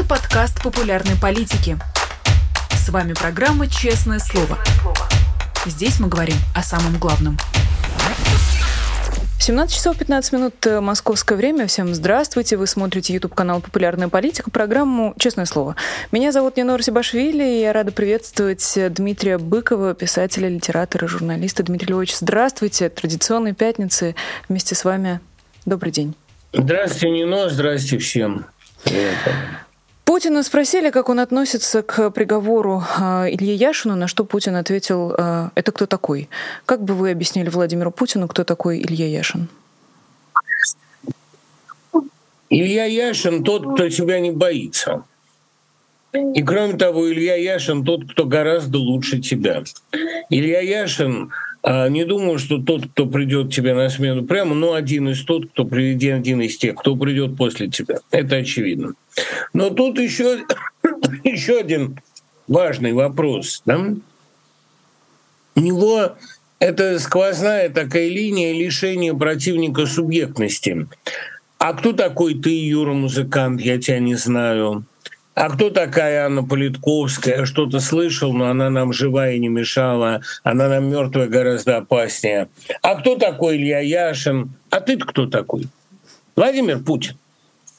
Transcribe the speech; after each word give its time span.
Это 0.00 0.08
подкаст 0.08 0.62
популярной 0.62 1.14
политики. 1.20 1.76
С 2.70 2.88
вами 2.88 3.12
программа 3.12 3.66
«Честное 3.66 4.18
слово». 4.18 4.58
Здесь 5.66 6.00
мы 6.00 6.08
говорим 6.08 6.36
о 6.54 6.62
самом 6.62 6.98
главном. 6.98 7.36
17 9.40 9.76
часов 9.76 9.98
15 9.98 10.32
минут 10.32 10.66
э, 10.66 10.80
московское 10.80 11.36
время. 11.36 11.66
Всем 11.66 11.94
здравствуйте. 11.94 12.56
Вы 12.56 12.66
смотрите 12.66 13.12
YouTube 13.12 13.34
канал 13.34 13.60
«Популярная 13.60 14.08
политика», 14.08 14.50
программу 14.50 15.14
«Честное 15.18 15.44
слово». 15.44 15.76
Меня 16.12 16.32
зовут 16.32 16.56
Нинор 16.56 16.82
Сибашвили, 16.82 17.44
и 17.44 17.60
я 17.60 17.74
рада 17.74 17.92
приветствовать 17.92 18.78
Дмитрия 18.94 19.36
Быкова, 19.36 19.94
писателя, 19.94 20.48
литератора, 20.48 21.08
журналиста. 21.08 21.62
Дмитрий 21.62 21.88
Львович, 21.88 22.16
здравствуйте. 22.16 22.88
Традиционной 22.88 23.52
пятницы 23.52 24.14
вместе 24.48 24.74
с 24.74 24.82
вами. 24.84 25.20
Добрый 25.66 25.92
день. 25.92 26.14
Здравствуйте, 26.54 27.10
Нино. 27.10 27.50
Здравствуйте 27.50 27.98
всем. 27.98 28.46
Привет. 28.82 29.18
Путина 30.10 30.42
спросили, 30.42 30.90
как 30.90 31.08
он 31.08 31.20
относится 31.20 31.82
к 31.82 32.10
приговору 32.10 32.82
а, 32.98 33.28
Илье 33.30 33.54
Яшину, 33.54 33.94
на 33.94 34.08
что 34.08 34.24
Путин 34.24 34.56
ответил, 34.56 35.14
а, 35.16 35.52
это 35.54 35.70
кто 35.70 35.86
такой? 35.86 36.28
Как 36.66 36.82
бы 36.82 36.94
вы 36.94 37.12
объяснили 37.12 37.48
Владимиру 37.48 37.92
Путину, 37.92 38.26
кто 38.26 38.42
такой 38.42 38.80
Илья 38.80 39.06
Яшин? 39.06 39.46
Илья 42.48 42.86
Яшин 42.86 43.44
тот, 43.44 43.74
кто 43.74 43.88
себя 43.88 44.18
не 44.18 44.32
боится. 44.32 45.04
И 46.12 46.42
кроме 46.42 46.76
того, 46.76 47.08
Илья 47.08 47.36
Яшин 47.36 47.84
тот, 47.84 48.10
кто 48.10 48.24
гораздо 48.24 48.78
лучше 48.78 49.20
тебя. 49.20 49.62
Илья 50.28 50.60
Яшин 50.60 51.30
не 51.64 52.04
думаю, 52.04 52.38
что 52.38 52.58
тот, 52.58 52.86
кто 52.86 53.06
придет 53.06 53.52
тебе 53.52 53.74
на 53.74 53.88
смену 53.90 54.24
прямо, 54.24 54.54
но 54.54 54.74
один 54.74 55.10
из 55.10 55.24
тот, 55.24 55.50
кто 55.50 55.64
приведен, 55.64 56.16
один 56.16 56.40
из 56.40 56.56
тех, 56.56 56.76
кто 56.76 56.96
придет 56.96 57.36
после 57.36 57.68
тебя. 57.68 57.98
Это 58.10 58.36
очевидно. 58.36 58.94
Но 59.52 59.70
тут 59.70 59.98
еще, 59.98 60.44
еще 61.24 61.58
один 61.58 61.98
важный 62.48 62.92
вопрос. 62.92 63.62
Да? 63.66 63.94
У 65.54 65.60
него 65.60 66.16
это 66.58 66.98
сквозная 66.98 67.70
такая 67.70 68.08
линия 68.08 68.52
лишения 68.52 69.14
противника 69.14 69.86
субъектности. 69.86 70.86
А 71.58 71.74
кто 71.74 71.92
такой 71.92 72.34
ты, 72.34 72.50
Юра, 72.50 72.92
музыкант? 72.92 73.60
Я 73.60 73.78
тебя 73.78 73.98
не 73.98 74.14
знаю. 74.14 74.84
А 75.40 75.48
кто 75.48 75.70
такая 75.70 76.26
Анна 76.26 76.44
Политковская? 76.44 77.46
Что-то 77.46 77.80
слышал, 77.80 78.34
но 78.34 78.50
она 78.50 78.68
нам 78.68 78.92
живая 78.92 79.38
не 79.38 79.48
мешала. 79.48 80.20
Она 80.42 80.68
нам 80.68 80.90
мертвая 80.90 81.28
гораздо 81.28 81.78
опаснее. 81.78 82.50
А 82.82 82.96
кто 82.96 83.16
такой 83.16 83.56
Илья 83.56 83.78
Яшин? 83.78 84.52
А 84.68 84.80
ты 84.82 84.98
кто 84.98 85.24
такой? 85.24 85.66
Владимир 86.36 86.80
Путин. 86.80 87.16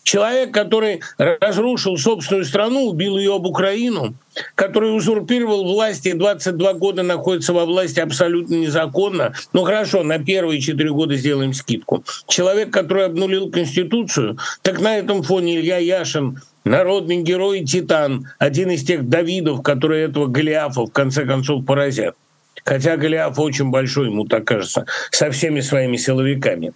Человек, 0.02 0.52
который 0.52 1.02
разрушил 1.20 1.98
собственную 1.98 2.46
страну, 2.46 2.88
убил 2.88 3.20
ее 3.20 3.36
об 3.36 3.46
Украину, 3.46 4.16
который 4.56 4.98
узурпировал 4.98 5.64
власти 5.64 6.10
и 6.10 6.14
22 6.14 6.74
года 6.74 7.04
находится 7.04 7.54
во 7.54 7.66
власти 7.66 8.00
абсолютно 8.00 8.56
незаконно. 8.56 9.36
Ну 9.54 9.64
хорошо, 9.64 10.02
на 10.02 10.18
первые 10.18 10.60
четыре 10.60 10.90
года 10.90 11.16
сделаем 11.16 11.54
скидку. 11.54 12.04
Человек, 12.28 12.72
который 12.72 13.06
обнулил 13.06 13.52
Конституцию, 13.52 14.40
так 14.64 14.82
на 14.82 14.98
этом 14.98 15.22
фоне 15.22 15.60
Илья 15.60 15.78
Яшин 15.78 16.42
народный 16.64 17.22
герой 17.22 17.64
Титан, 17.66 18.28
один 18.40 18.72
из 18.72 18.84
тех 18.84 19.08
Давидов, 19.08 19.62
которые 19.62 20.06
этого 20.06 20.28
Голиафа 20.28 20.86
в 20.86 20.92
конце 20.92 21.26
концов 21.26 21.66
поразят. 21.66 22.16
Хотя 22.64 22.98
Голиаф 22.98 23.40
очень 23.40 23.70
большой, 23.70 24.08
ему 24.08 24.26
так 24.26 24.46
кажется, 24.46 24.86
со 25.10 25.32
всеми 25.32 25.62
своими 25.62 25.98
силовиками. 25.98 26.74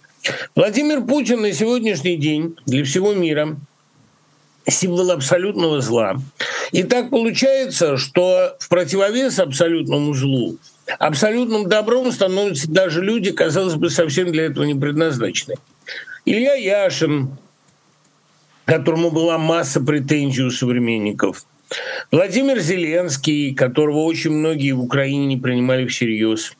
Владимир 0.54 1.02
Путин 1.02 1.42
на 1.42 1.52
сегодняшний 1.52 2.16
день 2.16 2.56
для 2.66 2.84
всего 2.84 3.14
мира 3.14 3.56
символ 4.68 5.12
абсолютного 5.12 5.80
зла. 5.80 6.16
И 6.72 6.82
так 6.82 7.10
получается, 7.10 7.96
что 7.96 8.56
в 8.58 8.68
противовес 8.68 9.38
абсолютному 9.38 10.12
злу 10.14 10.58
абсолютным 10.98 11.68
добром 11.68 12.12
становятся 12.12 12.70
даже 12.70 13.02
люди, 13.02 13.32
казалось 13.32 13.74
бы, 13.74 13.90
совсем 13.90 14.32
для 14.32 14.46
этого 14.46 14.64
не 14.64 14.74
предназначены. 14.74 15.56
Илья 16.24 16.54
Яшин, 16.54 17.30
которому 18.66 19.10
была 19.10 19.38
масса 19.38 19.80
претензий 19.80 20.42
у 20.42 20.50
современников. 20.50 21.46
Владимир 22.12 22.60
Зеленский, 22.60 23.54
которого 23.54 24.00
очень 24.00 24.32
многие 24.32 24.72
в 24.72 24.82
Украине 24.82 25.26
не 25.26 25.36
принимали 25.36 25.86
всерьез. 25.86 26.52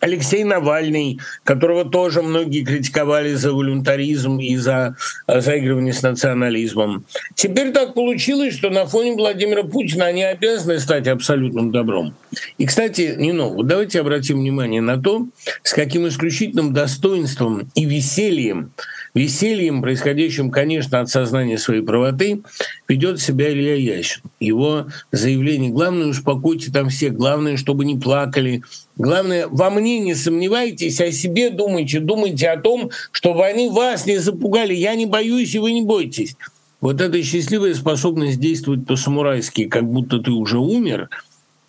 Алексей 0.00 0.44
Навальный, 0.44 1.20
которого 1.44 1.84
тоже 1.84 2.22
многие 2.22 2.64
критиковали 2.64 3.34
за 3.34 3.52
волюнтаризм 3.52 4.38
и 4.38 4.56
за 4.56 4.96
э, 5.26 5.40
заигрывание 5.40 5.92
с 5.92 6.02
национализмом. 6.02 7.04
Теперь 7.34 7.72
так 7.72 7.94
получилось, 7.94 8.54
что 8.54 8.70
на 8.70 8.86
фоне 8.86 9.14
Владимира 9.14 9.62
Путина 9.62 10.06
они 10.06 10.22
обязаны 10.22 10.78
стать 10.78 11.08
абсолютным 11.08 11.72
добром. 11.72 12.14
И, 12.58 12.66
кстати, 12.66 13.14
Нино, 13.16 13.48
вот 13.48 13.66
давайте 13.66 14.00
обратим 14.00 14.40
внимание 14.40 14.80
на 14.80 15.00
то, 15.00 15.26
с 15.62 15.72
каким 15.72 16.06
исключительным 16.08 16.72
достоинством 16.72 17.70
и 17.74 17.84
весельем 17.84 18.72
весельем, 19.16 19.80
происходящим, 19.80 20.50
конечно, 20.50 21.00
от 21.00 21.08
сознания 21.08 21.56
своей 21.56 21.80
правоты, 21.80 22.42
ведет 22.86 23.18
себя 23.18 23.50
Илья 23.50 23.74
Ящин. 23.74 24.20
Его 24.40 24.88
заявление 25.10 25.70
«Главное, 25.70 26.08
успокойте 26.08 26.70
там 26.70 26.90
всех, 26.90 27.14
главное, 27.14 27.56
чтобы 27.56 27.86
не 27.86 27.96
плакали, 27.96 28.62
Главное, 28.96 29.46
во 29.48 29.70
мне 29.70 29.98
не 29.98 30.14
сомневайтесь, 30.14 31.00
о 31.00 31.12
себе 31.12 31.50
думайте, 31.50 32.00
думайте 32.00 32.48
о 32.48 32.58
том, 32.58 32.90
чтобы 33.12 33.44
они 33.44 33.68
вас 33.68 34.06
не 34.06 34.18
запугали. 34.18 34.74
Я 34.74 34.94
не 34.94 35.06
боюсь, 35.06 35.54
и 35.54 35.58
вы 35.58 35.72
не 35.72 35.82
бойтесь. 35.82 36.36
Вот 36.80 37.00
эта 37.00 37.22
счастливая 37.22 37.74
способность 37.74 38.40
действовать 38.40 38.86
по-самурайски, 38.86 39.68
как 39.68 39.84
будто 39.84 40.18
ты 40.18 40.30
уже 40.30 40.58
умер, 40.58 41.10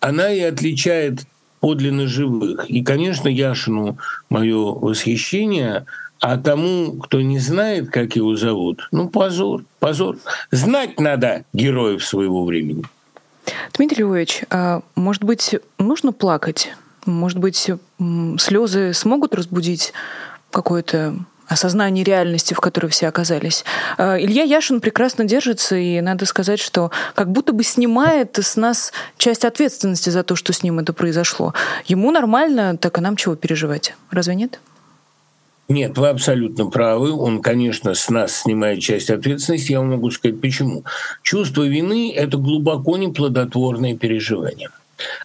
она 0.00 0.32
и 0.32 0.40
отличает 0.40 1.20
подлинно 1.60 2.06
живых. 2.06 2.68
И, 2.68 2.82
конечно, 2.82 3.28
Яшину 3.28 3.98
мое 4.28 4.56
восхищение– 4.56 5.86
а 6.20 6.36
тому, 6.36 6.98
кто 6.98 7.20
не 7.20 7.38
знает, 7.38 7.90
как 7.90 8.16
его 8.16 8.36
зовут, 8.36 8.88
ну, 8.90 9.08
позор, 9.08 9.64
позор. 9.78 10.18
Знать 10.50 10.98
надо 10.98 11.44
героев 11.52 12.04
своего 12.04 12.44
времени. 12.44 12.84
Дмитрий 13.74 14.02
Львович, 14.02 14.42
а 14.50 14.82
может 14.94 15.24
быть, 15.24 15.56
нужно 15.78 16.12
плакать? 16.12 16.74
Может 17.08 17.38
быть, 17.38 17.70
слезы 18.38 18.92
смогут 18.92 19.34
разбудить 19.34 19.94
какое-то 20.50 21.16
осознание 21.46 22.04
реальности, 22.04 22.52
в 22.52 22.60
которой 22.60 22.88
все 22.88 23.08
оказались. 23.08 23.64
А, 23.96 24.20
Илья 24.20 24.42
Яшин 24.42 24.82
прекрасно 24.82 25.24
держится, 25.24 25.76
и 25.76 26.02
надо 26.02 26.26
сказать, 26.26 26.60
что 26.60 26.90
как 27.14 27.32
будто 27.32 27.54
бы 27.54 27.64
снимает 27.64 28.38
с 28.38 28.56
нас 28.56 28.92
часть 29.16 29.46
ответственности 29.46 30.10
за 30.10 30.22
то, 30.22 30.36
что 30.36 30.52
с 30.52 30.62
ним 30.62 30.78
это 30.78 30.92
произошло. 30.92 31.54
Ему 31.86 32.10
нормально, 32.10 32.76
так 32.76 32.98
и 32.98 33.00
нам 33.00 33.16
чего 33.16 33.34
переживать? 33.34 33.94
Разве 34.10 34.34
нет? 34.34 34.60
Нет, 35.70 35.96
вы 35.96 36.08
абсолютно 36.08 36.66
правы. 36.66 37.12
Он, 37.12 37.40
конечно, 37.40 37.94
с 37.94 38.10
нас 38.10 38.34
снимает 38.34 38.80
часть 38.80 39.08
ответственности. 39.08 39.72
Я 39.72 39.80
вам 39.80 39.92
могу 39.92 40.10
сказать, 40.10 40.40
почему. 40.42 40.84
Чувство 41.22 41.62
вины– 41.62 42.12
это 42.16 42.36
глубоко 42.36 42.98
неплодотворное 42.98 43.96
переживание 43.96 44.68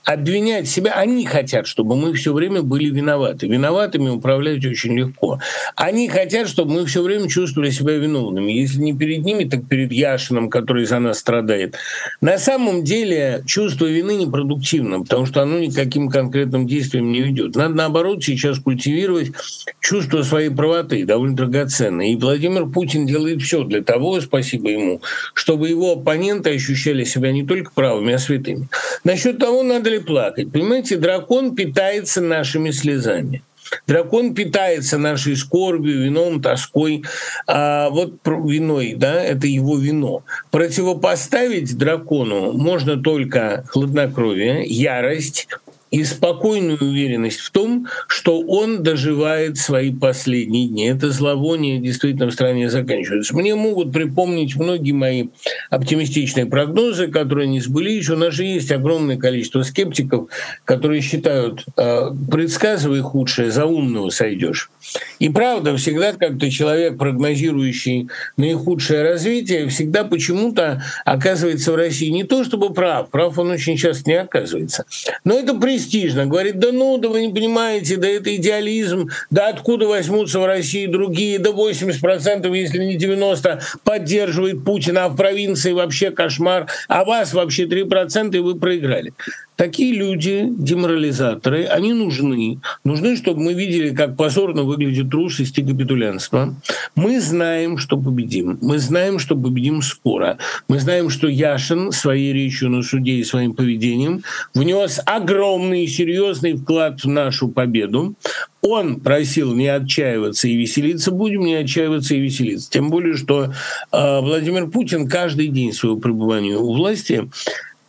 обвинять 0.03 0.67
себя. 0.67 0.93
Они 0.93 1.25
хотят, 1.25 1.67
чтобы 1.67 1.95
мы 1.95 2.13
все 2.13 2.33
время 2.33 2.61
были 2.61 2.89
виноваты. 2.89 3.47
Виноватыми 3.47 4.09
управлять 4.09 4.65
очень 4.65 4.97
легко. 4.97 5.39
Они 5.75 6.07
хотят, 6.09 6.47
чтобы 6.47 6.73
мы 6.73 6.85
все 6.85 7.01
время 7.01 7.29
чувствовали 7.29 7.69
себя 7.69 7.97
виновными. 7.97 8.51
Если 8.51 8.79
не 8.79 8.93
перед 8.93 9.23
ними, 9.23 9.45
так 9.45 9.67
перед 9.67 9.91
Яшином, 9.91 10.49
который 10.49 10.85
за 10.85 10.99
нас 10.99 11.19
страдает. 11.19 11.75
На 12.21 12.37
самом 12.37 12.83
деле 12.83 13.43
чувство 13.45 13.85
вины 13.85 14.15
непродуктивно, 14.15 15.01
потому 15.01 15.25
что 15.25 15.41
оно 15.41 15.59
никаким 15.59 16.09
конкретным 16.09 16.67
действием 16.67 17.11
не 17.11 17.21
ведет. 17.21 17.55
Надо, 17.55 17.75
наоборот, 17.75 18.23
сейчас 18.23 18.59
культивировать 18.59 19.31
чувство 19.79 20.23
своей 20.23 20.49
правоты, 20.49 21.05
довольно 21.05 21.35
драгоценное. 21.35 22.07
И 22.07 22.15
Владимир 22.15 22.67
Путин 22.67 23.05
делает 23.05 23.41
все 23.41 23.63
для 23.63 23.81
того, 23.81 24.21
спасибо 24.21 24.69
ему, 24.69 25.01
чтобы 25.33 25.69
его 25.69 25.93
оппоненты 25.93 26.51
ощущали 26.51 27.03
себя 27.03 27.31
не 27.31 27.45
только 27.45 27.71
правыми, 27.73 28.13
а 28.13 28.19
святыми. 28.19 28.67
Насчет 29.03 29.39
того, 29.39 29.62
надо 29.63 29.89
ли 29.89 29.99
плакать? 29.99 30.51
Понимаете, 30.51 30.97
дракон 30.97 31.55
питается 31.55 32.21
нашими 32.21 32.71
слезами. 32.71 33.43
Дракон 33.87 34.33
питается 34.33 34.97
нашей 34.97 35.35
скорбью, 35.35 36.03
вином, 36.03 36.41
тоской. 36.41 37.03
А 37.47 37.89
вот 37.89 38.15
виной, 38.25 38.95
да, 38.97 39.23
это 39.23 39.47
его 39.47 39.77
вино. 39.77 40.23
Противопоставить 40.51 41.77
дракону 41.77 42.53
можно 42.53 43.01
только 43.01 43.65
хладнокровие, 43.69 44.63
ярость 44.65 45.47
и 45.93 46.03
спокойную 46.03 46.79
уверенность 46.81 47.39
в 47.39 47.51
том, 47.51 47.85
что 48.07 48.41
он 48.41 48.81
доживает 48.81 49.59
свои 49.59 49.93
последние 49.93 50.67
дни. 50.67 50.87
Это 50.87 51.11
зловоние 51.11 51.77
действительно 51.77 52.25
в 52.25 52.33
стране 52.33 52.67
заканчивается. 52.67 53.35
Мне 53.35 53.53
могут 53.53 53.93
припомнить 53.93 54.55
многие 54.55 54.93
мои 54.93 55.27
оптимистичные 55.69 56.47
прогнозы, 56.47 57.09
которые 57.09 57.47
не 57.47 57.61
сбылись. 57.61 58.09
У 58.09 58.17
нас 58.17 58.33
же 58.33 58.43
есть 58.43 58.71
огромное 58.71 59.17
количество 59.17 59.61
скептиков, 59.61 60.29
которые 60.65 61.01
считают, 61.01 61.63
э, 61.77 62.09
предсказывай 62.31 63.01
худшее, 63.01 63.51
за 63.51 63.67
умного 63.67 64.09
сойдешь. 64.09 64.71
И 65.19 65.29
правда, 65.29 65.77
всегда 65.77 66.13
как-то 66.13 66.49
человек, 66.49 66.97
прогнозирующий 66.97 68.09
наихудшее 68.35 69.03
развитие, 69.03 69.67
всегда 69.67 70.03
почему-то 70.03 70.83
оказывается 71.05 71.71
в 71.71 71.75
России 71.75 72.09
не 72.09 72.23
то 72.23 72.43
чтобы 72.43 72.73
прав, 72.73 73.09
прав 73.09 73.37
он 73.37 73.51
очень 73.51 73.77
часто 73.77 74.09
не 74.09 74.15
оказывается, 74.15 74.85
но 75.23 75.39
это 75.39 75.53
престижно. 75.83 76.25
Говорит, 76.25 76.59
да 76.59 76.71
ну, 76.71 76.97
да 76.97 77.09
вы 77.09 77.25
не 77.25 77.33
понимаете, 77.33 77.97
да 77.97 78.07
это 78.07 78.35
идеализм, 78.35 79.09
да 79.29 79.49
откуда 79.49 79.87
возьмутся 79.87 80.39
в 80.39 80.45
России 80.45 80.85
другие, 80.85 81.39
да 81.39 81.51
80%, 81.51 82.55
если 82.55 82.83
не 82.83 82.97
90%, 82.97 83.61
поддерживает 83.83 84.63
Путина, 84.63 85.05
а 85.05 85.09
в 85.09 85.15
провинции 85.15 85.73
вообще 85.73 86.11
кошмар, 86.11 86.67
а 86.87 87.03
вас 87.03 87.33
вообще 87.33 87.65
3%, 87.65 88.35
и 88.35 88.39
вы 88.39 88.55
проиграли. 88.55 89.13
Такие 89.55 89.93
люди, 89.93 90.47
деморализаторы, 90.49 91.65
они 91.65 91.93
нужны. 91.93 92.59
Нужны, 92.83 93.15
чтобы 93.15 93.41
мы 93.41 93.53
видели, 93.53 93.93
как 93.93 94.17
позорно 94.17 94.63
выглядит 94.63 95.09
трусость 95.11 95.57
и 95.59 95.63
капитулянство. 95.63 96.55
Мы 96.95 97.21
знаем, 97.21 97.77
что 97.77 97.97
победим. 97.97 98.57
Мы 98.61 98.79
знаем, 98.79 99.19
что 99.19 99.35
победим 99.35 99.81
скоро. 99.81 100.37
Мы 100.67 100.79
знаем, 100.79 101.09
что 101.09 101.27
Яшин 101.27 101.91
своей 101.91 102.33
речью 102.33 102.69
на 102.69 102.81
суде 102.81 103.13
и 103.13 103.23
своим 103.23 103.53
поведением 103.53 104.23
внес 104.55 104.99
огромный 105.05 105.83
и 105.83 105.87
серьезный 105.87 106.53
вклад 106.53 107.03
в 107.03 107.07
нашу 107.07 107.47
победу. 107.47 108.15
Он 108.61 109.01
просил 109.01 109.53
не 109.53 109.67
отчаиваться 109.67 110.47
и 110.47 110.55
веселиться, 110.55 111.11
будем 111.11 111.41
не 111.41 111.55
отчаиваться 111.55 112.15
и 112.15 112.19
веселиться. 112.19 112.71
Тем 112.71 112.89
более, 112.89 113.17
что 113.17 113.51
э, 113.91 114.19
Владимир 114.21 114.67
Путин 114.67 115.07
каждый 115.07 115.49
день 115.49 115.73
своего 115.73 115.99
пребывания 115.99 116.55
у 116.55 116.73
власти 116.73 117.29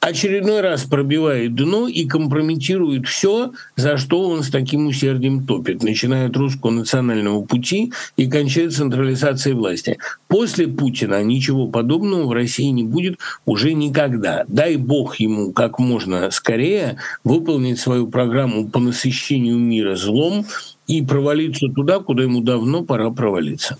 очередной 0.04 0.60
раз 0.60 0.84
пробивает 0.84 1.54
дно 1.54 1.88
и 1.88 2.04
компрометирует 2.04 3.06
все, 3.06 3.52
за 3.76 3.96
что 3.96 4.28
он 4.28 4.42
с 4.42 4.50
таким 4.50 4.86
усердием 4.86 5.46
топит, 5.46 5.82
начиная 5.82 6.28
от 6.28 6.36
русского 6.36 6.70
национального 6.70 7.42
пути 7.42 7.92
и 8.16 8.28
кончая 8.28 8.68
централизацией 8.68 9.56
власти. 9.56 9.98
После 10.28 10.68
Путина 10.68 11.22
ничего 11.22 11.68
подобного 11.68 12.26
в 12.26 12.32
России 12.32 12.68
не 12.68 12.84
будет 12.84 13.18
уже 13.46 13.72
никогда. 13.72 14.44
Дай 14.46 14.76
бог 14.76 15.16
ему 15.16 15.52
как 15.52 15.78
можно 15.78 16.30
скорее 16.30 16.98
выполнить 17.24 17.80
свою 17.80 18.06
программу 18.08 18.68
по 18.68 18.80
насыщению 18.80 19.56
мира 19.56 19.96
злом 19.96 20.44
и 20.86 21.00
провалиться 21.02 21.68
туда, 21.68 22.00
куда 22.00 22.24
ему 22.24 22.42
давно 22.42 22.84
пора 22.84 23.10
провалиться. 23.10 23.78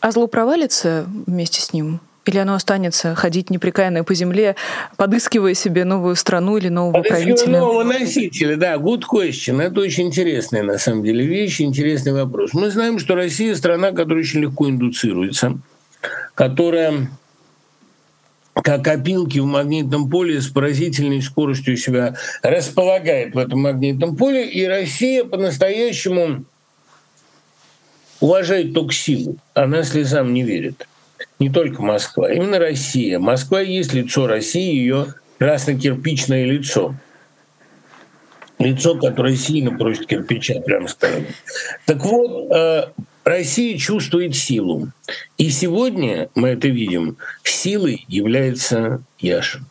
А 0.00 0.12
зло 0.12 0.28
провалится 0.28 1.06
вместе 1.26 1.60
с 1.60 1.72
ним? 1.72 1.98
Или 2.28 2.36
оно 2.36 2.52
останется 2.52 3.14
ходить 3.14 3.48
непрекаянно 3.48 4.04
по 4.04 4.12
земле, 4.12 4.54
подыскивая 4.98 5.54
себе 5.54 5.86
новую 5.86 6.14
страну 6.14 6.58
или 6.58 6.68
нового 6.68 7.02
правителя? 7.02 7.60
нового 7.60 7.84
носителя, 7.84 8.56
да, 8.56 8.74
good 8.74 9.04
question. 9.10 9.62
Это 9.62 9.80
очень 9.80 10.08
интересная, 10.08 10.62
на 10.62 10.76
самом 10.76 11.04
деле, 11.04 11.24
вещь, 11.24 11.62
интересный 11.62 12.12
вопрос. 12.12 12.52
Мы 12.52 12.70
знаем, 12.70 12.98
что 12.98 13.14
Россия– 13.14 13.54
страна, 13.56 13.92
которая 13.92 14.24
очень 14.24 14.40
легко 14.40 14.68
индуцируется, 14.68 15.58
которая 16.34 17.08
как 18.52 18.86
опилки 18.86 19.38
в 19.38 19.46
магнитном 19.46 20.10
поле 20.10 20.42
с 20.42 20.48
поразительной 20.48 21.22
скоростью 21.22 21.78
себя 21.78 22.14
располагает 22.42 23.34
в 23.34 23.38
этом 23.38 23.60
магнитном 23.60 24.16
поле, 24.16 24.46
и 24.46 24.66
Россия 24.66 25.24
по-настоящему 25.24 26.44
уважает 28.20 28.74
только 28.74 28.92
силу, 28.92 29.38
она 29.54 29.82
слезам 29.82 30.34
не 30.34 30.42
верит 30.42 30.86
не 31.38 31.50
только 31.50 31.82
Москва, 31.82 32.30
именно 32.32 32.58
Россия. 32.58 33.18
Москва 33.18 33.60
есть 33.60 33.92
лицо 33.92 34.26
России, 34.26 34.74
ее 34.74 35.14
красно-кирпичное 35.38 36.44
лицо. 36.44 36.94
Лицо, 38.58 38.98
которое 38.98 39.36
сильно 39.36 39.76
просит 39.76 40.06
кирпича, 40.06 40.60
прямо 40.60 40.88
скажем. 40.88 41.26
Так 41.86 42.04
вот, 42.04 42.50
э, 42.50 42.88
Россия 43.28 43.76
чувствует 43.76 44.34
силу. 44.34 44.88
И 45.36 45.50
сегодня 45.50 46.30
мы 46.34 46.48
это 46.48 46.68
видим. 46.68 47.18
Силой 47.44 48.04
является 48.08 49.02
Яшин. 49.18 49.66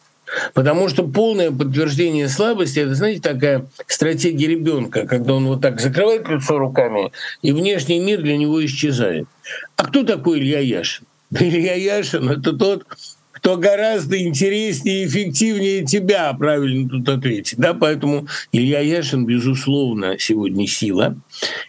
Потому 0.53 0.89
что 0.89 1.07
полное 1.07 1.51
подтверждение 1.51 2.29
слабости 2.29 2.79
это, 2.79 2.93
знаете, 2.93 3.21
такая 3.21 3.65
стратегия 3.87 4.47
ребенка, 4.47 5.07
когда 5.07 5.33
он 5.33 5.47
вот 5.47 5.61
так 5.61 5.79
закрывает 5.79 6.27
лицо 6.27 6.59
руками, 6.59 7.11
и 7.41 7.51
внешний 7.51 7.99
мир 7.99 8.21
для 8.21 8.37
него 8.37 8.63
исчезает. 8.63 9.27
А 9.75 9.85
кто 9.85 10.03
такой 10.03 10.39
Илья 10.39 10.59
Яшин? 10.59 11.06
Илья 11.31 11.75
Яшин— 11.75 12.29
это 12.31 12.53
тот, 12.53 12.85
кто 13.31 13.57
гораздо 13.57 14.19
интереснее 14.19 15.03
и 15.03 15.07
эффективнее 15.07 15.85
тебя, 15.85 16.33
правильно 16.33 16.89
тут 16.89 17.07
ответить. 17.07 17.57
Да? 17.57 17.73
Поэтому 17.73 18.27
Илья 18.51 18.79
Яшин, 18.79 19.25
безусловно, 19.25 20.17
сегодня 20.17 20.67
сила. 20.67 21.15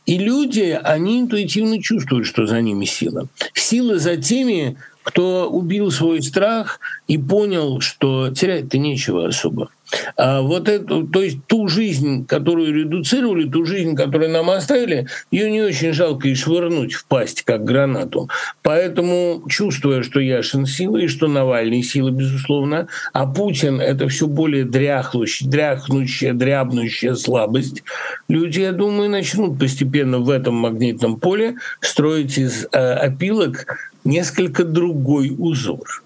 И 0.06 0.18
люди, 0.18 0.78
они 0.82 1.20
интуитивно 1.20 1.82
чувствуют, 1.82 2.26
что 2.26 2.46
за 2.46 2.60
ними 2.62 2.84
сила. 2.84 3.28
Сила 3.52 3.98
за 3.98 4.16
теми, 4.16 4.78
кто 5.02 5.48
убил 5.50 5.90
свой 5.90 6.22
страх 6.22 6.80
и 7.06 7.18
понял, 7.18 7.80
что 7.80 8.30
терять-то 8.30 8.78
нечего 8.78 9.28
особо. 9.28 9.70
А 10.16 10.42
вот 10.42 10.68
эту, 10.68 11.06
то 11.06 11.22
есть 11.22 11.38
ту 11.46 11.68
жизнь, 11.68 12.26
которую 12.26 12.74
редуцировали, 12.74 13.48
ту 13.48 13.64
жизнь, 13.64 13.94
которую 13.96 14.30
нам 14.30 14.50
оставили, 14.50 15.08
ее 15.30 15.50
не 15.50 15.62
очень 15.62 15.92
жалко 15.92 16.28
и 16.28 16.34
швырнуть 16.34 16.92
в 16.92 17.06
пасть, 17.06 17.42
как 17.42 17.64
гранату. 17.64 18.28
Поэтому, 18.62 19.44
чувствуя, 19.48 20.02
что 20.02 20.20
Яшин 20.20 20.66
сила 20.66 20.98
и 20.98 21.06
что 21.06 21.26
Навальный 21.28 21.82
сила, 21.82 22.10
безусловно, 22.10 22.88
а 23.12 23.26
Путин— 23.26 23.80
это 23.80 24.08
все 24.08 24.26
более 24.26 24.64
дряхнущая, 24.64 25.48
дряхнущая, 25.48 26.34
дрябнущая 26.34 27.14
слабость, 27.14 27.82
люди, 28.28 28.60
я 28.60 28.72
думаю, 28.72 29.10
начнут 29.10 29.58
постепенно 29.58 30.18
в 30.18 30.30
этом 30.30 30.54
магнитном 30.54 31.18
поле 31.18 31.56
строить 31.80 32.36
из 32.38 32.66
э, 32.72 32.78
опилок 32.78 33.66
несколько 34.04 34.64
другой 34.64 35.34
узор. 35.36 36.02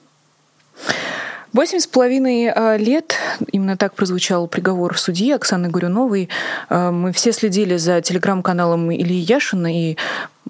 Восемь 1.52 1.80
с 1.80 1.86
половиной 1.86 2.50
а, 2.50 2.78
лет, 2.78 3.14
именно 3.50 3.76
так 3.76 3.92
прозвучал 3.92 4.46
приговор 4.46 4.98
судьи 4.98 5.32
Оксаны 5.32 5.68
Горюновой. 5.68 6.30
А, 6.70 6.90
мы 6.90 7.12
все 7.12 7.30
следили 7.32 7.76
за 7.76 8.00
телеграм-каналом 8.00 8.90
Ильи 8.90 9.18
Яшина, 9.18 9.70
и 9.70 9.98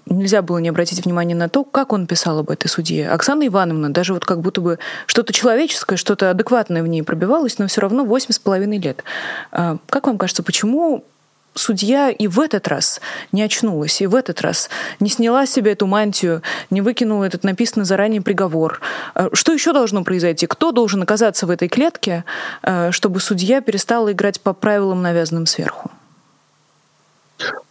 нельзя 0.06 0.42
было 0.42 0.58
не 0.58 0.68
обратить 0.68 1.04
внимание 1.04 1.36
на 1.36 1.48
то, 1.48 1.64
как 1.64 1.92
он 1.92 2.06
писал 2.06 2.38
об 2.38 2.50
этой 2.50 2.68
судье. 2.68 3.08
Оксана 3.08 3.44
Ивановна, 3.48 3.92
даже 3.92 4.14
вот 4.14 4.24
как 4.24 4.40
будто 4.40 4.60
бы 4.60 4.78
что-то 5.06 5.32
человеческое, 5.32 5.96
что-то 5.96 6.30
адекватное 6.30 6.84
в 6.84 6.86
ней 6.86 7.02
пробивалось, 7.02 7.58
но 7.58 7.66
все 7.66 7.80
равно 7.80 8.04
восемь 8.04 8.30
с 8.30 8.38
половиной 8.38 8.78
лет. 8.78 9.02
А, 9.50 9.78
как 9.88 10.06
вам 10.06 10.18
кажется, 10.18 10.44
почему 10.44 11.04
судья 11.54 12.10
и 12.10 12.26
в 12.26 12.40
этот 12.40 12.68
раз 12.68 13.00
не 13.32 13.42
очнулась, 13.42 14.00
и 14.00 14.06
в 14.06 14.14
этот 14.14 14.40
раз 14.40 14.70
не 15.00 15.08
сняла 15.08 15.46
себе 15.46 15.72
эту 15.72 15.86
мантию, 15.86 16.42
не 16.70 16.80
выкинула 16.80 17.24
этот 17.24 17.44
написанный 17.44 17.84
заранее 17.84 18.20
приговор. 18.20 18.80
Э, 19.14 19.28
что 19.32 19.52
еще 19.52 19.72
должно 19.72 20.04
произойти? 20.04 20.46
Кто 20.46 20.72
должен 20.72 21.02
оказаться 21.02 21.46
в 21.46 21.50
этой 21.50 21.68
клетке, 21.68 22.24
э, 22.62 22.90
чтобы 22.90 23.20
судья 23.20 23.60
перестала 23.60 24.12
играть 24.12 24.40
по 24.40 24.52
правилам, 24.52 25.02
навязанным 25.02 25.46
сверху? 25.46 25.90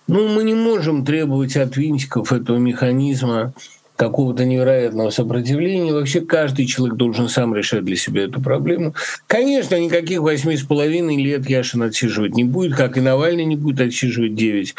Ну, 0.08 0.28
мы 0.28 0.44
не 0.44 0.54
можем 0.54 1.06
требовать 1.06 1.56
от 1.56 1.78
винтиков 1.78 2.34
этого 2.34 2.58
механизма 2.58 3.54
какого-то 4.02 4.46
невероятного 4.46 5.12
сопротивления. 5.12 5.94
Вообще 5.94 6.22
каждый 6.22 6.66
человек 6.66 6.98
должен 6.98 7.30
сам 7.30 7.54
решать 7.54 7.86
для 7.86 7.96
себя 7.96 8.24
эту 8.24 8.42
проблему. 8.42 8.96
Конечно, 9.28 9.80
никаких 9.80 10.22
восьми 10.22 10.58
с 10.58 10.64
половиной 10.64 11.22
лет 11.24 11.48
Яшин 11.48 11.84
отсиживать 11.84 12.34
не 12.34 12.44
будет, 12.44 12.76
как 12.76 12.98
и 12.98 13.00
Навальный 13.02 13.46
не 13.46 13.56
будет 13.56 13.80
отсиживать 13.80 14.34
девять. 14.34 14.74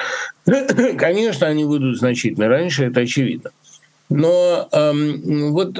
Конечно, 0.98 1.46
они 1.46 1.64
выйдут 1.64 1.98
значительно 1.98 2.48
раньше, 2.48 2.86
это 2.86 3.02
очевидно. 3.02 3.50
Но 4.08 4.68
эм, 4.72 5.52
вот 5.52 5.78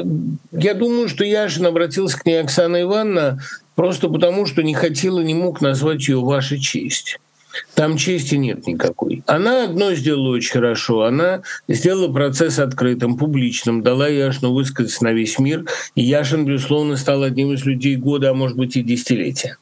я 0.52 0.75
думаю, 0.75 1.08
что 1.08 1.25
Яшин 1.25 1.66
обратился 1.66 2.20
к 2.20 2.25
ней 2.25 2.40
Оксана 2.40 2.82
Ивановна 2.82 3.40
просто 3.75 4.08
потому, 4.08 4.46
что 4.46 4.62
не 4.62 4.75
хотела, 4.75 5.18
не 5.18 5.34
мог 5.34 5.61
назвать 5.61 6.06
ее 6.06 6.20
«Ваша 6.20 6.61
честь». 6.61 7.18
Там 7.75 7.97
чести 7.97 8.37
нет 8.37 8.66
никакой. 8.66 9.23
Она 9.26 9.64
одно 9.64 9.94
сделала 9.94 10.30
очень 10.37 10.52
хорошо. 10.52 11.02
Она 11.02 11.42
сделала 11.68 12.12
процесс 12.12 12.59
открытым, 12.59 13.16
публичным, 13.16 13.82
дала 13.82 14.09
Яшину 14.09 14.52
высказаться 14.52 15.04
на 15.04 15.12
весь 15.12 15.38
мир. 15.38 15.64
И 15.94 16.02
Яшин, 16.02 16.44
безусловно, 16.44 16.97
стал 16.97 17.23
одним 17.23 17.52
из 17.52 17.64
людей 17.64 17.97
года, 17.97 18.30
а 18.30 18.35
может 18.35 18.56
быть 18.56 18.76
и 18.76 18.82
десятилетия. 18.82 19.56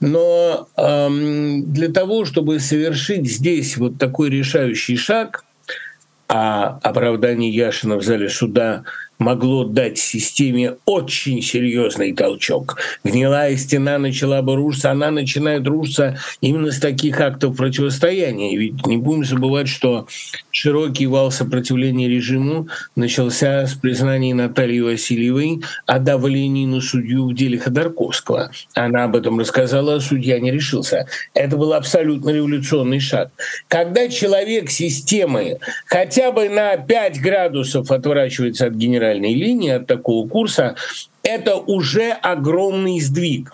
Но 0.00 0.68
эм, 0.76 1.72
для 1.72 1.88
того, 1.88 2.24
чтобы 2.24 2.60
совершить 2.60 3.30
здесь 3.30 3.76
вот 3.76 3.98
такой 3.98 4.30
решающий 4.30 4.96
шаг, 4.96 5.44
а 6.28 6.78
оправдание 6.82 7.50
Яшина 7.50 7.96
в 7.96 8.02
зале 8.02 8.28
суда 8.28 8.84
могло 9.18 9.64
дать 9.64 9.98
системе 9.98 10.76
очень 10.84 11.42
серьезный 11.42 12.12
толчок. 12.12 12.78
Гнилая 13.04 13.56
стена 13.56 13.98
начала 13.98 14.42
бы 14.42 14.56
рушиться, 14.56 14.90
она 14.90 15.10
начинает 15.10 15.66
рушиться 15.66 16.18
именно 16.40 16.70
с 16.70 16.78
таких 16.78 17.20
актов 17.20 17.56
противостояния. 17.56 18.56
Ведь 18.56 18.86
не 18.86 18.96
будем 18.96 19.24
забывать, 19.24 19.68
что 19.68 20.06
широкий 20.50 21.06
вал 21.06 21.30
сопротивления 21.30 22.08
режиму 22.08 22.68
начался 22.94 23.66
с 23.66 23.74
признания 23.74 24.34
Натальи 24.34 24.80
Васильевой 24.80 25.62
о 25.86 25.98
давлении 25.98 26.66
на 26.66 26.80
судью 26.80 27.28
в 27.28 27.34
деле 27.34 27.58
Ходорковского. 27.58 28.50
Она 28.74 29.04
об 29.04 29.16
этом 29.16 29.38
рассказала, 29.38 29.96
а 29.96 30.00
судья 30.00 30.40
не 30.40 30.50
решился. 30.50 31.06
Это 31.34 31.56
был 31.56 31.72
абсолютно 31.72 32.30
революционный 32.30 33.00
шаг. 33.00 33.30
Когда 33.68 34.08
человек 34.08 34.70
системы 34.70 35.58
хотя 35.86 36.32
бы 36.32 36.48
на 36.48 36.76
5 36.76 37.20
градусов 37.20 37.90
отворачивается 37.90 38.66
от 38.66 38.76
генеральной 39.06 39.34
линии, 39.34 39.70
от 39.70 39.86
такого 39.86 40.28
курса, 40.28 40.76
это 41.22 41.56
уже 41.56 42.10
огромный 42.10 43.00
сдвиг. 43.00 43.52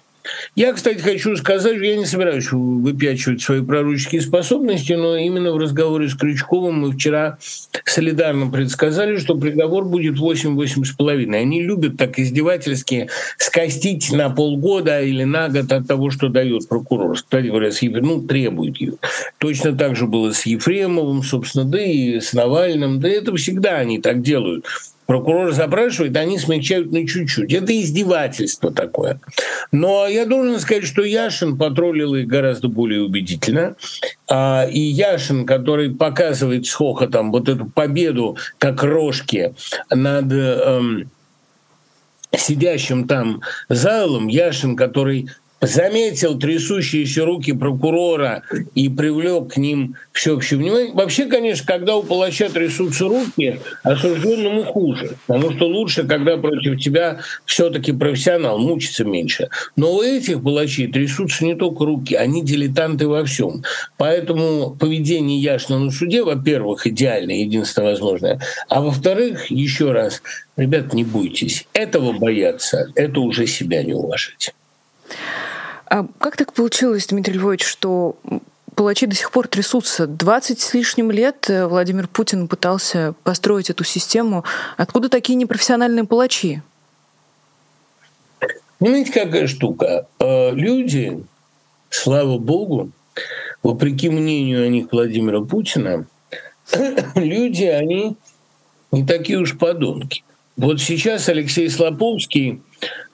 Я, 0.54 0.72
кстати, 0.72 1.00
хочу 1.00 1.36
сказать, 1.36 1.76
что 1.76 1.84
я 1.84 1.96
не 1.96 2.06
собираюсь 2.06 2.52
выпячивать 2.52 3.42
свои 3.42 3.60
пророческие 3.60 4.20
способности, 4.20 4.92
но 4.92 5.16
именно 5.16 5.52
в 5.52 5.56
разговоре 5.56 6.08
с 6.08 6.14
Крючковым 6.14 6.80
мы 6.80 6.92
вчера 6.92 7.38
солидарно 7.84 8.50
предсказали, 8.50 9.16
что 9.18 9.34
приговор 9.34 9.84
будет 9.84 10.18
8-8,5. 10.18 11.34
Они 11.34 11.62
любят 11.62 11.96
так 11.96 12.18
издевательски 12.18 13.08
скостить 13.36 14.12
на 14.12 14.30
полгода 14.30 15.02
или 15.02 15.24
на 15.24 15.48
год 15.48 15.72
от 15.72 15.88
того, 15.88 16.10
что 16.10 16.28
дает 16.28 16.68
прокурор. 16.68 17.14
Кстати 17.16 17.46
говоря, 17.46 17.72
с 17.72 17.82
Еф... 17.82 17.92
ну, 18.00 18.22
требует 18.22 18.80
ее. 18.80 18.94
Точно 19.38 19.76
так 19.76 19.96
же 19.96 20.06
было 20.06 20.32
с 20.32 20.46
Ефремовым, 20.46 21.22
собственно, 21.22 21.64
да 21.64 21.82
и 21.82 22.20
с 22.20 22.32
Навальным. 22.32 23.00
Да 23.00 23.08
это 23.08 23.34
всегда 23.34 23.78
они 23.78 23.98
так 23.98 24.22
делают 24.22 24.66
прокурор 25.12 25.52
запрашивает, 25.52 26.16
они 26.16 26.38
смягчают 26.38 26.90
на 26.90 27.06
чуть-чуть. 27.06 27.52
Это 27.52 27.78
издевательство 27.78 28.72
такое. 28.72 29.20
Но 29.70 30.06
я 30.06 30.24
должен 30.24 30.58
сказать, 30.58 30.84
что 30.84 31.02
Яшин 31.02 31.58
потроллил 31.58 32.14
их 32.14 32.26
гораздо 32.26 32.68
более 32.68 33.02
убедительно. 33.02 33.76
А, 34.26 34.64
и 34.64 34.80
Яшин, 34.80 35.44
который 35.44 35.94
показывает 35.94 36.64
с 36.64 36.72
хохотом 36.72 37.30
вот 37.30 37.50
эту 37.50 37.66
победу 37.66 38.38
как 38.56 38.82
рожки 38.82 39.54
над 39.90 40.32
эм, 40.32 41.10
сидящим 42.34 43.06
там 43.06 43.42
залом, 43.68 44.28
Яшин, 44.28 44.76
который 44.76 45.28
заметил 45.62 46.38
трясущиеся 46.38 47.24
руки 47.24 47.52
прокурора 47.52 48.42
и 48.74 48.88
привлек 48.88 49.54
к 49.54 49.56
ним 49.56 49.94
всеобщее 50.10 50.58
внимание. 50.58 50.92
Вообще, 50.92 51.26
конечно, 51.26 51.64
когда 51.64 51.96
у 51.96 52.02
палача 52.02 52.48
трясутся 52.48 53.06
руки, 53.06 53.60
осужденному 53.84 54.64
хуже, 54.64 55.16
потому 55.26 55.52
что 55.52 55.66
лучше, 55.68 56.04
когда 56.04 56.36
против 56.36 56.80
тебя 56.80 57.20
все-таки 57.46 57.92
профессионал, 57.92 58.58
мучится 58.58 59.04
меньше. 59.04 59.48
Но 59.76 59.94
у 59.94 60.02
этих 60.02 60.42
палачей 60.42 60.88
трясутся 60.88 61.44
не 61.44 61.54
только 61.54 61.84
руки, 61.84 62.16
они 62.16 62.42
дилетанты 62.42 63.06
во 63.06 63.24
всем. 63.24 63.62
Поэтому 63.96 64.74
поведение 64.74 65.40
Яшина 65.40 65.78
на 65.78 65.90
суде, 65.92 66.24
во-первых, 66.24 66.88
идеальное, 66.88 67.36
единственное 67.36 67.90
возможное, 67.90 68.40
а 68.68 68.80
во-вторых, 68.80 69.48
еще 69.50 69.92
раз, 69.92 70.22
ребят, 70.56 70.92
не 70.92 71.04
бойтесь, 71.04 71.66
этого 71.72 72.12
бояться, 72.12 72.90
это 72.96 73.20
уже 73.20 73.46
себя 73.46 73.84
не 73.84 73.94
уважать. 73.94 74.52
А 75.92 76.06
как 76.18 76.38
так 76.38 76.54
получилось, 76.54 77.08
Дмитрий 77.08 77.34
Львович, 77.34 77.64
что 77.66 78.16
палачи 78.74 79.04
до 79.04 79.14
сих 79.14 79.30
пор 79.30 79.46
трясутся. 79.46 80.06
20 80.06 80.58
с 80.58 80.72
лишним 80.72 81.10
лет 81.10 81.50
э, 81.50 81.66
Владимир 81.66 82.08
Путин 82.08 82.48
пытался 82.48 83.12
построить 83.24 83.68
эту 83.68 83.84
систему. 83.84 84.42
Откуда 84.78 85.10
такие 85.10 85.34
непрофессиональные 85.34 86.04
палачи? 86.04 86.62
Понимаете, 88.78 89.12
какая 89.12 89.46
штука? 89.46 90.06
Э, 90.18 90.52
люди, 90.52 91.22
слава 91.90 92.38
богу, 92.38 92.90
вопреки 93.62 94.08
мнению 94.08 94.64
о 94.64 94.68
них 94.68 94.86
Владимира 94.92 95.42
Путина, 95.42 96.06
люди, 97.14 97.64
они 97.64 98.16
не 98.92 99.04
такие 99.04 99.38
уж 99.38 99.58
подонки. 99.58 100.24
Вот 100.56 100.80
сейчас 100.80 101.28
Алексей 101.28 101.68
Слоповский 101.68 102.62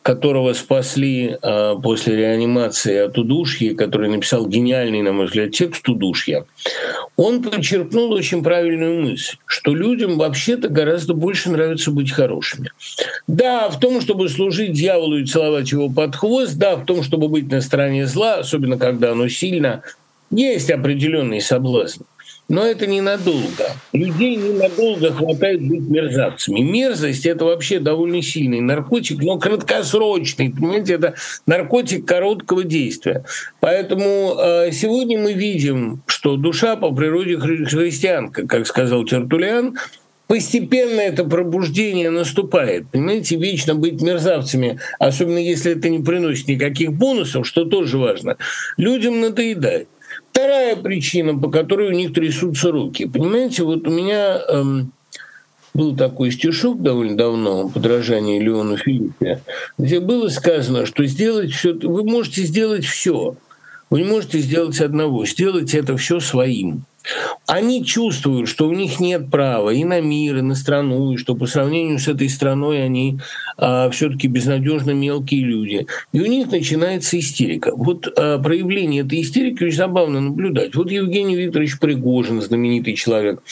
которого 0.09 0.55
спасли 0.55 1.37
э, 1.43 1.75
после 1.83 2.17
реанимации 2.17 2.97
от 2.97 3.19
удушья, 3.19 3.75
который 3.75 4.09
написал 4.09 4.47
гениальный, 4.47 5.03
на 5.03 5.13
мой 5.13 5.27
взгляд, 5.27 5.51
текст 5.51 5.87
удушья, 5.87 6.47
он 7.19 7.43
подчеркнул 7.43 8.11
очень 8.13 8.43
правильную 8.43 9.03
мысль, 9.03 9.37
что 9.45 9.75
людям 9.75 10.17
вообще-то 10.17 10.71
гораздо 10.71 11.13
больше 11.13 11.51
нравится 11.51 11.91
быть 11.91 12.11
хорошими. 12.11 12.71
Да, 13.27 13.69
в 13.69 13.79
том, 13.79 14.01
чтобы 14.01 14.31
служить 14.31 14.73
дьяволу 14.73 15.19
и 15.19 15.27
целовать 15.27 15.73
его 15.73 15.91
под 15.91 16.17
хвост, 16.17 16.57
да, 16.57 16.77
в 16.77 16.87
том, 16.87 17.03
чтобы 17.03 17.29
быть 17.29 17.53
на 17.53 17.61
стороне 17.61 18.07
зла, 18.07 18.37
особенно 18.37 18.79
когда 18.79 19.13
оно 19.13 19.29
сильно, 19.29 19.83
есть 20.31 20.71
определенный 20.71 21.43
соблазн. 21.43 22.05
Но 22.49 22.65
это 22.65 22.87
ненадолго. 22.87 23.77
Людей 23.93 24.37
ненадолго 24.37 25.13
хватает 25.13 25.61
быть 25.61 25.83
мерзавцами. 25.83 26.61
Мерзость– 26.61 27.27
это 27.27 27.45
вообще 27.45 27.79
довольно 27.79 28.23
сильный 28.23 28.63
наркотик, 28.63 29.23
но 29.23 29.39
краткосрочный. 29.39 30.51
Понимаете, 30.51 30.95
это 30.95 31.15
наркотик 31.47 32.07
короткого 32.07 32.65
действия. 32.65 33.25
Поэтому 33.61 34.35
э, 34.39 34.73
сегодня 34.73 35.19
мы 35.19 35.35
видим, 35.35 36.03
что 36.07 36.37
душа 36.37 36.77
по 36.77 36.91
природе 36.91 37.37
христианка, 37.39 38.47
как 38.47 38.67
сказал 38.67 39.05
Тертулиан, 39.05 39.77
постепенно 40.27 41.01
это 41.01 41.25
пробуждение 41.25 42.09
наступает. 42.09 42.89
Понимаете, 42.91 43.37
вечно 43.37 43.75
быть 43.75 44.01
мерзавцами, 44.01 44.79
особенно 44.99 45.39
если 45.39 45.73
это 45.73 45.91
не 45.91 45.99
приносит 45.99 46.49
никаких 46.49 46.95
бонусов, 46.95 47.47
что 47.47 47.67
тоже 47.67 47.99
важно, 47.99 48.39
людям 48.79 49.21
надоедает. 49.21 49.89
Вторая 50.39 50.77
причина, 50.77 51.37
по 51.37 51.51
которой 51.51 51.89
у 51.89 51.91
них 51.91 52.15
трясутся 52.15 52.71
руки. 52.71 53.07
Понимаете, 53.07 53.65
вот 53.65 53.89
у 53.89 53.91
меня 53.91 54.41
эм, 54.49 54.93
был 55.75 55.97
такой 55.97 56.31
стишок 56.31 56.81
довольно 56.81 57.17
давно, 57.17 57.69
подражание 57.69 58.39
Леону 58.41 58.77
Филиппе, 58.77 59.43
где 59.79 59.99
было 59.99 60.29
сказано, 60.29 60.87
что 60.87 61.05
сделать 61.07 61.51
все, 61.51 61.73
вы 61.75 62.05
можете 62.05 62.43
сделать 62.43 62.85
все, 62.85 63.35
вы 63.91 64.03
не 64.03 64.05
можете 64.05 64.39
сделать 64.39 64.81
одного, 64.81 65.27
сделать 65.27 65.75
это 65.75 65.97
все 65.97 66.21
своим. 66.21 66.85
Они 67.47 67.85
чувствуют, 67.85 68.49
что 68.49 68.69
у 68.69 68.73
них 68.73 69.01
нет 69.01 69.31
права 69.31 69.71
и 69.71 69.85
на 69.85 70.01
мир, 70.01 70.39
и 70.39 70.43
на 70.43 70.55
страну, 70.55 71.13
и 71.13 71.17
что 71.17 71.35
по 71.35 71.47
сравнению 71.47 71.99
с 71.99 72.09
этой 72.09 72.29
страной 72.29 72.85
они 72.85 73.19
а, 73.57 73.91
все-таки 73.91 74.29
безнадежно 74.29 74.91
мелкие 74.91 75.45
люди. 75.45 75.87
И 76.13 76.21
у 76.21 76.27
них 76.27 76.51
начинается 76.51 77.19
истерика. 77.19 77.73
Вот 77.75 78.07
а, 78.17 78.39
проявление 78.39 79.05
этой 79.05 79.23
истерики 79.23 79.65
очень 79.65 79.77
забавно 79.77 80.21
наблюдать. 80.21 80.75
Вот 80.75 80.91
Евгений 80.91 81.37
Викторович 81.37 81.79
Пригожин, 81.79 82.43
знаменитый 82.43 82.95
человек, 82.95 83.43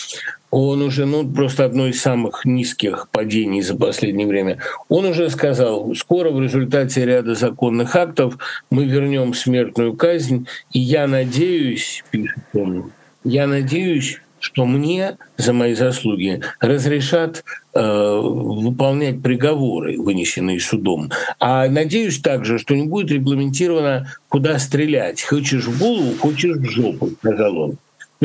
он 0.51 0.81
уже, 0.83 1.07
ну, 1.07 1.29
просто 1.31 1.65
одно 1.65 1.87
из 1.89 2.01
самых 2.01 2.45
низких 2.45 3.09
падений 3.11 3.63
за 3.63 3.77
последнее 3.77 4.27
время. 4.27 4.59
Он 4.89 5.05
уже 5.05 5.29
сказал, 5.29 5.95
скоро 5.95 6.31
в 6.31 6.41
результате 6.41 7.05
ряда 7.05 7.35
законных 7.35 7.97
актов 7.97 8.39
мы 8.71 8.85
вернем 8.85 9.35
смертную 9.35 9.95
казнь, 9.95 10.47
и 10.73 10.79
я 10.79 11.07
надеюсь, 11.09 12.05
пишет 12.11 12.39
он, 12.55 12.93
я 13.27 13.47
надеюсь, 13.47 14.21
что 14.39 14.65
мне 14.65 15.17
за 15.37 15.53
мои 15.53 15.75
заслуги 15.75 16.41
разрешат 16.61 17.45
э, 17.75 17.81
выполнять 17.81 19.23
приговоры, 19.23 19.99
вынесенные 19.99 20.61
судом. 20.61 21.11
А 21.41 21.69
надеюсь 21.69 22.21
также, 22.21 22.59
что 22.59 22.77
не 22.77 22.87
будет 22.87 23.11
регламентировано, 23.11 24.13
куда 24.29 24.59
стрелять. 24.59 25.23
Хочешь 25.23 25.65
в 25.65 25.79
голову, 25.79 26.15
хочешь 26.19 26.57
в 26.57 26.65
жопу, 26.65 27.11
сказал 27.19 27.57
он. 27.59 27.77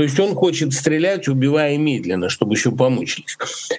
То 0.02 0.06
есть 0.06 0.20
он 0.20 0.34
хочет 0.34 0.74
стрелять, 0.74 1.28
убивая 1.28 1.78
медленно, 1.78 2.28
чтобы 2.28 2.56
еще 2.56 2.72
помучились. 2.72 3.38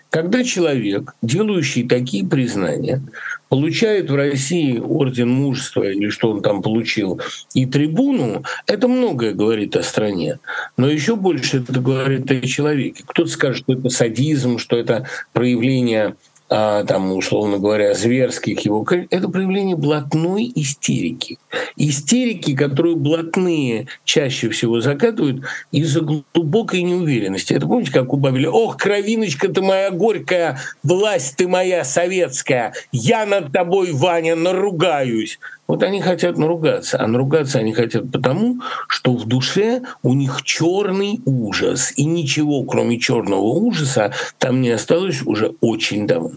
Когда 0.09 0.45
человек, 0.45 1.17
делающий 1.21 1.83
такие 1.89 2.25
признания, 2.25 3.03
получает 3.49 4.09
в 4.09 4.15
России 4.15 4.79
орден 4.79 5.29
мужества 5.29 5.83
или 5.83 6.11
что 6.11 6.31
он 6.31 6.41
там 6.41 6.63
получил, 6.63 7.21
и 7.55 7.67
трибуну, 7.67 8.45
это 8.69 8.87
многое 8.87 9.35
говорит 9.35 9.75
о 9.75 9.83
стране. 9.83 10.39
Но 10.77 10.89
еще 10.89 11.17
больше 11.17 11.57
это 11.57 11.81
говорит 11.81 12.31
о 12.31 12.41
человеке. 12.47 13.03
Кто-то 13.05 13.29
скажет, 13.29 13.65
что 13.65 13.73
это 13.73 13.89
садизм, 13.89 14.59
что 14.59 14.77
это 14.77 15.09
проявление 15.33 16.15
а, 16.55 16.85
там, 16.85 17.17
условно 17.17 17.57
говоря, 17.57 17.95
зверских 17.95 18.61
его, 18.61 18.87
это 19.09 19.29
проявление 19.29 19.75
блатной 19.75 20.53
истерики. 20.55 21.39
Истерики, 21.77 22.55
которую 22.55 22.97
блатные 22.97 23.87
чаще 24.05 24.51
всего 24.51 24.83
закатывают 24.83 25.45
из-за 25.71 26.03
глубокой 26.03 26.83
неуверенности. 26.83 27.55
Это 27.55 27.67
помните, 27.67 27.91
как 27.91 28.13
убавили? 28.13 28.45
«Ох, 28.45 28.77
кровиночка 28.77 29.49
ты 29.49 29.63
моя 29.63 29.91
горькая, 29.91 30.59
власть 30.83 31.37
ты 31.37 31.49
моя 31.49 31.85
советская, 31.85 32.75
я 32.93 33.25
над 33.25 33.51
тобой, 33.51 33.93
Ваня, 33.93 34.37
наругаюсь». 34.37 35.39
Вот 35.69 35.83
они 35.83 36.01
хотят 36.01 36.37
наругаться, 36.37 37.01
а 37.01 37.07
наругаться 37.07 37.59
они 37.59 37.73
хотят 37.73 38.11
потому, 38.11 38.61
что 38.89 39.13
в 39.13 39.27
душе 39.27 39.83
у 40.03 40.15
них 40.15 40.43
черный 40.43 41.21
ужас, 41.25 41.93
и 41.97 42.05
ничего, 42.05 42.65
кроме 42.65 42.99
черного 42.99 43.43
ужаса, 43.43 44.13
там 44.39 44.61
не 44.61 44.71
осталось 44.71 45.23
уже 45.23 45.55
очень 45.61 46.07
давно. 46.07 46.37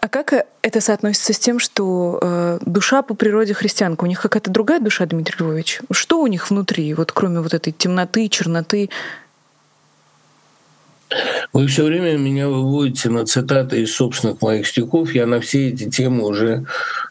А 0.00 0.08
как 0.08 0.32
это 0.62 0.80
соотносится 0.80 1.34
с 1.34 1.38
тем, 1.38 1.58
что 1.58 2.18
э, 2.22 2.58
душа 2.64 3.02
по 3.02 3.14
природе 3.14 3.52
христианка? 3.52 4.04
У 4.04 4.06
них 4.06 4.22
какая-то 4.22 4.50
другая 4.50 4.80
душа, 4.80 5.04
Дмитрий 5.04 5.36
Львович? 5.38 5.80
Что 5.90 6.22
у 6.22 6.26
них 6.26 6.48
внутри, 6.48 6.94
вот 6.94 7.12
кроме 7.12 7.40
вот 7.40 7.52
этой 7.52 7.72
темноты, 7.72 8.28
черноты? 8.28 8.88
Вы 11.52 11.66
все 11.66 11.84
время 11.84 12.16
меня 12.16 12.48
выводите 12.48 13.10
на 13.10 13.26
цитаты 13.26 13.82
из 13.82 13.94
собственных 13.94 14.40
моих 14.42 14.66
стихов. 14.66 15.12
Я 15.12 15.26
на 15.26 15.40
все 15.40 15.68
эти 15.68 15.88
темы 15.90 16.24
уже 16.26 16.66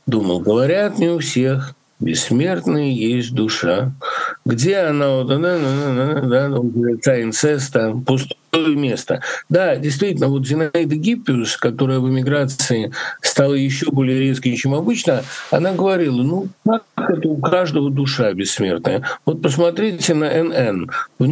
думал. 0.06 0.40
Говорят, 0.40 1.00
не 1.00 1.10
у 1.10 1.20
всех. 1.20 1.76
Бессмертной 2.00 2.92
есть 2.92 3.34
душа. 3.34 3.92
Где 4.46 4.78
она? 4.78 5.18
Вот, 5.18 5.28
да, 5.28 5.38
да, 5.38 5.58
да, 5.58 6.50
да, 6.50 6.60
да, 7.04 7.22
инцеста, 7.22 7.94
пустое 8.06 8.76
место. 8.78 9.22
Да, 9.50 9.76
действительно, 9.76 10.30
вот 10.30 10.48
Зинаида 10.48 10.96
Гиппиус, 10.96 11.58
которая 11.58 12.00
в 12.00 12.08
эмиграции 12.08 12.94
стала 13.22 13.54
еще 13.54 13.92
более 13.92 14.18
резкой, 14.18 14.56
чем 14.56 14.76
обычно, 14.76 15.24
она 15.52 15.74
говорила, 15.74 16.24
ну, 16.24 16.48
как 16.96 17.10
это 17.10 17.28
у 17.28 17.38
каждого 17.38 17.92
душа 17.92 18.32
бессмертная. 18.32 19.04
Вот 19.26 19.42
посмотрите 19.42 20.14
на 20.14 20.32
НН. 20.32 20.90
У 21.20 21.26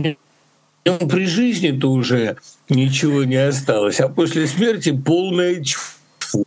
при 0.94 1.26
жизни-то 1.26 1.92
уже 1.92 2.38
ничего 2.70 3.24
не 3.24 3.36
осталось, 3.36 4.00
а 4.00 4.10
после 4.10 4.48
смерти 4.48 4.92
полная 4.92 5.64
чфу. 5.64 6.46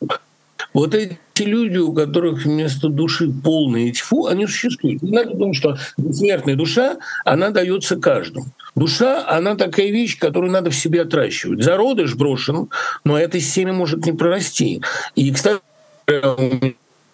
Вот 0.72 0.94
эти 0.94 1.18
люди, 1.42 1.78
у 1.78 1.92
которых 1.92 2.44
вместо 2.44 2.88
души 2.88 3.30
полные 3.30 3.92
тьфу, 3.92 4.26
они 4.26 4.46
существуют. 4.46 5.02
Не 5.02 5.10
надо 5.10 5.34
думать, 5.34 5.56
что 5.56 5.76
бессмертная 5.96 6.54
душа, 6.54 6.98
она 7.24 7.50
дается 7.50 7.96
каждому. 7.96 8.46
Душа, 8.76 9.26
она 9.26 9.56
такая 9.56 9.90
вещь, 9.90 10.18
которую 10.18 10.52
надо 10.52 10.70
в 10.70 10.76
себе 10.76 11.02
отращивать. 11.02 11.62
Зародыш 11.62 12.14
брошен, 12.14 12.68
но 13.04 13.18
это 13.18 13.40
семя 13.40 13.72
может 13.72 14.06
не 14.06 14.12
прорасти. 14.12 14.80
И, 15.16 15.32
кстати, 15.32 15.60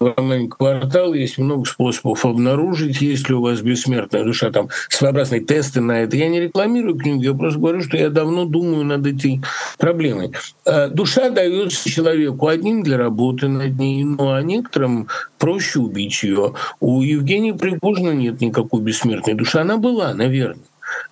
романе 0.00 0.48
«Квартал» 0.48 1.14
есть 1.14 1.38
много 1.38 1.64
способов 1.64 2.24
обнаружить, 2.24 3.00
есть 3.00 3.28
ли 3.28 3.34
у 3.34 3.42
вас 3.42 3.60
бессмертная 3.60 4.24
душа, 4.24 4.50
там 4.50 4.68
своеобразные 4.88 5.40
тесты 5.40 5.80
на 5.80 6.02
это. 6.02 6.16
Я 6.16 6.28
не 6.28 6.40
рекламирую 6.40 6.96
книгу, 6.96 7.22
я 7.22 7.34
просто 7.34 7.58
говорю, 7.58 7.82
что 7.82 7.96
я 7.96 8.10
давно 8.10 8.44
думаю 8.44 8.84
над 8.84 9.06
этой 9.06 9.40
проблемой. 9.78 10.32
А, 10.64 10.88
душа 10.88 11.30
дается 11.30 11.88
человеку 11.88 12.48
одним 12.48 12.82
для 12.82 12.98
работы 12.98 13.48
над 13.48 13.78
ней, 13.78 14.04
ну 14.04 14.32
а 14.32 14.42
некоторым 14.42 15.08
проще 15.38 15.80
убить 15.80 16.22
ее. 16.22 16.54
У 16.80 17.02
Евгения 17.02 17.54
Пригожина 17.54 18.12
нет 18.12 18.40
никакой 18.40 18.80
бессмертной 18.80 19.34
души. 19.34 19.58
Она 19.58 19.76
была, 19.76 20.14
наверное. 20.14 20.58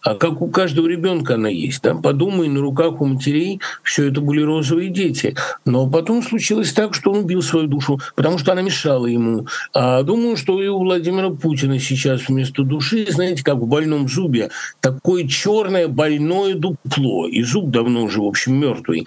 А 0.02 0.14
как 0.14 0.42
у 0.42 0.48
каждого 0.48 0.86
ребенка 0.86 1.34
она 1.34 1.48
есть. 1.48 1.82
Да? 1.82 1.94
Подумай, 1.94 2.48
на 2.48 2.60
руках 2.60 3.00
у 3.00 3.06
матерей 3.06 3.60
все 3.82 4.08
это 4.08 4.20
были 4.20 4.42
розовые 4.42 4.90
дети. 4.90 5.34
Но 5.64 5.88
потом 5.88 6.22
случилось 6.22 6.72
так, 6.72 6.94
что 6.94 7.12
он 7.12 7.20
убил 7.20 7.42
свою 7.42 7.66
душу, 7.66 8.00
потому 8.14 8.38
что 8.38 8.52
она 8.52 8.62
мешала 8.62 9.06
ему. 9.06 9.46
А 9.72 10.02
думаю, 10.02 10.36
что 10.36 10.62
и 10.62 10.68
у 10.68 10.78
Владимира 10.78 11.30
Путина 11.30 11.78
сейчас 11.78 12.28
вместо 12.28 12.62
души, 12.62 13.06
знаете, 13.08 13.42
как 13.42 13.56
в 13.56 13.66
больном 13.66 14.08
зубе, 14.08 14.50
такое 14.80 15.26
черное 15.26 15.88
больное 15.88 16.54
дупло. 16.54 17.26
И 17.26 17.42
зуб 17.42 17.70
давно 17.70 18.04
уже, 18.04 18.20
в 18.20 18.26
общем, 18.26 18.54
мертвый. 18.56 19.06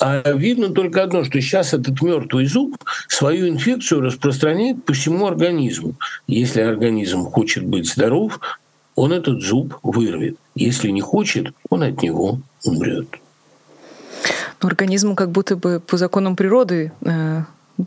А 0.00 0.32
видно 0.32 0.68
только 0.68 1.02
одно, 1.02 1.24
что 1.24 1.40
сейчас 1.40 1.74
этот 1.74 2.00
мертвый 2.02 2.46
зуб 2.46 2.76
свою 3.08 3.48
инфекцию 3.48 4.00
распространяет 4.00 4.84
по 4.84 4.92
всему 4.92 5.26
организму. 5.26 5.94
Если 6.26 6.60
организм 6.60 7.24
хочет 7.24 7.64
быть 7.64 7.88
здоров, 7.88 8.40
он 8.98 9.12
этот 9.12 9.42
зуб 9.42 9.78
вырвет. 9.82 10.36
Если 10.54 10.90
не 10.90 11.00
хочет, 11.00 11.52
он 11.70 11.82
от 11.82 12.02
него 12.02 12.40
умрет. 12.64 13.06
Но 14.60 14.68
организму 14.68 15.14
как 15.14 15.30
будто 15.30 15.54
бы 15.56 15.80
по 15.80 15.96
законам 15.96 16.34
природы 16.34 16.90
э, 17.02 17.42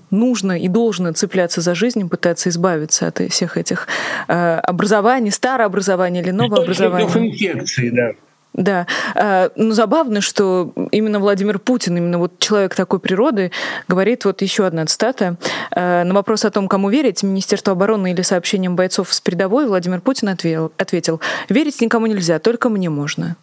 нужно 0.10 0.58
и 0.58 0.70
должно 0.70 1.12
цепляться 1.12 1.60
за 1.60 1.75
жизнь, 1.75 2.08
пытаться 2.08 2.48
избавиться 2.50 3.08
от 3.08 3.20
всех 3.30 3.58
этих 3.58 3.88
э, 4.30 4.56
образований, 4.60 5.32
старое 5.32 5.68
образование 5.68 6.24
или 6.24 6.32
новое 6.32 6.62
образование. 6.63 7.08
инфекции, 7.08 7.89
да. 7.89 8.12
Да. 8.53 8.86
А, 9.15 9.50
ну, 9.55 9.72
забавно, 9.72 10.20
что 10.20 10.74
именно 10.91 11.20
Владимир 11.20 11.58
Путин, 11.58 11.98
именно 11.98 12.17
вот 12.17 12.38
человек 12.39 12.75
такой 12.75 13.00
природы, 13.00 13.51
говорит, 13.88 14.25
вот 14.25 14.41
еще 14.41 14.65
одна 14.65 14.86
цитата. 14.86 15.38
А, 15.72 16.03
на 16.03 16.13
вопрос 16.13 16.43
о 16.43 16.51
том, 16.51 16.67
кому 16.67 16.89
верить, 16.89 17.24
Министерство 17.24 17.74
обороны 17.74 18.12
или 18.12 18.22
сообщениям 18.22 18.75
бойцов 18.75 19.13
с 19.13 19.22
передовой, 19.22 19.67
Владимир 19.67 20.01
Путин 20.01 20.29
ответил, 20.29 20.72
ответил 20.77 21.22
верить 21.48 21.79
никому 21.81 22.08
нельзя, 22.08 22.39
только 22.39 22.67
мне 22.70 22.89
можно. 22.89 23.38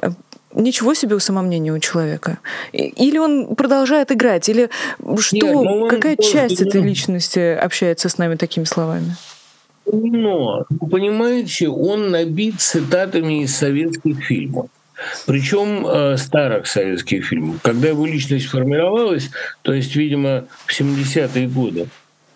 А, 0.00 0.12
ничего 0.54 0.94
себе 0.94 1.16
у 1.16 1.18
самомнения 1.18 1.72
у 1.72 1.78
человека. 1.78 2.38
Или 2.72 3.18
он 3.18 3.54
продолжает 3.54 4.12
играть, 4.12 4.48
или 4.48 4.70
что, 5.18 5.36
Нет, 5.36 5.54
ну 5.54 5.88
какая 5.88 6.16
часть 6.16 6.62
этой 6.62 6.80
личности 6.80 7.54
общается 7.54 8.08
с 8.08 8.16
нами 8.16 8.36
такими 8.36 8.64
словами? 8.64 9.14
Но, 9.92 10.66
понимаете, 10.90 11.68
он 11.68 12.10
набит 12.10 12.60
цитатами 12.60 13.42
из 13.42 13.56
советских 13.56 14.22
фильмов. 14.24 14.68
Причем 15.26 15.86
э, 15.86 16.16
старых 16.16 16.66
советских 16.66 17.26
фильмов. 17.26 17.60
Когда 17.62 17.88
его 17.88 18.04
личность 18.04 18.46
формировалась, 18.46 19.30
то 19.62 19.72
есть, 19.72 19.94
видимо, 19.94 20.46
в 20.66 20.78
70-е 20.78 21.46
годы, 21.48 21.86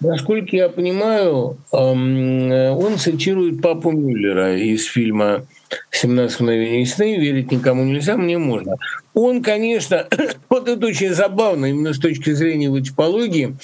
насколько 0.01 0.57
я 0.57 0.69
понимаю, 0.69 1.59
эм, 1.73 2.53
он 2.53 2.99
цитирует 2.99 3.61
папу 3.61 3.91
Мюллера 3.91 4.57
из 4.57 4.85
фильма 4.85 5.45
«17 5.91 6.37
мгновений 6.41 6.87
сны», 6.87 7.19
«Верить 7.19 7.51
никому 7.51 7.85
нельзя, 7.85 8.17
мне 8.17 8.38
можно». 8.38 8.77
Он, 9.15 9.43
конечно, 9.43 10.07
вот 10.49 10.69
это 10.69 10.87
очень 10.87 11.15
забавно 11.15 11.67
именно 11.67 11.93
с 11.93 11.99
точки 11.99 12.31
зрения 12.31 12.81
типологии, 12.81 13.57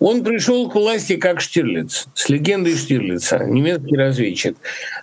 он 0.00 0.24
пришел 0.24 0.68
к 0.70 0.74
власти 0.74 1.16
как 1.16 1.42
Штирлиц, 1.42 2.08
с 2.14 2.28
легендой 2.30 2.74
Штирлица, 2.74 3.44
немецкий 3.44 3.96
разведчик. 3.96 4.56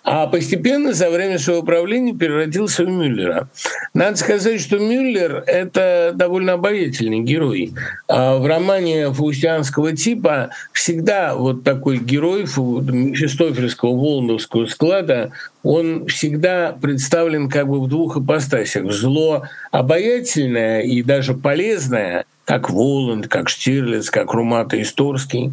А 0.04 0.26
постепенно 0.26 0.92
за 0.92 1.12
время 1.12 1.38
своего 1.38 1.62
правления 1.62 2.16
превратился 2.16 2.84
в 2.84 2.90
Мюллера. 2.90 3.48
Надо 3.94 4.18
сказать, 4.18 4.60
что 4.60 4.80
Мюллер— 4.80 5.44
это 5.48 6.14
довольно 6.16 6.54
обаятельный 6.54 7.20
герой. 7.20 7.74
А 8.08 8.38
в 8.38 8.48
романе 8.48 9.14
фаустианского 9.14 9.96
типа 9.96 10.50
всегда 10.74 11.36
вот 11.36 11.64
такой 11.64 12.00
герой 12.00 12.42
мефистофельского 12.42 13.92
волновского 13.92 14.66
склада, 14.66 15.32
он 15.62 16.08
всегда 16.08 16.76
представлен 16.82 17.50
как 17.50 17.68
бы 17.68 17.80
в 17.80 17.88
двух 17.88 18.18
ипостасях. 18.18 18.92
Зло 18.92 19.44
обаятельное 19.72 20.82
и 20.82 21.04
даже 21.04 21.36
полезное— 21.36 22.26
как 22.48 22.70
Воланд, 22.70 23.28
как 23.28 23.50
Штирлиц, 23.50 24.10
как 24.10 24.34
Румата 24.34 24.82
Исторский. 24.82 25.52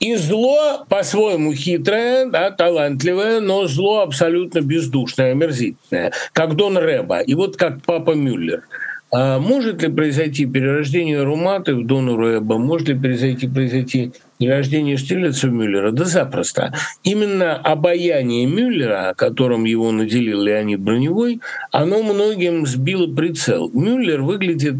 И 0.00 0.16
зло 0.16 0.86
по-своему 0.88 1.52
хитрое, 1.52 2.24
да, 2.24 2.50
талантливое, 2.50 3.40
но 3.40 3.66
зло 3.66 4.00
абсолютно 4.00 4.62
бездушное, 4.62 5.32
омерзительное, 5.32 6.12
как 6.32 6.56
Дон 6.56 6.78
Реба 6.78 7.20
и 7.20 7.34
вот 7.34 7.58
как 7.58 7.82
Папа 7.82 8.12
Мюллер– 8.12 8.62
а 9.12 9.40
может 9.40 9.82
ли 9.82 9.88
произойти 9.88 10.46
перерождение 10.46 11.22
Руматы 11.22 11.74
в 11.74 11.84
Дону 11.84 12.16
Руэба? 12.16 12.58
Может 12.58 12.88
ли 12.88 12.94
произойти, 12.94 13.48
произойти 13.48 14.12
перерождение 14.40 14.96
Штирлица 14.96 15.48
Мюллера? 15.48 15.92
Да 15.92 16.06
запросто. 16.06 16.72
Именно 17.04 17.56
обаяние 17.56 18.46
Мюллера, 18.46 19.14
которым 19.16 19.64
его 19.64 19.92
наделил 19.92 20.40
Леонид 20.40 20.80
Броневой, 20.80 21.40
оно 21.70 22.02
многим 22.02 22.66
сбило 22.66 23.06
прицел. 23.14 23.70
Мюллер 23.74 24.22
выглядит 24.22 24.76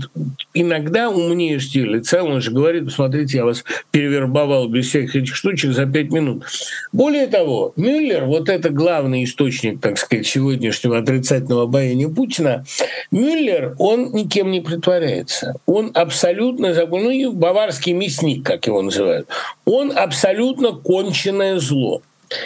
иногда 0.55 1.11
умнее 1.11 1.59
Штирлица. 1.59 2.23
Он 2.23 2.41
же 2.41 2.51
говорит, 2.51 2.87
посмотрите, 2.87 3.39
я 3.39 3.45
вас 3.45 3.65
перевербовал 3.91 4.67
без 4.69 4.89
всяких 4.89 5.17
этих 5.17 5.37
штучек 5.37 5.73
за 5.73 5.85
пять 5.85 6.11
минут. 6.11 6.45
Более 6.93 7.27
того, 7.27 7.75
Мюллер, 7.77 8.25
вот 8.25 8.49
это 8.49 8.71
главный 8.71 9.25
источник, 9.25 9.81
так 9.81 9.99
сказать, 9.99 10.27
сегодняшнего 10.27 10.99
отрицательного 10.99 11.65
обаяния 11.65 12.09
Путина, 12.09 12.65
Мюллер, 13.11 13.75
он 13.79 14.13
никем 14.13 14.51
не 14.51 14.63
притворяется. 14.63 15.57
Он 15.67 15.91
абсолютно, 15.93 16.75
ну 16.75 17.11
и 17.11 17.27
баварский 17.27 17.93
мясник, 17.93 18.47
как 18.47 18.67
его 18.67 18.81
называют, 18.81 19.29
он 19.65 19.97
абсолютно 19.97 20.73
конченное 20.73 21.59
зло. 21.59 22.03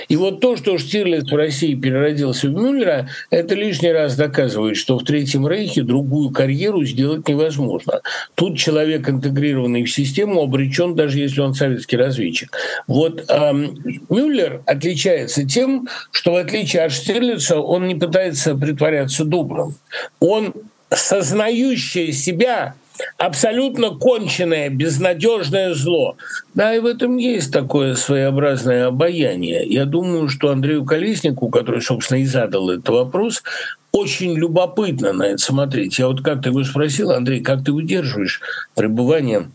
И 0.08 0.16
вот 0.16 0.40
то, 0.40 0.56
что 0.56 0.78
Штирлиц 0.78 1.30
в 1.30 1.36
России 1.36 1.74
переродился 1.74 2.48
в 2.48 2.52
Мюллера, 2.52 3.08
это 3.30 3.54
лишний 3.54 3.92
раз 3.92 4.16
доказывает, 4.16 4.76
что 4.76 4.98
в 4.98 5.04
Третьем 5.04 5.46
Рейхе 5.46 5.82
другую 5.82 6.30
карьеру 6.30 6.84
сделать 6.84 7.28
невозможно. 7.28 8.00
Тут 8.34 8.56
человек, 8.56 9.08
интегрированный 9.08 9.84
в 9.84 9.92
систему, 9.92 10.42
обречен, 10.42 10.94
даже 10.94 11.18
если 11.18 11.40
он 11.40 11.54
советский 11.54 11.96
разведчик. 11.96 12.50
Вот 12.86 13.24
эм, 13.28 13.76
Мюллер 14.08 14.62
отличается 14.64 15.46
тем, 15.46 15.88
что 16.10 16.32
в 16.32 16.36
отличие 16.36 16.82
от 16.82 16.92
Штирлица 16.92 17.58
он 17.58 17.86
не 17.86 17.94
пытается 17.94 18.54
притворяться 18.54 19.24
добрым. 19.24 19.74
Он 20.18 20.54
сознающее 20.90 22.12
себя 22.12 22.74
абсолютно 23.18 23.90
конченное, 23.90 24.68
безнадежное 24.68 25.74
зло. 25.74 26.16
Да, 26.54 26.74
и 26.74 26.80
в 26.80 26.86
этом 26.86 27.16
есть 27.16 27.52
такое 27.52 27.94
своеобразное 27.94 28.86
обаяние. 28.86 29.66
Я 29.66 29.84
думаю, 29.84 30.28
что 30.28 30.50
Андрею 30.50 30.84
Колеснику, 30.84 31.48
который, 31.48 31.82
собственно, 31.82 32.18
и 32.18 32.24
задал 32.24 32.70
этот 32.70 32.88
вопрос, 32.88 33.42
очень 33.92 34.34
любопытно 34.34 35.12
на 35.12 35.24
это 35.24 35.38
смотреть. 35.38 35.98
Я 35.98 36.08
вот 36.08 36.22
как-то 36.22 36.48
его 36.48 36.64
спросил, 36.64 37.10
Андрей, 37.10 37.40
как 37.40 37.64
ты 37.64 37.72
удерживаешь 37.72 38.40
пребывание 38.74 39.50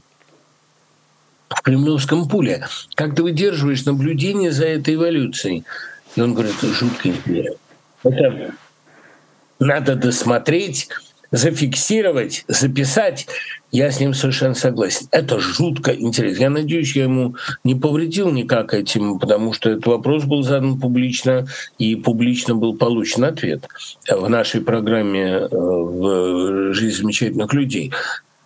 в 1.49 1.61
кремлевском 1.61 2.27
пуле. 2.27 2.65
Как 2.95 3.15
ты 3.15 3.23
выдерживаешь 3.23 3.85
наблюдение 3.85 4.51
за 4.51 4.65
этой 4.65 4.95
эволюцией? 4.95 5.65
И 6.15 6.21
он 6.21 6.33
говорит, 6.33 6.55
жутко 6.61 7.09
интересно. 7.09 7.57
Это 8.03 8.53
надо 9.59 9.95
досмотреть, 9.95 10.87
зафиксировать, 11.31 12.45
записать. 12.47 13.27
Я 13.71 13.91
с 13.91 13.99
ним 13.99 14.13
совершенно 14.13 14.55
согласен. 14.55 15.07
Это 15.11 15.39
жутко 15.39 15.91
интересно. 15.91 16.43
Я 16.43 16.49
надеюсь, 16.49 16.95
я 16.95 17.03
ему 17.03 17.35
не 17.63 17.75
повредил 17.75 18.31
никак 18.31 18.73
этим, 18.73 19.19
потому 19.19 19.53
что 19.53 19.69
этот 19.69 19.85
вопрос 19.85 20.23
был 20.23 20.41
задан 20.41 20.79
публично, 20.79 21.45
и 21.77 21.95
публично 21.95 22.55
был 22.55 22.75
получен 22.75 23.25
ответ 23.25 23.67
в 24.09 24.27
нашей 24.27 24.61
программе 24.61 25.23
э, 25.23 25.47
в 25.51 26.73
«Жизнь 26.73 26.97
замечательных 26.97 27.53
людей». 27.53 27.91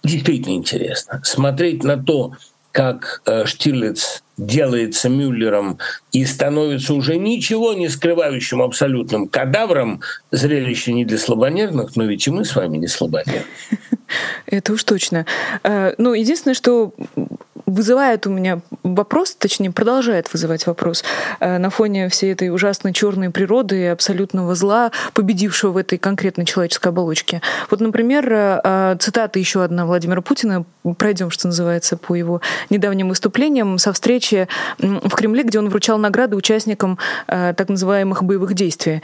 Действительно 0.03 0.55
интересно 0.55 1.21
смотреть 1.23 1.85
на 1.85 1.95
то, 1.95 2.33
как 2.73 3.21
э, 3.25 3.45
Штирлиц 3.45 4.23
делается 4.35 5.07
Мюллером 5.07 5.77
и 6.11 6.25
становится 6.25 6.95
уже 6.95 7.17
ничего 7.17 7.73
не 7.73 7.87
скрывающим 7.87 8.63
абсолютным 8.63 9.27
кадавром, 9.27 10.01
зрелище 10.31 10.91
не 10.91 11.05
для 11.05 11.19
слабонервных, 11.19 11.95
но 11.95 12.03
ведь 12.05 12.27
и 12.27 12.31
мы 12.31 12.43
с 12.43 12.55
вами 12.55 12.77
не 12.77 12.87
слабонервные. 12.87 13.45
Это 14.47 14.73
уж 14.73 14.83
точно. 14.83 15.27
Э, 15.63 15.93
ну, 15.99 16.13
единственное, 16.13 16.55
что 16.55 16.93
вызывает 17.65 18.27
у 18.27 18.29
меня 18.29 18.61
вопрос, 18.83 19.35
точнее, 19.35 19.71
продолжает 19.71 20.31
вызывать 20.31 20.67
вопрос 20.67 21.03
э, 21.39 21.57
на 21.57 21.69
фоне 21.69 22.09
всей 22.09 22.33
этой 22.33 22.49
ужасной 22.49 22.93
черной 22.93 23.29
природы 23.29 23.81
и 23.81 23.85
абсолютного 23.85 24.55
зла, 24.55 24.91
победившего 25.13 25.71
в 25.71 25.77
этой 25.77 25.97
конкретной 25.97 26.45
человеческой 26.45 26.89
оболочке. 26.89 27.41
Вот, 27.69 27.79
например, 27.79 28.31
э, 28.31 28.61
э, 28.63 28.95
цитата 28.99 29.39
еще 29.39 29.63
одна 29.63 29.85
Владимира 29.85 30.21
Путина, 30.21 30.65
пройдем, 30.97 31.29
что 31.29 31.47
называется, 31.47 31.97
по 31.97 32.15
его 32.15 32.41
недавним 32.69 33.09
выступлениям 33.09 33.77
со 33.77 33.93
встречи 33.93 34.47
в 34.79 35.09
Кремле, 35.09 35.43
где 35.43 35.59
он 35.59 35.69
вручал 35.69 35.97
награды 35.97 36.35
участникам 36.35 36.97
так 37.27 37.69
называемых 37.69 38.23
боевых 38.23 38.53
действий. 38.53 39.01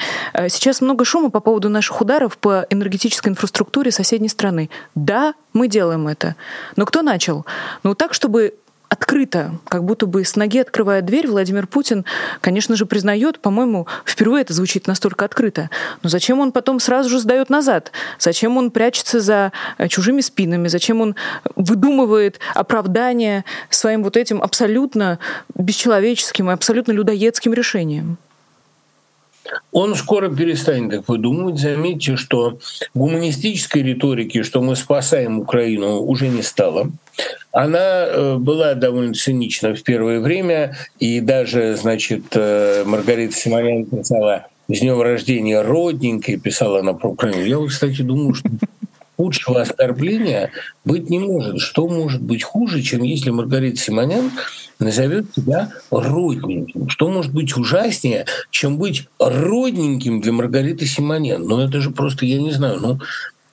Сейчас 0.49 0.81
много 0.81 1.05
шума 1.05 1.29
по 1.29 1.39
поводу 1.39 1.69
наших 1.69 2.01
ударов 2.01 2.37
по 2.37 2.65
энергетической 2.69 3.29
инфраструктуре 3.29 3.91
соседней 3.91 4.27
страны. 4.27 4.69
Да, 4.95 5.33
мы 5.59 5.67
делаем 5.67 6.07
это. 6.07 6.35
Но 6.77 6.85
кто 6.85 7.01
начал? 7.01 7.45
Ну, 7.83 7.93
так, 7.93 8.13
чтобы 8.13 8.53
открыто, 8.87 9.59
как 9.67 9.83
будто 9.83 10.05
бы 10.07 10.25
с 10.25 10.35
ноги 10.35 10.57
открывая 10.57 11.01
дверь, 11.01 11.27
Владимир 11.27 11.67
Путин, 11.67 12.05
конечно 12.41 12.75
же, 12.75 12.85
признает, 12.85 13.39
по-моему, 13.39 13.87
впервые 14.05 14.41
это 14.41 14.53
звучит 14.53 14.87
настолько 14.87 15.25
открыто. 15.25 15.69
Но 16.01 16.09
зачем 16.09 16.39
он 16.39 16.51
потом 16.51 16.79
сразу 16.79 17.09
же 17.09 17.19
сдает 17.19 17.49
назад? 17.49 17.91
Зачем 18.17 18.57
он 18.57 18.71
прячется 18.71 19.19
за 19.19 19.51
э, 19.77 19.89
чужими 19.89 20.21
спинами? 20.21 20.69
Зачем 20.69 21.01
он 21.01 21.15
выдумывает 21.55 22.39
оправдание 22.55 23.43
своим 23.69 24.01
вот 24.01 24.17
этим 24.17 24.41
абсолютно 24.41 25.19
бесчеловеческим 25.53 26.49
и 26.49 26.53
абсолютно 26.53 26.93
людоедским 26.93 27.53
решением? 27.53 28.17
Он 29.71 29.95
скоро 29.95 30.29
перестанет 30.29 30.91
так 30.91 31.07
выдумывать. 31.07 31.59
Заметьте, 31.59 32.15
что 32.15 32.59
гуманистической 32.93 33.83
риторики, 33.83 34.43
что 34.43 34.61
мы 34.61 34.75
спасаем 34.75 35.39
Украину, 35.39 36.01
уже 36.01 36.27
не 36.27 36.41
стало. 36.41 36.91
Она 37.51 38.05
э, 38.05 38.35
была 38.37 38.73
довольно 38.75 39.13
цинична 39.13 39.75
в 39.75 39.83
первое 39.83 40.19
время, 40.19 40.77
и 40.99 41.19
даже, 41.19 41.75
значит, 41.75 42.25
э, 42.33 42.83
Маргарита 42.85 43.35
Симонян 43.35 43.85
писала 43.85 44.47
«С 44.67 44.79
днем 44.79 45.01
рождения 45.01 45.61
родненькой», 45.61 46.37
писала 46.37 46.79
она 46.79 46.93
про 46.93 47.09
Украину. 47.09 47.43
Я, 47.43 47.67
кстати, 47.67 48.01
думаю, 48.01 48.35
что 48.35 48.49
худшего 49.17 49.61
оскорбления 49.61 50.51
быть 50.85 51.09
не 51.09 51.19
может. 51.19 51.59
Что 51.59 51.89
может 51.89 52.21
быть 52.21 52.43
хуже, 52.43 52.81
чем 52.81 53.03
если 53.03 53.31
Маргарита 53.31 53.77
Симонян 53.77 54.31
назовет 54.79 55.31
тебя 55.33 55.71
родненьким? 55.91 56.89
Что 56.89 57.09
может 57.09 57.33
быть 57.33 57.55
ужаснее, 57.55 58.25
чем 58.49 58.77
быть 58.77 59.07
родненьким 59.19 60.21
для 60.21 60.31
Маргариты 60.31 60.85
Симонян? 60.85 61.43
Ну, 61.43 61.59
это 61.59 61.81
же 61.81 61.91
просто, 61.91 62.25
я 62.25 62.41
не 62.41 62.51
знаю, 62.51 62.79
ну, 62.79 62.99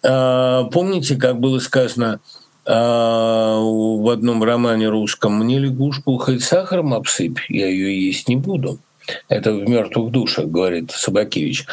а, 0.04 0.64
помните, 0.64 1.16
как 1.16 1.38
было 1.40 1.58
сказано 1.58 2.20
а, 2.64 3.58
в 3.60 4.08
одном 4.08 4.42
романе 4.42 4.88
русском 4.88 5.34
«Мне 5.34 5.58
лягушку 5.58 6.16
хоть 6.18 6.42
сахаром 6.42 6.94
обсыпь, 6.94 7.38
я 7.48 7.66
ее 7.66 8.06
есть 8.06 8.28
не 8.28 8.36
буду». 8.36 8.78
Это 9.28 9.52
в 9.52 9.68
мертвых 9.68 10.10
душах, 10.10 10.46
говорит 10.46 10.90
Собакевич. 10.90 11.66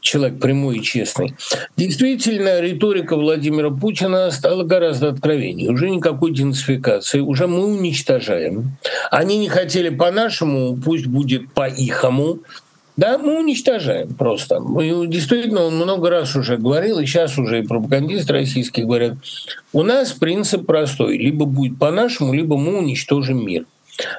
Человек 0.00 0.40
прямой 0.40 0.78
и 0.78 0.82
честный. 0.82 1.34
Действительно, 1.76 2.60
риторика 2.60 3.16
Владимира 3.16 3.70
Путина 3.70 4.30
стала 4.30 4.64
гораздо 4.64 5.08
откровеннее. 5.08 5.70
Уже 5.70 5.90
никакой 5.90 6.32
денацификации, 6.32 7.20
уже 7.20 7.46
мы 7.46 7.64
уничтожаем. 7.64 8.76
Они 9.10 9.38
не 9.38 9.48
хотели 9.48 9.88
по-нашему, 9.90 10.76
пусть 10.76 11.06
будет 11.06 11.52
по-ихому. 11.52 12.38
Да, 12.96 13.16
мы 13.16 13.38
уничтожаем 13.38 14.12
просто. 14.14 14.60
Мы, 14.60 15.06
действительно, 15.06 15.62
он 15.62 15.76
много 15.76 16.10
раз 16.10 16.36
уже 16.36 16.58
говорил, 16.58 16.98
и 16.98 17.06
сейчас 17.06 17.38
уже 17.38 17.60
и 17.60 17.66
пропагандисты 17.66 18.34
российские 18.34 18.84
говорят, 18.84 19.14
у 19.72 19.82
нас 19.82 20.12
принцип 20.12 20.66
простой. 20.66 21.16
Либо 21.16 21.46
будет 21.46 21.78
по-нашему, 21.78 22.34
либо 22.34 22.58
мы 22.58 22.76
уничтожим 22.76 23.46
мир. 23.46 23.64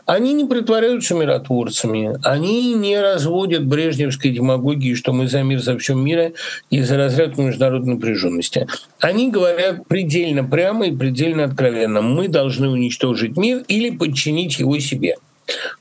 Они 0.06 0.34
не 0.34 0.46
притворяются 0.46 1.16
миротворцами, 1.16 2.18
они 2.24 2.74
не 2.74 3.00
разводят 3.00 3.66
брежневской 3.66 4.32
демагогии, 4.32 4.94
что 4.94 5.14
мы 5.14 5.28
за 5.28 5.44
мир 5.44 5.60
за 5.60 5.78
все 5.78 5.96
мира 5.96 6.32
и 6.70 6.82
за 6.82 6.98
разряд 6.98 7.38
международной 7.38 7.96
напряженности. 7.96 8.68
Они 9.00 9.32
говорят 9.32 9.88
предельно 9.88 10.44
прямо 10.44 10.88
и 10.88 10.96
предельно 10.96 11.46
откровенно, 11.46 12.02
мы 12.02 12.28
должны 12.28 12.70
уничтожить 12.70 13.38
мир 13.38 13.64
или 13.68 13.96
подчинить 13.96 14.60
его 14.60 14.80
себе. 14.80 15.16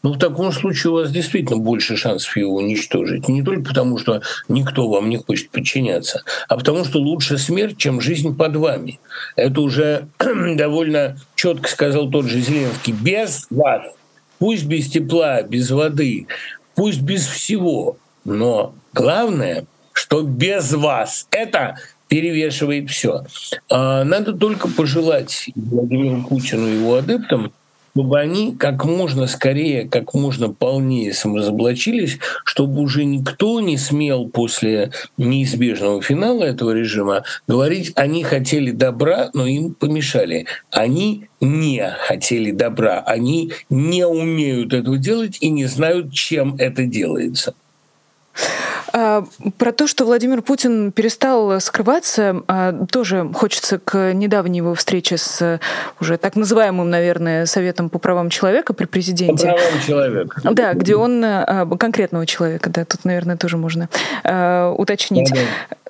Ну, 0.02 0.12
в 0.12 0.18
таком 0.18 0.52
случае 0.52 0.92
у 0.92 0.94
вас 0.94 1.11
действительно 1.11 1.59
больше 1.59 1.96
шансов 1.96 2.37
его 2.37 2.54
уничтожить. 2.54 3.28
Не 3.28 3.42
только 3.42 3.68
потому, 3.68 3.98
что 3.98 4.22
никто 4.48 4.88
вам 4.88 5.09
не 5.09 5.16
хочет 5.16 5.50
подчиняться, 5.50 6.22
а 6.48 6.56
потому 6.56 6.85
что 6.85 6.98
лучше 6.98 7.38
смерть, 7.38 7.76
чем 7.76 8.00
жизнь 8.00 8.37
под 8.37 8.56
вами. 8.56 9.00
Это 9.37 9.61
уже 9.61 10.09
довольно 10.18 11.16
четко 11.35 11.68
сказал 11.68 12.11
тот 12.11 12.26
же 12.26 12.40
Зеленский. 12.40 12.92
Без 12.92 13.46
вас, 13.50 13.83
пусть 14.38 14.64
без 14.64 14.88
тепла, 14.90 15.42
без 15.42 15.70
воды, 15.70 16.26
пусть 16.74 17.00
без 17.00 17.26
всего, 17.26 17.96
но 18.24 18.74
главное, 18.92 19.66
что 19.92 20.22
без 20.22 20.72
вас. 20.72 21.26
Это 21.30 21.76
перевешивает 22.09 22.90
все. 22.90 23.24
А 23.70 24.04
надо 24.04 24.33
только 24.33 24.68
пожелать 24.68 25.48
Владимиру 25.54 26.22
Путину 26.22 26.66
и 26.66 26.74
его 26.74 26.96
адептам 26.96 27.52
чтобы 27.92 28.18
они 28.18 28.55
как 28.57 28.85
можно 28.85 29.26
скорее, 29.26 29.88
как 29.88 30.14
можно 30.14 30.50
полнее 30.50 31.12
саморазоблачились, 31.12 32.18
чтобы 32.44 32.81
уже 32.81 33.05
никто 33.05 33.61
не 33.61 33.76
смел 33.76 34.29
после 34.29 34.92
неизбежного 35.16 36.03
финала 36.03 36.44
этого 36.44 36.72
режима 36.72 37.24
говорить, 37.46 37.92
они 37.96 38.22
хотели 38.22 38.70
добра, 38.70 39.31
но 39.35 39.46
им 39.46 39.74
помешали. 39.74 40.46
Они 40.70 41.29
не 41.40 41.96
хотели 42.07 42.50
добра, 42.50 43.00
они 43.00 43.53
не 43.68 44.07
умеют 44.07 44.72
этого 44.72 44.98
делать 44.98 45.38
и 45.40 45.48
не 45.50 45.66
знают, 45.66 46.12
чем 46.12 46.57
это 46.57 46.85
делается. 46.85 47.55
А, 48.92 49.24
про 49.59 49.72
то, 49.72 49.87
что 49.87 50.05
Владимир 50.05 50.42
Путин 50.42 50.92
перестал 50.92 51.61
скрываться, 51.61 52.42
а, 52.48 52.87
тоже 52.87 53.31
хочется 53.35 53.79
к 53.79 54.12
недавней 54.12 54.59
его 54.59 54.74
встрече 54.74 55.16
с 55.16 55.61
уже 56.00 56.16
так 56.16 56.37
называемым, 56.37 56.88
наверное, 56.90 57.46
Советом 57.46 57.90
по 57.90 57.98
правам 57.98 58.31
человека 58.31 58.72
при 58.72 58.87
президенте. 58.87 59.48
По 59.48 59.55
правам 59.55 59.81
человека. 59.87 60.40
Да, 60.53 60.74
где 60.74 60.96
он 60.96 61.22
а, 61.24 61.66
конкретного 61.79 62.26
человека, 62.26 62.70
да, 62.70 62.85
тут, 62.85 63.05
наверное, 63.05 63.37
тоже 63.37 63.57
можно 63.57 63.88
уточнить. 64.76 65.31
Да, 65.33 65.40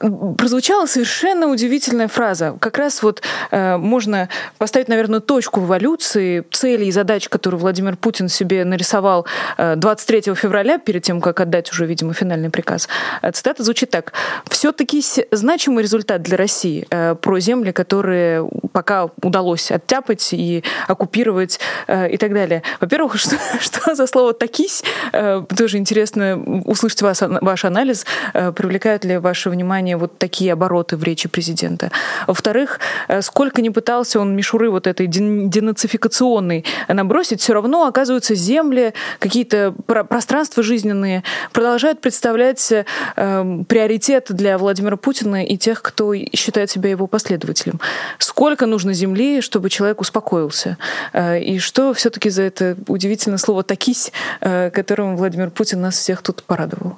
да. 0.00 0.34
Прозвучала 0.38 0.86
совершенно 0.86 1.48
удивительная 1.48 2.08
фраза. 2.08 2.56
Как 2.58 2.78
раз 2.78 3.02
вот 3.02 3.22
можно 3.50 4.28
поставить, 4.58 4.88
наверное, 4.88 5.20
точку 5.20 5.60
в 5.60 5.66
эволюции 5.66 6.44
целей 6.50 6.88
и 6.88 6.92
задач, 6.92 7.28
которые 7.28 7.60
Владимир 7.60 7.96
Путин 7.96 8.28
себе 8.28 8.64
нарисовал 8.64 9.26
23 9.58 10.34
февраля, 10.34 10.78
перед 10.78 11.02
тем, 11.02 11.20
как 11.20 11.40
отдать 11.40 11.70
уже, 11.70 11.86
видимо, 11.86 12.14
финальный 12.14 12.50
приказ. 12.50 12.88
Э, 13.22 13.31
цитата 13.33 13.62
звучит 13.62 13.90
так. 13.90 14.12
«Все-таки 14.48 15.03
значимый 15.31 15.83
результат 15.83 16.22
для 16.22 16.37
России 16.37 16.87
э, 16.90 17.14
про 17.14 17.40
земли, 17.40 17.72
которые 17.72 18.48
пока 18.72 19.09
удалось 19.22 19.70
оттяпать 19.70 20.33
и 20.33 20.64
оккупировать 20.88 21.61
э, 21.87 22.11
и 22.11 22.16
так 22.16 22.33
далее». 22.33 22.62
Во-первых, 22.81 23.16
что, 23.18 23.37
что 23.61 23.94
за 23.94 24.07
слово 24.07 24.33
«такись»? 24.33 24.85
Тоже 25.12 25.79
интересно 25.79 26.62
услышать 26.64 27.03
вас, 27.03 27.22
ваш 27.22 27.64
анализ. 27.64 28.07
Привлекают 28.33 29.05
ли 29.05 29.18
ваше 29.18 29.50
внимание 29.50 29.96
вот 29.96 30.18
такие 30.18 30.53
обороты 30.53 30.96
в 30.96 31.03
речи 31.03 31.29
президента? 31.29 31.90
Во-вторых, 32.26 32.81
сколько 33.20 33.62
не 33.62 33.70
пытался 33.70 34.20
он 34.20 34.37
мишуры 34.37 34.70
вот 34.70 34.87
этой 34.87 35.07
денацификационной 35.07 36.64
набросить, 36.88 37.40
все 37.40 37.55
равно, 37.55 37.87
оказывается, 37.87 38.35
земли, 38.35 38.94
какие-то 39.18 39.74
пространства 39.87 40.62
жизненные 40.62 41.24
продолжают 41.53 42.00
представлять 42.00 42.72
э, 43.16 43.62
приоритет 43.68 44.26
для 44.30 44.58
Владимира 44.58 44.96
Путина 44.96 45.44
и 45.44 45.56
тех, 45.56 45.82
кто 45.82 46.14
считает 46.14 46.70
себя 46.70 46.90
его 46.90 47.06
последователем. 47.06 47.80
Сколько 48.18 48.66
нужно 48.66 48.92
земли, 48.92 49.40
чтобы 49.40 49.70
человек 49.70 50.00
успокоился? 50.00 50.76
Э, 51.12 51.40
и 51.40 51.58
что 51.58 51.92
все-таки 51.94 52.30
за 52.30 52.42
это 52.42 52.76
удивительное 52.88 53.38
слово 53.38 53.62
«такись», 53.62 54.12
э, 54.40 54.70
которым 54.70 55.16
Владимир 55.16 55.50
Путин 55.50 55.80
нас 55.80 55.96
всех 55.96 56.22
тут 56.22 56.42
порадовал? 56.42 56.96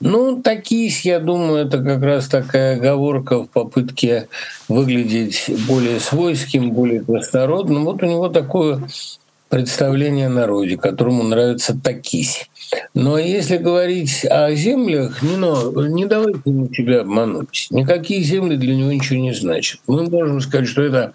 Ну, 0.00 0.40
такись, 0.40 1.04
я 1.04 1.20
думаю, 1.20 1.66
это 1.66 1.82
как 1.82 2.02
раз 2.02 2.26
такая 2.26 2.76
оговорка 2.76 3.42
в 3.42 3.48
попытке 3.48 4.28
выглядеть 4.66 5.50
более 5.68 6.00
свойским, 6.00 6.70
более 6.70 7.02
простородным. 7.02 7.84
Вот 7.84 8.02
у 8.02 8.06
него 8.06 8.28
такое 8.30 8.82
представление 9.50 10.28
о 10.28 10.30
народе, 10.30 10.76
которому 10.76 11.24
нравится 11.24 11.76
такись. 11.76 12.48
Но 12.94 13.18
если 13.18 13.56
говорить 13.56 14.24
о 14.24 14.54
землях, 14.54 15.22
не, 15.22 15.36
но, 15.36 15.72
не 15.88 16.06
давайте 16.06 16.38
ему 16.44 16.68
тебя 16.68 17.00
обмануть. 17.00 17.66
Никакие 17.70 18.22
земли 18.22 18.56
для 18.56 18.76
него 18.76 18.92
ничего 18.92 19.18
не 19.18 19.32
значат. 19.32 19.80
Мы 19.88 20.04
можем 20.04 20.40
сказать, 20.40 20.68
что 20.68 20.82
это 20.82 21.12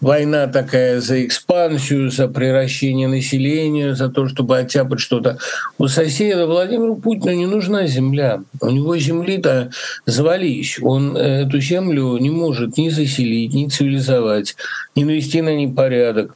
война 0.00 0.46
такая 0.46 1.02
за 1.02 1.24
экспансию, 1.26 2.10
за 2.10 2.26
превращение 2.28 3.06
населения, 3.06 3.94
за 3.94 4.08
то, 4.08 4.26
чтобы 4.28 4.56
оттяпать 4.56 5.00
что-то. 5.00 5.38
У 5.76 5.86
соседа 5.86 6.46
Владимиру 6.46 6.96
Путину 6.96 7.32
не 7.32 7.46
нужна 7.46 7.86
земля. 7.86 8.42
У 8.62 8.70
него 8.70 8.96
земли-то 8.96 9.70
завались. 10.06 10.78
Он 10.80 11.18
эту 11.18 11.60
землю 11.60 12.16
не 12.16 12.30
может 12.30 12.78
ни 12.78 12.88
заселить, 12.88 13.52
ни 13.52 13.68
цивилизовать, 13.68 14.56
ни 14.96 15.04
навести 15.04 15.42
на 15.42 15.54
ней 15.54 15.68
порядок. 15.68 16.34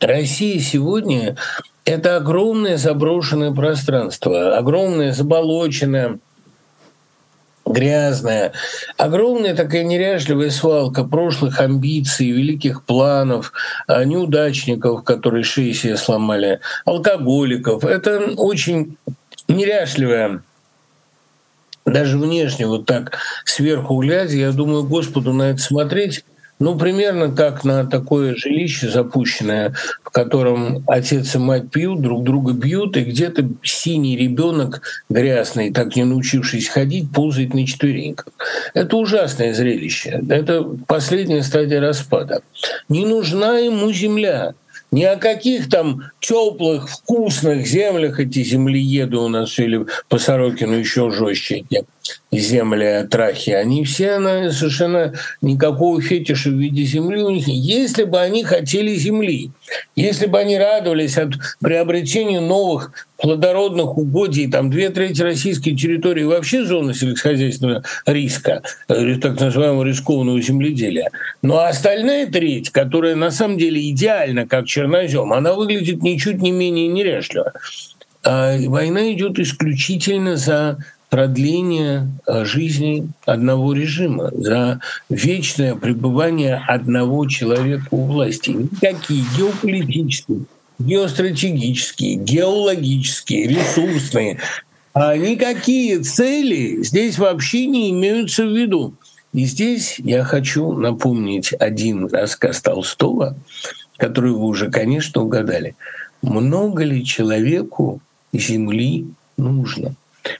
Россия 0.00 0.60
сегодня— 0.60 1.36
это 1.84 2.16
огромное 2.16 2.76
заброшенное 2.76 3.52
пространство, 3.52 4.56
огромное 4.56 5.12
заболоченное, 5.12 6.18
грязная, 7.66 8.52
огромная 8.96 9.54
такая 9.54 9.82
неряшливая 9.82 10.50
свалка 10.50 11.04
прошлых 11.04 11.60
амбиций, 11.60 12.30
великих 12.30 12.84
планов, 12.84 13.52
а, 13.86 14.04
неудачников, 14.04 15.04
которые 15.04 15.42
шеи 15.42 15.72
себе 15.72 15.96
сломали, 15.96 16.60
алкоголиков. 16.84 17.84
Это 17.84 18.34
очень 18.36 18.96
неряшливая 19.48 20.42
даже 21.84 22.18
внешне 22.18 22.66
вот 22.66 22.86
так 22.86 23.16
сверху 23.44 24.00
глядя, 24.00 24.36
я 24.36 24.52
думаю, 24.52 24.84
Господу 24.84 25.32
на 25.32 25.50
это 25.50 25.60
смотреть 25.60 26.24
ну, 26.58 26.76
примерно 26.76 27.30
как 27.30 27.64
на 27.64 27.86
такое 27.86 28.34
жилище 28.34 28.88
запущенное, 28.88 29.74
в 30.02 30.10
котором 30.10 30.84
отец 30.86 31.34
и 31.34 31.38
мать 31.38 31.70
пьют, 31.70 32.00
друг 32.00 32.24
друга 32.24 32.52
бьют, 32.52 32.96
и 32.96 33.04
где-то 33.04 33.48
синий 33.62 34.16
ребенок 34.16 34.82
грязный, 35.08 35.72
так 35.72 35.94
не 35.96 36.04
научившись 36.04 36.68
ходить, 36.68 37.12
ползает 37.12 37.54
на 37.54 37.66
четвереньках. 37.66 38.32
Это 38.74 38.96
ужасное 38.96 39.54
зрелище. 39.54 40.20
Это 40.28 40.64
последняя 40.86 41.42
стадия 41.42 41.80
распада. 41.80 42.42
Не 42.88 43.06
нужна 43.06 43.58
ему 43.58 43.92
земля. 43.92 44.54
Ни 44.90 45.02
о 45.02 45.16
каких 45.16 45.68
там 45.68 46.04
теплых, 46.18 46.88
вкусных 46.88 47.66
землях 47.66 48.20
эти 48.20 48.42
землееды 48.42 49.18
у 49.18 49.28
нас 49.28 49.58
или 49.58 49.84
по 50.08 50.18
Сорокину 50.18 50.74
еще 50.74 51.10
жестче 51.10 51.56
эти 51.56 51.84
земли 52.32 53.06
трахи. 53.10 53.50
Они 53.50 53.84
все 53.84 54.18
на, 54.18 54.50
совершенно 54.50 55.14
никакого 55.40 56.00
фетиша 56.00 56.50
в 56.50 56.54
виде 56.54 56.84
земли 56.84 57.22
у 57.22 57.30
них. 57.30 57.48
Если 57.48 58.04
бы 58.04 58.20
они 58.20 58.44
хотели 58.44 58.94
земли, 58.94 59.50
если 59.96 60.26
бы 60.26 60.38
они 60.38 60.58
радовались 60.58 61.16
от 61.18 61.34
приобретения 61.60 62.40
новых 62.40 62.92
плодородных 63.18 63.98
угодий, 63.98 64.48
там 64.48 64.70
две 64.70 64.90
трети 64.90 65.22
российской 65.22 65.72
территории 65.72 66.22
вообще 66.22 66.64
зона 66.64 66.94
сельскохозяйственного 66.94 67.82
риска, 68.06 68.62
э, 68.88 69.16
так 69.16 69.40
называемого 69.40 69.84
рискованного 69.84 70.40
земледелия. 70.40 71.10
А 71.42 71.68
остальная 71.68 72.26
треть, 72.26 72.70
которая 72.70 73.16
на 73.16 73.30
самом 73.30 73.58
деле 73.58 73.90
идеальна, 73.90 74.46
как 74.46 74.66
чернозем, 74.66 75.32
она 75.32 75.54
выглядит 75.54 76.02
ничуть 76.02 76.40
не 76.40 76.52
менее 76.52 76.86
неряшливо. 76.86 77.52
А 78.24 78.56
война 78.66 79.12
идет 79.12 79.38
исключительно 79.38 80.36
за 80.36 80.78
продление 81.10 82.08
э, 82.26 82.44
жизни 82.44 83.08
одного 83.24 83.72
режима, 83.72 84.30
за 84.32 84.80
вечное 85.08 85.74
пребывание 85.74 86.56
одного 86.56 87.26
человека 87.26 87.88
у 87.90 88.04
власти. 88.04 88.50
Никакие 88.50 89.24
геополитические, 89.36 90.40
геостратегические, 90.78 92.16
геологические, 92.16 93.46
ресурсные, 93.46 94.38
а 94.92 95.16
никакие 95.16 96.00
цели 96.00 96.82
здесь 96.82 97.18
вообще 97.18 97.66
не 97.66 97.90
имеются 97.90 98.44
в 98.44 98.54
виду. 98.54 98.94
И 99.32 99.44
здесь 99.44 99.98
я 99.98 100.24
хочу 100.24 100.72
напомнить 100.72 101.52
один 101.52 102.06
рассказ 102.06 102.60
Толстого, 102.62 103.36
который 103.96 104.32
вы 104.32 104.44
уже, 104.44 104.70
конечно, 104.70 105.22
угадали. 105.22 105.76
Много 106.22 106.82
ли 106.82 107.04
человеку 107.04 108.00
земли 108.32 109.06
нужно? 109.36 109.94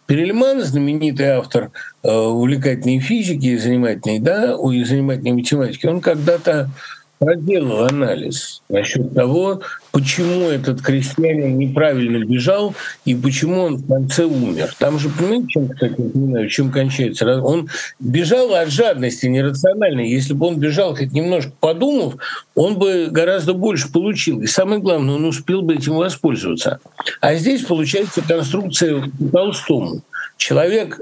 Перельман, 0.06 0.60
знаменитый 0.60 1.26
автор 1.26 1.70
э, 2.02 2.10
увлекательной 2.10 3.00
физики, 3.00 3.56
занимательной, 3.56 4.18
да, 4.18 4.54
и 4.54 4.84
занимательной 4.84 5.32
математики, 5.32 5.86
он 5.86 6.00
когда-то 6.00 6.70
проделал 7.18 7.85
анализ 7.85 8.62
насчет 8.68 9.12
того, 9.14 9.61
почему 9.92 10.48
этот 10.48 10.81
крестьянин 10.81 11.59
неправильно 11.59 12.24
бежал 12.24 12.74
и 13.04 13.14
почему 13.14 13.62
он 13.62 13.76
в 13.76 13.88
конце 13.88 14.24
умер. 14.24 14.74
Там 14.78 14.98
же, 14.98 15.09
понимаете, 15.09 15.46
чем, 15.48 15.68
кстати, 15.68 15.94
знаю, 16.14 16.48
чем 16.48 16.70
кончается? 16.70 17.42
Он 17.42 17.68
бежал 17.98 18.54
от 18.54 18.70
жадности 18.70 19.26
нерациональной. 19.26 20.09
Если 20.09 20.35
бы 20.35 20.46
он 20.46 20.59
бежал 20.59 20.94
хоть 20.94 21.12
немножко 21.12 21.52
подумав, 21.61 22.14
он 22.54 22.78
бы 22.78 23.09
гораздо 23.11 23.54
больше 23.54 23.90
получил. 23.90 24.40
И 24.40 24.46
самое 24.46 24.81
главное, 24.81 25.16
он 25.16 25.24
успел 25.24 25.62
бы 25.62 25.74
этим 25.74 25.94
воспользоваться. 25.94 26.81
А 27.20 27.35
здесь 27.35 27.64
получается 27.64 28.22
конструкция 28.22 29.11
Толстому. 29.33 30.02
Человек 30.37 31.00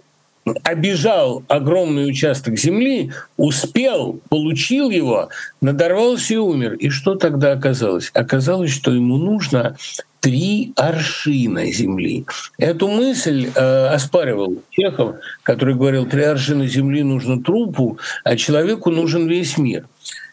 обижал 0.63 1.43
огромный 1.49 2.09
участок 2.09 2.59
земли, 2.59 3.13
успел, 3.37 4.21
получил 4.29 4.91
его, 4.91 5.29
надорвался 5.61 6.35
и 6.35 6.37
умер. 6.37 6.75
И 6.75 6.91
что 6.91 7.17
тогда 7.17 7.53
оказалось? 7.53 8.11
Оказалось, 8.15 8.71
что 8.71 8.93
ему 8.93 9.17
нужно 9.17 9.77
три 10.21 10.73
аршина 10.77 11.67
земли. 11.73 12.27
Эту 12.59 12.89
мысль 12.89 13.51
э, 13.55 13.87
оспаривал 13.87 14.63
Чехов, 14.71 15.17
который 15.43 15.75
говорил, 15.75 16.07
три 16.07 16.23
аршина 16.23 16.67
земли 16.67 17.03
нужно 17.03 17.43
трупу, 17.43 17.99
а 18.25 18.37
человеку 18.37 18.91
нужен 18.91 19.29
весь 19.29 19.59
мир. 19.59 19.87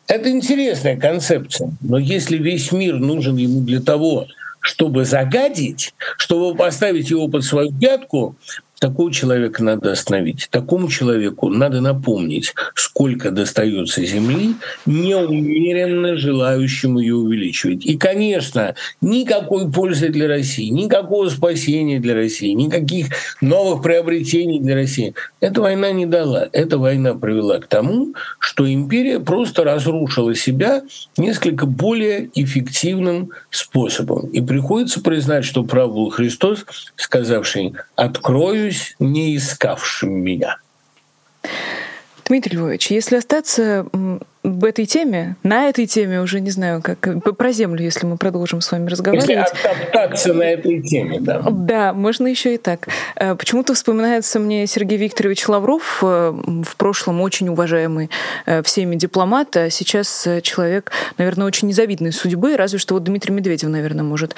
Это 0.08 0.30
интересная 0.30 0.98
концепция, 0.98 1.72
но 1.82 1.98
если 1.98 2.38
весь 2.38 2.72
мир 2.72 2.98
нужен 2.98 3.38
ему 3.38 3.62
для 3.62 3.82
того, 3.82 4.28
чтобы 4.60 5.06
загадить, 5.06 5.94
чтобы 6.18 6.56
поставить 6.56 7.10
его 7.10 7.28
под 7.28 7.44
свою 7.44 7.72
пятку, 7.72 8.36
Такого 8.84 9.14
человека 9.14 9.64
надо 9.64 9.94
остановить. 9.94 10.50
Такому 10.52 10.90
человеку 10.90 11.48
надо 11.48 11.80
напомнить, 11.80 12.54
сколько 12.76 13.32
достается 13.32 14.04
земли 14.04 14.56
неумеренно 14.86 16.18
желающему 16.18 17.00
ее 17.00 17.16
увеличивать. 17.16 17.86
И, 17.86 17.98
конечно, 17.98 18.76
никакой 19.00 19.72
пользы 19.72 20.10
для 20.10 20.28
России, 20.28 20.68
никакого 20.68 21.30
спасения 21.30 22.02
для 22.02 22.14
России, 22.14 22.50
никаких 22.50 23.08
новых 23.40 23.84
приобретений 23.84 24.60
для 24.60 24.76
России. 24.76 25.14
Эта 25.40 25.62
война 25.62 25.94
не 25.94 26.06
дала. 26.06 26.50
Эта 26.52 26.78
война 26.78 27.14
привела 27.14 27.60
к 27.60 27.68
тому, 27.68 28.14
что 28.38 28.70
империя 28.70 29.22
просто 29.22 29.64
разрушила 29.64 30.36
себя 30.36 30.84
несколько 31.16 31.68
более 31.68 32.30
эффективным 32.36 33.30
способом. 33.50 34.28
И 34.28 34.42
приходится 34.42 35.00
признать, 35.00 35.46
что 35.46 35.64
прав 35.64 35.94
был 35.94 36.10
Христос, 36.10 36.66
сказавший 36.98 37.76
«открою 37.96 38.73
останусь 38.74 38.96
не 39.00 39.38
искавшим 39.38 40.12
меня. 40.12 40.58
Дмитрий 42.26 42.58
Львович, 42.58 42.92
если 42.92 43.18
остаться 43.18 43.86
в 44.44 44.66
этой 44.66 44.86
теме, 44.86 45.38
на 45.44 45.70
этой 45.70 45.86
теме 45.86 46.22
уже 46.22 46.42
не 46.42 46.50
знаю, 46.50 46.82
как 46.82 47.08
про 47.38 47.52
землю, 47.54 47.82
если 47.82 48.06
мы 48.06 48.18
продолжим 48.18 48.60
с 48.60 48.72
вами 48.72 48.90
разговаривать. 48.90 49.30
Если 49.30 49.42
оттоптаться 49.42 50.34
на 50.34 50.44
этой 50.44 50.82
теме, 50.82 51.20
да. 51.22 51.42
Да, 51.50 51.94
можно 51.94 52.28
еще 52.28 52.56
и 52.56 52.58
так. 52.58 52.90
Э, 53.16 53.36
почему-то 53.36 53.74
вспоминается 53.74 54.40
мне 54.40 54.68
Сергей 54.68 54.98
Викторович 54.98 55.48
Лавров, 55.48 56.00
э, 56.02 56.34
в 56.66 56.76
прошлом 56.76 57.22
очень 57.22 57.48
уважаемый 57.48 58.10
э, 58.46 58.62
всеми 58.64 58.96
дипломат, 58.96 59.56
а 59.56 59.70
сейчас 59.70 60.28
человек, 60.42 60.92
наверное, 61.18 61.48
очень 61.48 61.70
незавидной 61.70 62.12
судьбы, 62.12 62.58
разве 62.58 62.80
что 62.80 62.96
вот 62.96 63.04
Дмитрий 63.06 63.34
Медведев, 63.34 63.70
наверное, 63.70 64.04
может 64.04 64.36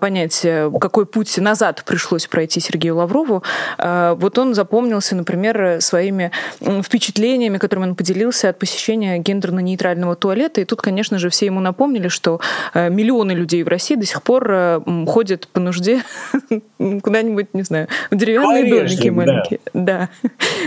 понять, 0.00 0.46
какой 0.80 1.06
путь 1.06 1.38
назад 1.38 1.82
пришлось 1.86 2.26
пройти 2.26 2.60
Сергею 2.60 2.96
Лаврову. 2.96 3.42
Вот 3.78 4.38
он 4.38 4.54
запомнился, 4.54 5.16
например, 5.16 5.80
своими 5.80 6.30
впечатлениями, 6.60 7.58
которыми 7.58 7.86
он 7.86 7.94
поделился 7.94 8.50
от 8.50 8.58
посещения 8.58 9.18
гендерно 9.18 9.45
нейтрального 9.52 10.16
туалета. 10.16 10.60
И 10.60 10.64
тут, 10.64 10.82
конечно 10.82 11.18
же, 11.18 11.30
все 11.30 11.46
ему 11.46 11.60
напомнили, 11.60 12.08
что 12.08 12.40
э, 12.74 12.90
миллионы 12.90 13.32
людей 13.32 13.62
в 13.62 13.68
России 13.68 13.94
до 13.94 14.06
сих 14.06 14.22
пор 14.22 14.46
э, 14.50 14.80
ходят 15.06 15.48
по 15.48 15.60
нужде 15.60 16.02
куда-нибудь, 16.78 17.54
не 17.54 17.62
знаю, 17.62 17.88
в 18.10 18.16
деревянные 18.16 18.62
Конечно, 18.64 18.96
домики 18.96 19.08
маленькие. 19.08 19.60
Да. 19.72 20.08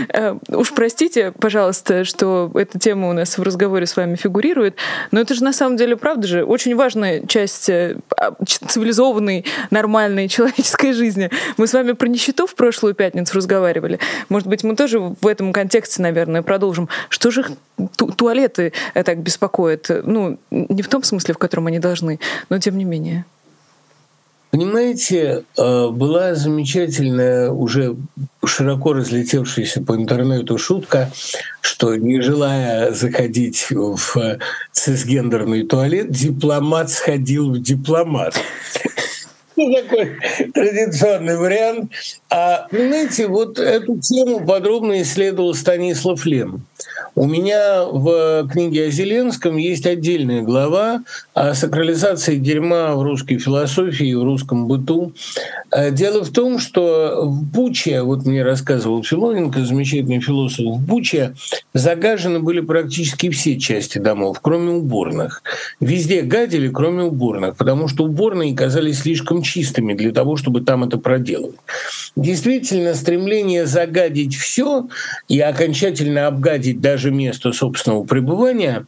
да. 0.08 0.36
Уж 0.56 0.72
простите, 0.72 1.32
пожалуйста, 1.32 2.04
что 2.04 2.50
эта 2.54 2.78
тема 2.78 3.10
у 3.10 3.12
нас 3.12 3.38
в 3.38 3.42
разговоре 3.42 3.86
с 3.86 3.96
вами 3.96 4.16
фигурирует, 4.16 4.76
но 5.10 5.20
это 5.20 5.34
же 5.34 5.44
на 5.44 5.52
самом 5.52 5.76
деле, 5.76 5.96
правда 5.96 6.26
же, 6.26 6.44
очень 6.44 6.74
важная 6.76 7.26
часть 7.26 7.70
а, 7.70 7.96
цивилизованной, 8.44 9.44
нормальной 9.70 10.28
человеческой 10.30 10.92
жизни. 10.92 11.30
Мы 11.56 11.66
с 11.66 11.72
вами 11.72 11.92
про 11.92 12.08
нищету 12.08 12.46
в 12.46 12.54
прошлую 12.54 12.94
пятницу 12.94 13.36
разговаривали. 13.36 13.98
Может 14.28 14.48
быть, 14.48 14.64
мы 14.64 14.76
тоже 14.76 14.98
в 14.98 15.26
этом 15.26 15.52
контексте, 15.52 16.02
наверное, 16.02 16.42
продолжим. 16.42 16.88
Что 17.08 17.30
же 17.30 17.44
ту 17.96 18.10
туалеты 18.12 18.69
так 18.94 19.18
беспокоят? 19.18 19.90
Ну, 20.04 20.38
не 20.50 20.82
в 20.82 20.88
том 20.88 21.02
смысле, 21.02 21.34
в 21.34 21.38
котором 21.38 21.66
они 21.66 21.78
должны, 21.78 22.18
но 22.48 22.58
тем 22.58 22.78
не 22.78 22.84
менее. 22.84 23.24
Понимаете, 24.50 25.44
э, 25.56 25.88
была 25.90 26.34
замечательная, 26.34 27.50
уже 27.50 27.94
широко 28.44 28.94
разлетевшаяся 28.94 29.80
по 29.80 29.94
интернету 29.94 30.58
шутка, 30.58 31.12
что 31.60 31.94
не 31.94 32.20
желая 32.20 32.90
заходить 32.90 33.68
в 33.70 34.38
цисгендерный 34.72 35.64
туалет, 35.64 36.10
дипломат 36.10 36.90
сходил 36.90 37.52
в 37.52 37.62
дипломат. 37.62 38.34
Ну, 39.56 39.74
такой 39.74 40.16
традиционный 40.54 41.36
вариант. 41.36 41.92
А, 42.32 42.68
понимаете, 42.70 43.26
вот 43.26 43.58
эту 43.58 43.98
тему 43.98 44.46
подробно 44.46 45.02
исследовал 45.02 45.52
Станислав 45.52 46.24
Лем. 46.24 46.64
У 47.16 47.26
меня 47.26 47.84
в 47.84 48.48
книге 48.48 48.86
о 48.86 48.90
Зеленском 48.90 49.56
есть 49.56 49.84
отдельная 49.84 50.42
глава 50.42 51.02
о 51.34 51.54
сакрализации 51.54 52.36
дерьма 52.36 52.94
в 52.94 53.02
русской 53.02 53.38
философии 53.38 54.06
и 54.06 54.14
в 54.14 54.22
русском 54.22 54.68
быту. 54.68 55.12
Э, 55.72 55.90
дело 55.90 56.24
в 56.24 56.30
том, 56.30 56.60
что 56.60 57.22
в 57.24 57.42
Буче, 57.42 58.02
вот 58.02 58.24
мне 58.26 58.44
рассказывал 58.44 59.02
Филоненко, 59.02 59.64
замечательный 59.64 60.20
философ, 60.20 60.76
в 60.76 60.86
Буче 60.86 61.34
загажены 61.74 62.38
были 62.38 62.60
практически 62.60 63.28
все 63.30 63.58
части 63.58 63.98
домов, 63.98 64.38
кроме 64.40 64.70
уборных. 64.70 65.42
Везде 65.80 66.22
гадили, 66.22 66.68
кроме 66.68 67.04
уборных, 67.04 67.56
потому 67.56 67.88
что 67.88 68.04
уборные 68.04 68.54
казались 68.54 69.00
слишком 69.00 69.42
чистыми 69.42 69.94
для 69.94 70.12
того, 70.12 70.36
чтобы 70.36 70.60
там 70.60 70.84
это 70.84 70.96
проделать. 70.96 71.56
Действительно, 72.20 72.92
стремление 72.94 73.64
загадить 73.64 74.36
все 74.36 74.88
и 75.26 75.40
окончательно 75.40 76.26
обгадить 76.26 76.78
даже 76.78 77.10
место 77.10 77.50
собственного 77.52 78.04
пребывания 78.04 78.84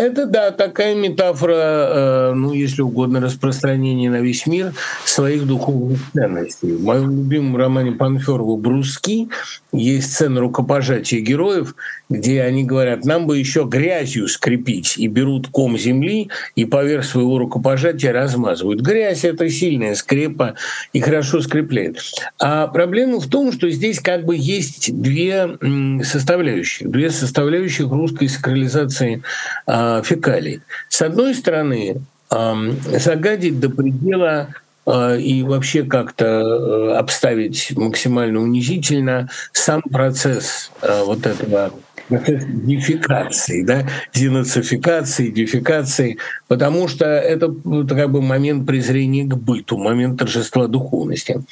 это, 0.00 0.26
да, 0.26 0.50
такая 0.50 0.94
метафора, 0.94 1.52
э, 1.54 2.32
ну, 2.34 2.52
если 2.52 2.82
угодно, 2.82 3.20
распространения 3.20 4.10
на 4.10 4.20
весь 4.20 4.46
мир 4.46 4.72
своих 5.04 5.46
духовных 5.46 6.00
ценностей. 6.14 6.72
В 6.72 6.82
моем 6.82 7.10
любимом 7.10 7.56
романе 7.56 7.92
Панферова 7.92 8.56
«Бруски» 8.56 9.28
есть 9.72 10.12
сцена 10.12 10.40
рукопожатия 10.40 11.20
героев, 11.20 11.74
где 12.08 12.42
они 12.42 12.64
говорят, 12.64 13.04
нам 13.04 13.26
бы 13.26 13.38
еще 13.38 13.64
грязью 13.64 14.26
скрепить, 14.26 14.96
и 14.96 15.06
берут 15.06 15.48
ком 15.48 15.76
земли 15.76 16.30
и 16.56 16.64
поверх 16.64 17.04
своего 17.04 17.38
рукопожатия 17.38 18.12
размазывают. 18.12 18.80
Грязь— 18.80 19.24
это 19.24 19.48
сильная 19.50 19.94
скрепа 19.94 20.54
и 20.92 21.00
хорошо 21.00 21.40
скрепляет. 21.40 21.98
А 22.40 22.66
проблема 22.66 23.20
в 23.20 23.28
том, 23.28 23.52
что 23.52 23.68
здесь 23.70 24.00
как 24.00 24.24
бы 24.24 24.34
есть 24.36 25.00
две 25.00 25.58
составляющих, 26.02 26.90
две 26.90 27.10
составляющих 27.10 27.88
русской 27.90 28.28
сакрализации 28.28 29.22
а, 29.66 29.89
фекалий. 30.04 30.60
С 30.88 31.02
одной 31.02 31.34
стороны, 31.34 32.00
загадить 32.30 33.58
до 33.58 33.70
предела 33.70 34.54
а, 34.86 35.16
и 35.16 35.42
вообще 35.42 35.84
как-то 35.84 36.24
э, 36.24 36.96
обставить 36.96 37.72
максимально 37.76 38.40
унизительно 38.40 39.28
сам 39.52 39.82
процесс 39.82 40.70
э, 40.82 41.02
вот 41.04 41.26
этого 41.26 41.72
дефикации, 42.10 43.62
да, 43.62 43.86
денацификации, 44.12 45.28
дефикации, 45.30 46.18
потому 46.48 46.88
что 46.88 47.04
это, 47.06 47.54
как 47.88 48.10
бы 48.10 48.20
момент 48.20 48.66
презрения 48.66 49.24
к 49.24 49.36
быту, 49.36 49.78
момент 49.78 50.18
торжества 50.18 50.66
духовности. 50.66 51.42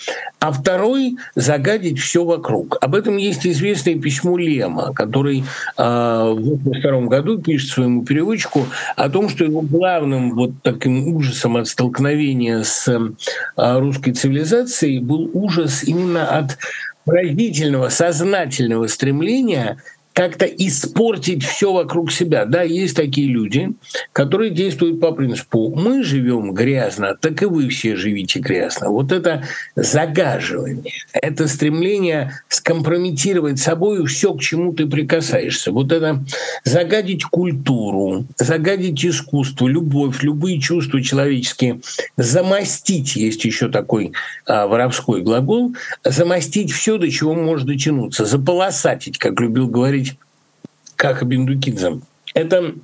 А 0.40 0.52
второй— 0.52 1.16
загадить 1.34 1.98
все 1.98 2.24
вокруг. 2.24 2.76
Об 2.80 2.94
этом 2.94 3.16
есть 3.16 3.46
известное 3.46 3.96
письмо 3.96 4.36
Лема, 4.36 4.92
который 4.92 5.40
э, 5.40 5.42
в 5.82 6.58
1982 6.58 7.00
году 7.02 7.38
пишет 7.38 7.70
своему 7.70 8.04
переводчику 8.04 8.66
о 8.96 9.08
том, 9.08 9.28
что 9.28 9.44
его 9.44 9.60
главным 9.62 10.34
вот 10.34 10.50
таким 10.62 11.14
ужасом 11.14 11.56
от 11.56 11.68
столкновения 11.68 12.62
с 12.62 12.88
э, 12.88 13.78
русской 13.78 14.12
цивилизацией 14.12 14.98
был 14.98 15.30
ужас 15.32 15.84
именно 15.84 16.26
от 16.26 16.58
поразительного, 17.08 17.88
сознательного 17.88 18.86
стремления 18.86 19.78
как-то 20.18 20.46
испортить 20.46 21.44
все 21.44 21.72
вокруг 21.72 22.10
себя. 22.10 22.44
Да, 22.44 22.62
есть 22.62 22.96
такие 22.96 23.28
люди, 23.28 23.70
которые 24.10 24.50
действуют 24.50 25.00
по 25.00 25.12
принципу 25.12 25.72
«мы 25.76 26.02
живем 26.02 26.54
грязно, 26.54 27.14
так 27.14 27.40
и 27.40 27.46
вы 27.46 27.68
все 27.68 27.94
живите 27.94 28.40
грязно». 28.40 28.88
Вот 28.88 29.12
это 29.12 29.44
загаживание, 29.76 30.92
это 31.12 31.46
стремление 31.46 32.32
скомпрометировать 32.48 33.60
собой 33.60 34.04
все, 34.06 34.34
к 34.34 34.40
чему 34.40 34.72
ты 34.72 34.88
прикасаешься. 34.88 35.70
Вот 35.70 35.92
это 35.92 36.24
загадить 36.64 37.22
культуру, 37.22 38.26
загадить 38.38 39.06
искусство, 39.06 39.68
любовь, 39.68 40.24
любые 40.24 40.60
чувства 40.60 41.00
человеческие, 41.00 41.80
замостить, 42.16 43.14
есть 43.14 43.44
еще 43.44 43.68
такой 43.68 44.14
а, 44.46 44.66
воровской 44.66 45.22
глагол, 45.22 45.76
замостить 46.02 46.72
все, 46.72 46.98
до 46.98 47.08
чего 47.08 47.36
можно 47.36 47.68
дотянуться, 47.68 48.24
заполосатить, 48.24 49.18
как 49.18 49.38
любил 49.38 49.68
говорить 49.68 50.07
как 50.98 51.24
Бендукидзе. 51.24 52.00
Это 52.34 52.74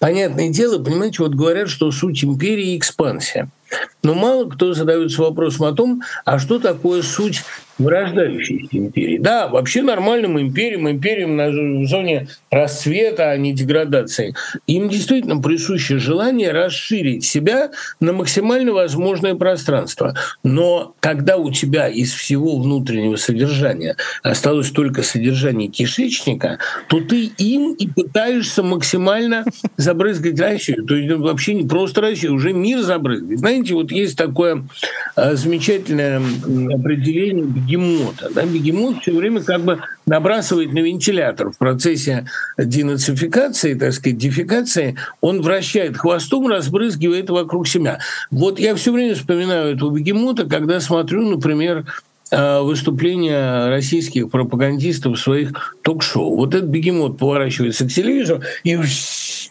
понятное 0.00 0.50
дело, 0.50 0.82
понимаете, 0.82 1.22
вот 1.22 1.34
говорят, 1.34 1.68
что 1.68 1.90
суть 1.92 2.24
империи– 2.24 2.76
экспансия. 2.78 3.48
Но 4.02 4.14
мало 4.14 4.50
кто 4.50 4.74
задается 4.74 5.22
вопросом 5.22 5.66
о 5.66 5.72
том, 5.72 6.02
а 6.24 6.38
что 6.38 6.58
такое 6.58 7.02
суть 7.02 7.44
вырождающейся 7.78 8.68
империи. 8.72 9.18
Да, 9.18 9.48
вообще 9.48 9.82
нормальным 9.82 10.40
империям, 10.40 10.88
империям 10.88 11.36
на 11.36 11.52
зоне 11.86 12.28
расцвета, 12.50 13.30
а 13.30 13.36
не 13.36 13.52
деградации, 13.52 14.34
им 14.66 14.88
действительно 14.88 15.40
присуще 15.40 15.98
желание 15.98 16.52
расширить 16.52 17.24
себя 17.24 17.70
на 18.00 18.12
максимально 18.12 18.72
возможное 18.72 19.34
пространство. 19.34 20.16
Но 20.42 20.94
когда 21.00 21.36
у 21.36 21.50
тебя 21.50 21.88
из 21.88 22.12
всего 22.12 22.60
внутреннего 22.60 23.16
содержания 23.16 23.96
осталось 24.22 24.70
только 24.70 25.02
содержание 25.02 25.68
кишечника, 25.68 26.58
то 26.88 27.00
ты 27.00 27.24
им 27.38 27.72
и 27.74 27.88
пытаешься 27.88 28.62
максимально 28.62 29.44
забрызгать 29.76 30.38
Россию. 30.38 30.84
То 30.84 30.94
есть 30.94 31.08
ну, 31.08 31.22
вообще 31.22 31.54
не 31.54 31.66
просто 31.66 32.00
Россию, 32.00 32.34
уже 32.34 32.52
мир 32.52 32.80
забрызгать. 32.80 33.38
Знаете, 33.38 33.74
вот 33.74 33.90
есть 33.90 34.16
такое 34.16 34.64
э, 35.16 35.34
замечательное 35.34 36.18
определение 36.18 37.44
бегемота. 37.64 38.30
Да? 38.34 38.44
Бегемот 38.44 39.02
все 39.02 39.12
время 39.12 39.42
как 39.42 39.62
бы 39.62 39.80
набрасывает 40.06 40.72
на 40.72 40.80
вентилятор 40.80 41.50
в 41.50 41.58
процессе 41.58 42.26
денацификации, 42.58 43.74
так 43.74 43.92
сказать, 43.92 44.18
дефикации, 44.18 44.96
он 45.20 45.42
вращает 45.42 45.96
хвостом, 45.96 46.48
разбрызгивает 46.48 47.30
вокруг 47.30 47.66
себя. 47.66 47.98
Вот 48.30 48.58
я 48.58 48.74
все 48.74 48.92
время 48.92 49.14
вспоминаю 49.14 49.74
этого 49.74 49.96
бегемота, 49.96 50.44
когда 50.46 50.80
смотрю, 50.80 51.28
например, 51.28 51.86
э, 52.30 52.60
выступления 52.60 53.68
российских 53.68 54.30
пропагандистов 54.30 55.18
в 55.18 55.20
своих 55.22 55.76
ток-шоу. 55.82 56.36
Вот 56.36 56.54
этот 56.54 56.68
бегемот 56.68 57.18
поворачивается 57.18 57.86
к 57.86 57.92
телевизору 57.92 58.42
и 58.62 58.78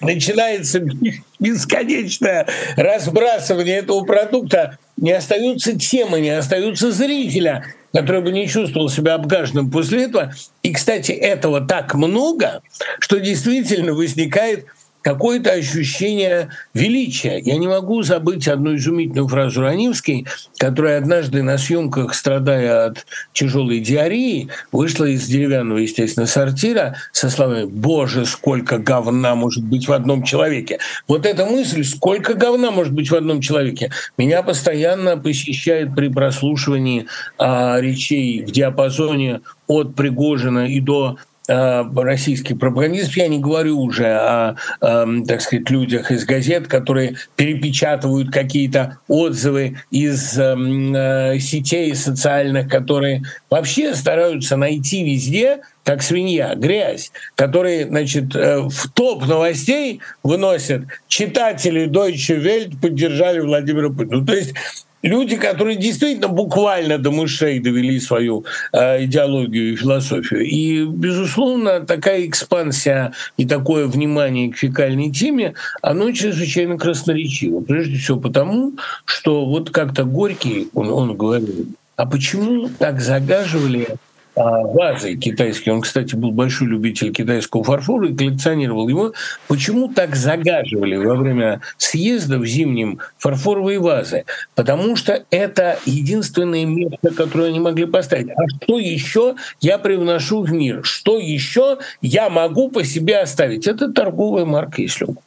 начинается 0.02 0.80
бесконечное 1.40 2.48
разбрасывание 2.76 3.78
этого 3.78 4.04
продукта. 4.04 4.78
Не 4.98 5.12
остаются 5.12 5.78
темы, 5.78 6.22
не 6.22 6.30
остаются 6.30 6.92
зрителя 6.92 7.66
который 7.94 8.22
бы 8.22 8.32
не 8.32 8.48
чувствовал 8.48 8.90
себя 8.90 9.14
обгаженным 9.14 9.70
после 9.70 10.06
этого. 10.06 10.34
И, 10.64 10.74
кстати, 10.74 11.12
этого 11.12 11.62
так 11.62 11.94
много, 11.94 12.62
что 13.00 13.20
действительно 13.20 13.94
возникает 13.94 14.66
какое-то 15.04 15.52
ощущение 15.52 16.50
величия. 16.74 17.38
Я 17.38 17.58
не 17.58 17.68
могу 17.68 18.02
забыть 18.02 18.48
одну 18.48 18.76
изумительную 18.76 19.28
фразу 19.28 19.62
Ранивской, 19.62 20.26
которая 20.58 20.98
однажды 20.98 21.44
на 21.44 21.58
съемках, 21.58 22.16
страдая 22.16 22.88
от 22.88 23.06
тяжелой 23.34 23.82
диареи, 23.82 24.48
вышла 24.72 25.06
из 25.06 25.28
деревянного, 25.28 25.80
естественно, 25.80 26.26
сортира 26.26 26.96
со 27.12 27.30
словами 27.30 27.66
«Боже, 27.66 28.26
сколько 28.26 28.78
говна 28.80 29.36
может 29.36 29.64
быть 29.64 29.88
в 29.88 29.94
одном 29.94 30.24
человеке». 30.24 30.80
Вот 31.08 31.26
эта 31.26 31.46
мысль 31.46 31.84
«Сколько 31.84 32.34
говна 32.34 32.72
может 32.72 32.94
быть 32.94 33.12
в 33.12 33.16
одном 33.16 33.42
человеке?» 33.42 33.92
меня 34.18 34.42
постоянно 34.42 35.18
посещает 35.18 35.94
при 35.94 36.08
прослушивании 36.08 37.08
а, 37.38 37.80
речей 37.80 38.44
в 38.44 38.52
диапазоне 38.52 39.42
от 39.68 39.96
Пригожина 39.96 40.68
и 40.68 40.80
до 40.80 41.18
российских 41.48 42.58
пропагандистов, 42.60 43.18
я 43.18 43.28
не 43.28 43.40
говорю 43.40 43.80
уже 43.80 44.08
о, 44.08 44.56
э, 44.82 45.06
так 45.28 45.42
сказать, 45.42 45.70
людях 45.70 46.12
из 46.12 46.26
газет, 46.26 46.68
которые 46.68 47.16
перепечатывают 47.36 48.32
какие-то 48.32 49.00
отзывы 49.08 49.78
из 49.92 50.38
э, 50.38 51.40
сетей 51.40 51.96
социальных, 51.96 52.70
которые 52.70 53.24
вообще 53.50 53.94
стараются 53.94 54.56
найти 54.56 55.04
везде 55.04 55.60
как 55.84 56.02
свинья, 56.02 56.56
грязь, 56.56 57.12
которые, 57.36 57.88
значит, 57.88 58.34
в 58.34 58.90
топ 58.94 59.28
новостей 59.28 60.00
выносят 60.24 60.84
читатели 61.10 61.88
Deutsche 61.88 62.42
Welt 62.42 62.80
поддержали 62.80 63.42
Владимира 63.42 63.90
Путина. 63.90 64.20
Ну, 64.20 64.26
то 64.26 64.34
есть 64.34 64.54
люди, 65.04 65.36
которые 65.36 65.76
действительно 65.76 66.30
буквально 66.30 66.98
до 66.98 67.12
мышей 67.12 67.60
довели 67.60 68.00
свою 68.00 68.46
э, 68.72 69.04
идеологию 69.04 69.74
и 69.74 69.76
философию. 69.76 70.42
И, 70.42 70.86
безусловно, 70.86 71.82
такая 71.82 72.26
экспансия 72.26 73.14
и 73.38 73.46
такое 73.46 73.88
внимание 73.88 74.52
к 74.52 74.58
фекальной 74.58 75.12
теме, 75.12 75.54
оно 75.82 76.12
чрезвычайно 76.12 76.78
красноречиво. 76.78 77.60
Прежде 77.60 77.98
всего 77.98 78.20
потому, 78.20 78.74
что 79.06 79.46
вот 79.46 79.70
как-то 79.70 80.06
Горький, 80.06 80.70
он, 80.74 80.90
он 80.90 81.16
говорил, 81.16 81.68
а 81.96 82.06
почему 82.06 82.70
так 82.80 83.02
загаживали 83.02 83.88
вазой 84.36 85.18
китайский. 85.18 85.72
Он, 85.72 85.82
кстати, 85.82 86.16
был 86.16 86.32
большой 86.32 86.68
любитель 86.68 87.12
китайского 87.12 87.64
фарфора 87.64 88.10
и 88.10 88.16
коллекционировал 88.16 88.88
его. 88.88 89.14
Почему 89.48 89.88
так 89.88 90.16
загаживали 90.16 90.96
во 90.96 91.16
время 91.16 91.62
съезда 91.78 92.40
в 92.40 92.46
зимнем 92.46 93.00
фарфоровые 93.18 93.80
вазы? 93.80 94.26
Потому 94.56 94.96
что 94.96 95.24
это 95.30 95.80
единственное 95.86 96.66
место, 96.66 97.14
которое 97.14 97.50
они 97.50 97.60
могли 97.60 97.86
поставить. 97.86 98.30
А 98.32 98.48
что 98.48 98.80
еще 98.80 99.36
я 99.62 99.78
привношу 99.78 100.42
в 100.44 100.52
мир? 100.52 100.82
Что 100.84 101.20
еще 101.20 101.78
я 102.02 102.30
могу 102.30 102.70
по 102.70 102.84
себе 102.84 103.20
оставить? 103.20 103.68
Это 103.68 103.92
торговая 103.92 104.46
марка, 104.46 104.82
если 104.82 105.06
угодно. 105.06 105.22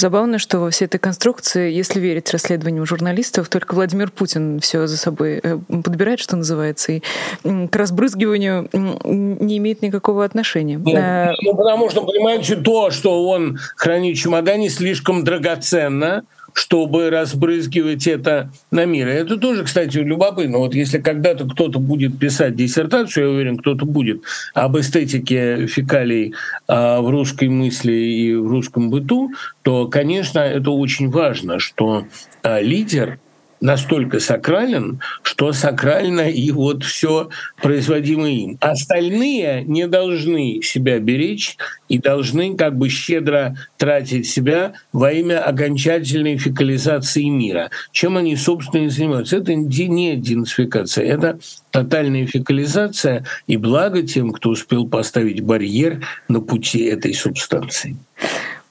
Забавно, 0.00 0.38
что 0.38 0.60
во 0.60 0.70
всей 0.70 0.86
этой 0.86 0.96
конструкции, 0.96 1.70
если 1.70 2.00
верить 2.00 2.32
расследованию 2.32 2.86
журналистов, 2.86 3.50
только 3.50 3.74
Владимир 3.74 4.10
Путин 4.10 4.58
все 4.60 4.86
за 4.86 4.96
собой 4.96 5.40
э, 5.42 5.58
подбирает, 5.68 6.20
что 6.20 6.36
называется, 6.36 6.92
и 6.92 7.02
к 7.44 7.76
разбрызгиванию 7.76 8.70
не 8.72 9.58
имеет 9.58 9.82
никакого 9.82 10.24
отношения. 10.24 10.76
Нет, 10.76 10.96
а... 10.98 11.32
ну, 11.42 11.54
потому 11.54 11.90
что, 11.90 12.00
понимаете, 12.00 12.56
то, 12.56 12.90
что 12.90 13.28
он 13.28 13.58
хранит 13.76 14.16
в 14.16 14.20
чемодане, 14.20 14.70
слишком 14.70 15.22
драгоценно, 15.22 16.24
чтобы 16.54 17.10
разбрызгивать 17.10 18.06
это 18.06 18.52
на 18.70 18.84
мир. 18.84 19.08
И 19.08 19.12
это 19.12 19.36
тоже, 19.36 19.64
кстати, 19.64 19.98
любопытно. 19.98 20.58
Вот 20.58 20.74
если 20.74 20.98
когда-то 20.98 21.46
кто-то 21.48 21.78
будет 21.78 22.18
писать 22.18 22.56
диссертацию, 22.56 23.26
я 23.26 23.32
уверен, 23.32 23.56
кто-то 23.56 23.84
будет 23.84 24.22
об 24.54 24.78
эстетике 24.78 25.66
фекалий 25.66 26.34
а, 26.66 27.00
в 27.00 27.10
русской 27.10 27.48
мысли 27.48 27.92
и 27.92 28.34
в 28.34 28.46
русском 28.46 28.90
быту, 28.90 29.30
то, 29.62 29.88
конечно, 29.88 30.40
это 30.40 30.70
очень 30.70 31.10
важно, 31.10 31.58
что 31.58 32.06
а, 32.42 32.60
лидер— 32.60 33.18
настолько 33.60 34.20
сакрален, 34.20 35.00
что 35.22 35.52
сакрально 35.52 36.28
и 36.30 36.50
вот 36.50 36.82
все 36.82 37.30
производимое 37.60 38.32
им. 38.32 38.58
Остальные 38.60 39.64
не 39.64 39.86
должны 39.86 40.60
себя 40.62 40.98
беречь 40.98 41.56
и 41.88 41.98
должны 41.98 42.56
как 42.56 42.76
бы 42.76 42.88
щедро 42.88 43.56
тратить 43.76 44.26
себя 44.26 44.74
во 44.92 45.12
имя 45.12 45.42
окончательной 45.44 46.38
фекализации 46.38 47.24
мира. 47.24 47.70
Чем 47.92 48.16
они, 48.16 48.36
собственно, 48.36 48.86
и 48.86 48.88
занимаются? 48.88 49.36
Это 49.36 49.54
не 49.54 50.16
денацификация, 50.16 51.04
это 51.04 51.38
тотальная 51.70 52.26
фекализация 52.26 53.24
и 53.46 53.56
благо 53.56 54.02
тем, 54.02 54.32
кто 54.32 54.50
успел 54.50 54.86
поставить 54.86 55.40
барьер 55.40 56.06
на 56.28 56.40
пути 56.40 56.84
этой 56.84 57.14
субстанции. 57.14 57.96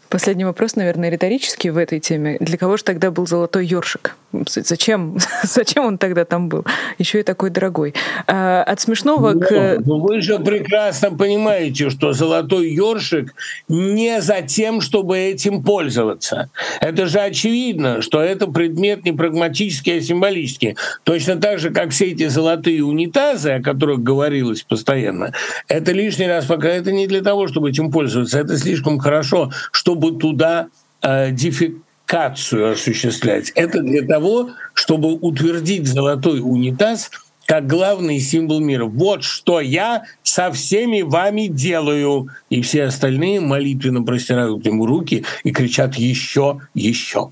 Последний 0.09 0.45
вопрос, 0.45 0.75
наверное, 0.75 1.09
риторический 1.09 1.69
в 1.69 1.77
этой 1.77 1.99
теме. 1.99 2.37
Для 2.39 2.57
кого 2.57 2.77
же 2.77 2.83
тогда 2.83 3.11
был 3.11 3.27
золотой 3.27 3.65
ёршик? 3.67 4.15
Зачем? 4.31 5.17
Зачем 5.43 5.85
он 5.85 5.97
тогда 5.97 6.25
там 6.25 6.49
был? 6.49 6.65
Еще 6.97 7.21
и 7.21 7.23
такой 7.23 7.49
дорогой. 7.49 7.93
А, 8.27 8.63
от 8.63 8.79
смешного 8.79 9.33
Но, 9.33 9.39
к... 9.39 9.77
Ну, 9.85 9.99
вы 9.99 10.21
же 10.21 10.39
прекрасно 10.39 11.11
понимаете, 11.11 11.89
что 11.89 12.13
золотой 12.13 12.69
ёршик 12.71 13.33
не 13.67 14.21
за 14.21 14.41
тем, 14.41 14.81
чтобы 14.81 15.17
этим 15.17 15.63
пользоваться. 15.63 16.49
Это 16.79 17.07
же 17.07 17.19
очевидно, 17.19 18.01
что 18.01 18.21
это 18.21 18.47
предмет 18.47 19.05
не 19.05 19.11
прагматический, 19.11 19.97
а 19.97 20.01
символический. 20.01 20.75
Точно 21.03 21.35
так 21.37 21.59
же, 21.59 21.71
как 21.71 21.89
все 21.89 22.11
эти 22.11 22.27
золотые 22.27 22.83
унитазы, 22.83 23.51
о 23.51 23.61
которых 23.61 24.03
говорилось 24.03 24.61
постоянно, 24.63 25.33
это 25.67 25.91
лишний 25.91 26.27
раз 26.27 26.45
пока 26.45 26.69
это 26.69 26.91
не 26.91 27.07
для 27.07 27.21
того, 27.21 27.47
чтобы 27.47 27.69
этим 27.69 27.91
пользоваться. 27.91 28.39
Это 28.39 28.57
слишком 28.57 28.99
хорошо, 28.99 29.51
чтобы 29.71 30.17
туда 30.17 30.67
э, 31.01 31.31
дефи 31.31 31.81
кацию 32.09 32.71
осуществлять. 32.71 33.51
Это 33.53 33.81
для 33.81 34.01
того, 34.01 34.49
чтобы 34.73 35.13
утвердить 35.13 35.85
золотой 35.85 36.39
унитаз 36.39 37.11
как 37.45 37.67
главный 37.67 38.19
символ 38.19 38.59
мира. 38.61 38.85
Вот 38.85 39.23
что 39.23 39.61
я 39.61 40.03
со 40.23 40.51
всеми 40.51 41.03
вами 41.03 41.45
делаю. 41.45 42.29
И 42.49 42.61
все 42.63 42.85
остальные 42.85 43.41
молитвенно 43.41 44.01
простирают 44.01 44.65
ему 44.65 44.87
руки 44.87 45.23
и 45.43 45.51
кричат 45.51 45.95
еще, 45.95 46.61
еще. 46.73 47.31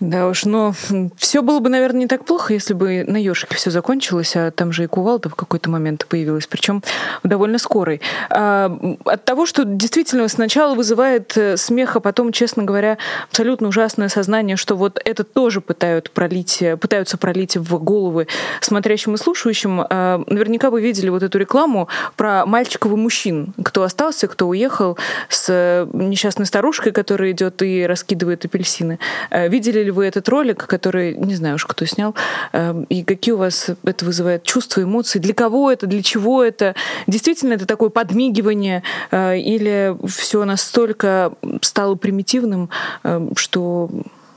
Да 0.00 0.28
уж, 0.28 0.44
но 0.44 0.74
все 1.16 1.40
было 1.40 1.60
бы, 1.60 1.70
наверное, 1.70 2.00
не 2.00 2.06
так 2.06 2.26
плохо, 2.26 2.52
если 2.52 2.74
бы 2.74 3.02
на 3.06 3.16
ёршике 3.16 3.56
все 3.56 3.70
закончилось, 3.70 4.36
а 4.36 4.50
там 4.50 4.70
же 4.70 4.84
и 4.84 4.86
кувалда 4.86 5.30
в 5.30 5.34
какой-то 5.34 5.70
момент 5.70 6.06
появилась, 6.06 6.46
причем 6.46 6.82
довольно 7.22 7.56
скорой. 7.58 8.02
А, 8.28 8.70
от 9.06 9.24
того, 9.24 9.46
что 9.46 9.64
действительно 9.64 10.28
сначала 10.28 10.74
вызывает 10.74 11.34
э, 11.38 11.56
смех, 11.56 11.96
а 11.96 12.00
потом, 12.00 12.30
честно 12.32 12.64
говоря, 12.64 12.98
абсолютно 13.30 13.68
ужасное 13.68 14.10
сознание, 14.10 14.56
что 14.56 14.76
вот 14.76 15.00
это 15.02 15.24
тоже 15.24 15.62
пытают 15.62 16.10
пролить, 16.10 16.60
э, 16.60 16.76
пытаются 16.76 17.16
пролить 17.16 17.56
в 17.56 17.82
головы 17.82 18.26
смотрящим 18.60 19.14
и 19.14 19.16
слушающим. 19.16 19.80
А, 19.80 20.22
наверняка 20.26 20.68
вы 20.68 20.82
видели 20.82 21.08
вот 21.08 21.22
эту 21.22 21.38
рекламу 21.38 21.88
про 22.16 22.44
мальчиков 22.44 22.92
и 22.92 22.96
мужчин, 22.96 23.54
кто 23.62 23.82
остался, 23.82 24.28
кто 24.28 24.46
уехал 24.46 24.98
с 25.30 25.46
э, 25.48 25.86
несчастной 25.94 26.44
старушкой, 26.44 26.92
которая 26.92 27.30
идет 27.30 27.62
и 27.62 27.86
раскидывает 27.86 28.44
апельсины. 28.44 28.98
Видели 29.30 29.85
ли 29.86 29.90
вы 29.90 30.06
этот 30.06 30.28
ролик, 30.28 30.66
который, 30.66 31.14
не 31.14 31.34
знаю 31.34 31.54
уж, 31.54 31.64
кто 31.64 31.84
снял, 31.86 32.14
эм, 32.52 32.84
и 32.84 33.02
какие 33.02 33.32
у 33.34 33.38
вас 33.38 33.70
это 33.84 34.04
вызывает 34.04 34.42
чувства, 34.42 34.82
эмоции, 34.82 35.18
для 35.18 35.34
кого 35.34 35.70
это, 35.70 35.86
для 35.86 36.02
чего 36.02 36.42
это? 36.42 36.74
Действительно 37.06 37.54
это 37.54 37.66
такое 37.66 37.88
подмигивание 37.88 38.82
э, 39.10 39.38
или 39.38 39.96
все 40.06 40.44
настолько 40.44 41.32
стало 41.62 41.94
примитивным, 41.94 42.68
эм, 43.04 43.34
что 43.36 43.88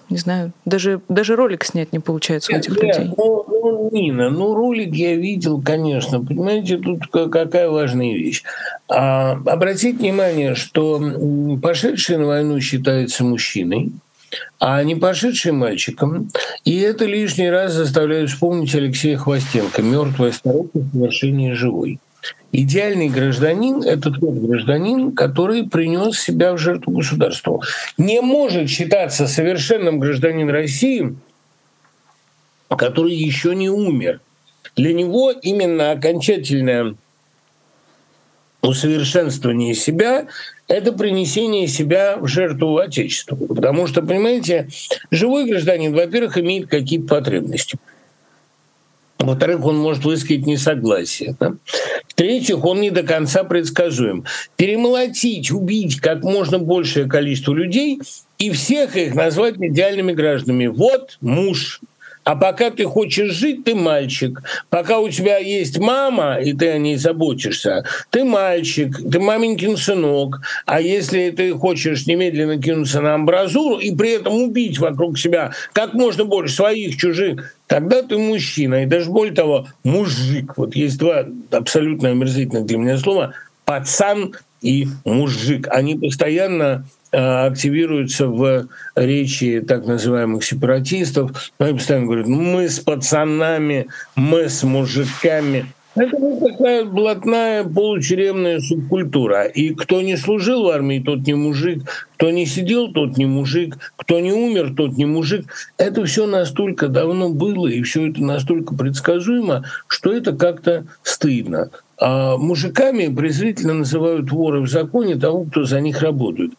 не 0.10 0.18
знаю, 0.18 0.52
даже, 0.66 1.02
даже 1.08 1.36
ролик 1.36 1.64
снять 1.64 1.94
не 1.94 2.00
получается 2.00 2.52
нет, 2.52 2.68
у 2.68 2.72
этих 2.72 2.84
нет, 2.84 2.98
людей. 2.98 3.14
Ну, 3.16 3.46
ну, 3.48 3.90
Нина, 3.92 4.30
ну 4.30 4.56
ролик 4.56 4.96
я 4.96 5.16
видел, 5.16 5.62
конечно. 5.62 6.24
Понимаете, 6.24 6.78
тут 6.78 7.08
какая 7.08 7.70
важная 7.70 8.14
вещь. 8.14 8.44
А, 8.88 9.34
обратите 9.46 9.98
внимание, 9.98 10.56
что 10.56 11.00
пошедший 11.62 12.18
на 12.18 12.26
войну 12.26 12.60
считается 12.60 13.24
мужчиной, 13.24 13.92
а 14.60 14.84
не 14.84 14.96
пошедшим 14.96 15.58
мальчиком. 15.58 16.30
И 16.66 16.80
это 16.80 17.06
лишний 17.06 17.50
раз 17.50 17.74
заставляет 17.74 18.30
вспомнить 18.30 18.74
Алексея 18.76 19.18
Хвостенко 19.18 19.82
«Мертвая 19.82 20.32
старуха 20.32 20.70
в 20.74 20.92
совершении 20.92 21.54
живой». 21.54 22.00
Идеальный 22.52 23.10
гражданин– 23.10 23.84
это 23.86 24.12
тот 24.12 24.34
гражданин, 24.34 25.14
который 25.14 25.68
принес 25.68 26.20
себя 26.20 26.54
в 26.54 26.58
жертву 26.58 26.94
государству. 26.94 27.62
Не 27.98 28.22
может 28.22 28.70
считаться 28.70 29.28
совершенным 29.28 30.00
гражданин 30.00 30.50
России, 30.50 31.16
который 32.68 33.14
еще 33.14 33.56
не 33.56 33.70
умер. 33.70 34.20
Для 34.76 34.94
него 34.94 35.32
именно 35.32 35.92
окончательное 35.92 36.96
усовершенствование 38.62 39.74
себя 39.74 40.28
это 40.70 40.94
принесение 40.94 41.68
себя 41.68 42.18
в 42.18 42.28
жертву 42.28 42.78
Отечеству. 42.78 43.36
Потому 43.36 43.88
что, 43.88 44.02
понимаете, 44.02 44.70
живой 45.12 45.50
гражданин, 45.50 45.94
во-первых, 45.94 46.38
имеет 46.38 46.68
какие-то 46.68 47.08
потребности. 47.08 47.78
Во-вторых, 49.18 49.66
он 49.66 49.78
может 49.78 50.06
высказать 50.06 50.46
несогласие. 50.46 51.36
Да? 51.40 51.56
В-третьих, 52.08 52.64
он 52.64 52.80
не 52.80 52.90
до 52.90 53.04
конца 53.04 53.44
предсказуем. 53.44 54.24
Перемолотить, 54.56 55.52
убить 55.52 56.00
как 56.00 56.24
можно 56.24 56.58
большее 56.58 57.10
количество 57.10 57.54
людей 57.54 58.00
и 58.38 58.50
всех 58.52 58.96
их 58.96 59.16
назвать 59.16 59.56
идеальными 59.58 60.14
гражданами. 60.14 60.68
Вот 60.68 61.18
муж, 61.20 61.82
а 62.30 62.36
пока 62.36 62.70
ты 62.70 62.86
хочешь 62.86 63.34
жить, 63.34 63.64
ты 63.64 63.74
мальчик. 63.74 64.44
Пока 64.70 65.00
у 65.00 65.10
тебя 65.10 65.40
есть 65.40 65.80
мама, 65.80 66.36
и 66.36 66.54
ты 66.54 66.70
о 66.70 66.78
ней 66.78 66.96
заботишься, 66.96 67.86
ты 68.12 68.24
мальчик, 68.24 68.96
ты 69.12 69.20
маменькин 69.20 69.78
сынок. 69.78 70.40
А 70.68 70.80
если 70.80 71.32
ты 71.32 71.52
хочешь 71.54 72.06
немедленно 72.06 72.62
кинуться 72.62 73.02
на 73.02 73.16
амбразуру 73.16 73.80
и 73.80 73.96
при 73.96 74.12
этом 74.12 74.44
убить 74.44 74.78
вокруг 74.78 75.18
себя 75.18 75.54
как 75.74 75.96
можно 75.96 76.24
больше 76.24 76.54
своих, 76.54 76.98
чужих, 76.98 77.56
тогда 77.66 78.04
ты 78.04 78.20
мужчина. 78.20 78.84
И 78.84 78.86
даже 78.86 79.10
более 79.10 79.34
того, 79.34 79.68
мужик. 79.84 80.56
Вот 80.56 80.76
есть 80.76 81.00
два 81.00 81.26
абсолютно 81.50 82.10
омерзительных 82.10 82.68
для 82.68 82.78
меня 82.78 83.00
слова. 83.00 83.34
пацан 83.66 84.36
и 84.62 84.88
мужик. 85.04 85.68
Они 85.72 85.96
постоянно 85.96 86.86
активируются 87.12 88.28
в 88.28 88.68
речи 88.96 89.64
так 89.68 89.86
называемых 89.86 90.44
сепаратистов. 90.44 91.52
Они 91.58 91.74
постоянно 91.74 92.06
говорят, 92.06 92.28
мы 92.28 92.70
с 92.70 92.80
пацанами, 92.80 93.88
мы 94.16 94.50
с 94.50 94.64
мужиками. 94.64 95.66
Это 95.96 96.18
вот 96.18 96.40
такая 96.40 96.86
блатная 96.86 97.64
полутюремная 97.64 98.60
субкультура. 98.60 99.46
И 99.46 99.74
кто 99.74 100.02
не 100.02 100.18
служил 100.18 100.64
в 100.64 100.70
армии, 100.70 101.00
тот 101.00 101.26
не 101.26 101.34
мужик, 101.34 101.84
кто 102.16 102.30
не 102.30 102.46
сидел, 102.46 102.94
тот 102.94 103.18
не 103.18 103.26
мужик, 103.26 103.78
кто 103.96 104.20
не 104.20 104.32
умер, 104.32 104.76
тот 104.78 104.98
не 104.98 105.06
мужик. 105.06 105.48
Это 105.78 106.06
все 106.06 106.28
настолько 106.28 106.88
давно 106.88 107.30
было, 107.30 107.68
и 107.68 107.82
все 107.82 108.12
это 108.12 108.24
настолько 108.24 108.76
предсказуемо, 108.76 109.66
что 109.88 110.14
это 110.14 110.34
как-то 110.34 110.86
стыдно. 111.02 111.72
А 111.98 112.38
мужиками 112.38 113.14
презрительно 113.14 113.74
называют 113.74 114.32
воры 114.32 114.62
в 114.62 114.70
законе 114.70 115.16
того, 115.16 115.44
кто 115.46 115.66
за 115.66 115.82
них 115.82 116.02
работает. 116.02 116.52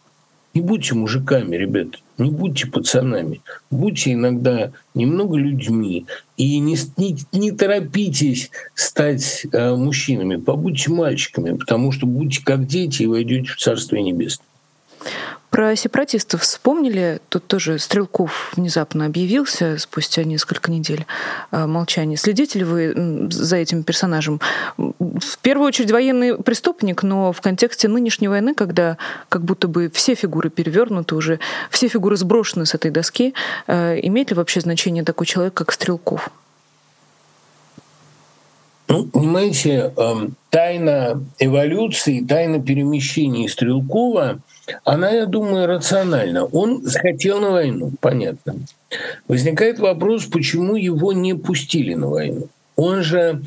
Не 0.53 0.61
будьте 0.61 0.95
мужиками, 0.95 1.55
ребят, 1.55 2.01
не 2.17 2.29
будьте 2.29 2.67
пацанами, 2.67 3.41
будьте 3.69 4.13
иногда 4.13 4.71
немного 4.93 5.37
людьми. 5.37 6.05
И 6.35 6.59
не, 6.59 6.75
не, 6.97 7.17
не 7.31 7.51
торопитесь 7.51 8.51
стать 8.75 9.45
э, 9.51 9.75
мужчинами, 9.75 10.35
побудьте 10.35 10.91
мальчиками, 10.91 11.55
потому 11.55 11.91
что 11.93 12.05
будьте 12.05 12.43
как 12.43 12.67
дети 12.67 13.03
и 13.03 13.07
войдете 13.07 13.51
в 13.51 13.57
Царствие 13.57 14.03
Небесное. 14.03 14.45
Про 15.51 15.75
сепаратистов 15.75 16.43
вспомнили. 16.43 17.19
Тут 17.27 17.45
тоже 17.45 17.77
Стрелков 17.77 18.53
внезапно 18.55 19.05
объявился 19.05 19.77
спустя 19.79 20.23
несколько 20.23 20.71
недель 20.71 21.05
э, 21.51 21.65
молчания. 21.65 22.15
Следите 22.15 22.59
ли 22.59 22.65
вы 22.65 23.27
за 23.29 23.57
этим 23.57 23.83
персонажем? 23.83 24.39
В 24.77 25.37
первую 25.41 25.67
очередь 25.67 25.91
военный 25.91 26.37
преступник, 26.37 27.03
но 27.03 27.33
в 27.33 27.41
контексте 27.41 27.89
нынешней 27.89 28.29
войны, 28.29 28.55
когда 28.55 28.97
как 29.27 29.43
будто 29.43 29.67
бы 29.67 29.91
все 29.93 30.15
фигуры 30.15 30.49
перевернуты 30.49 31.15
уже, 31.15 31.41
все 31.69 31.89
фигуры 31.89 32.15
сброшены 32.15 32.65
с 32.65 32.73
этой 32.73 32.89
доски, 32.89 33.33
э, 33.67 33.99
имеет 34.03 34.29
ли 34.29 34.37
вообще 34.37 34.61
значение 34.61 35.03
такой 35.03 35.27
человек, 35.27 35.53
как 35.53 35.73
Стрелков? 35.73 36.29
Ну, 38.87 39.05
понимаете, 39.05 39.91
эм, 39.97 40.35
тайна 40.49 41.21
эволюции, 41.39 42.21
тайна 42.21 42.61
перемещения 42.61 43.49
Стрелкова– 43.49 44.39
она, 44.83 45.11
я 45.11 45.25
думаю, 45.25 45.67
рациональна. 45.67 46.45
Он 46.45 46.81
захотел 46.83 47.39
на 47.39 47.51
войну, 47.51 47.91
понятно. 47.99 48.55
Возникает 49.27 49.79
вопрос, 49.79 50.25
почему 50.25 50.75
его 50.75 51.13
не 51.13 51.33
пустили 51.33 51.93
на 51.93 52.07
войну. 52.07 52.47
Он 52.75 53.03
же, 53.03 53.41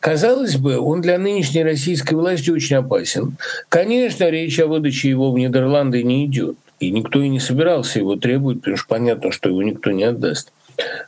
казалось 0.00 0.56
бы, 0.56 0.78
он 0.78 1.00
для 1.00 1.18
нынешней 1.18 1.62
российской 1.62 2.14
власти 2.14 2.50
очень 2.50 2.76
опасен. 2.76 3.36
Конечно, 3.68 4.28
речь 4.30 4.58
о 4.60 4.66
выдаче 4.66 5.10
его 5.10 5.30
в 5.30 5.38
Нидерланды 5.38 6.02
не 6.02 6.26
идет. 6.26 6.56
И 6.80 6.90
никто 6.90 7.20
и 7.20 7.28
не 7.28 7.40
собирался 7.40 7.98
его 7.98 8.16
требовать, 8.16 8.58
потому 8.58 8.76
что 8.76 8.88
понятно, 8.88 9.32
что 9.32 9.48
его 9.48 9.62
никто 9.62 9.90
не 9.90 10.04
отдаст. 10.04 10.52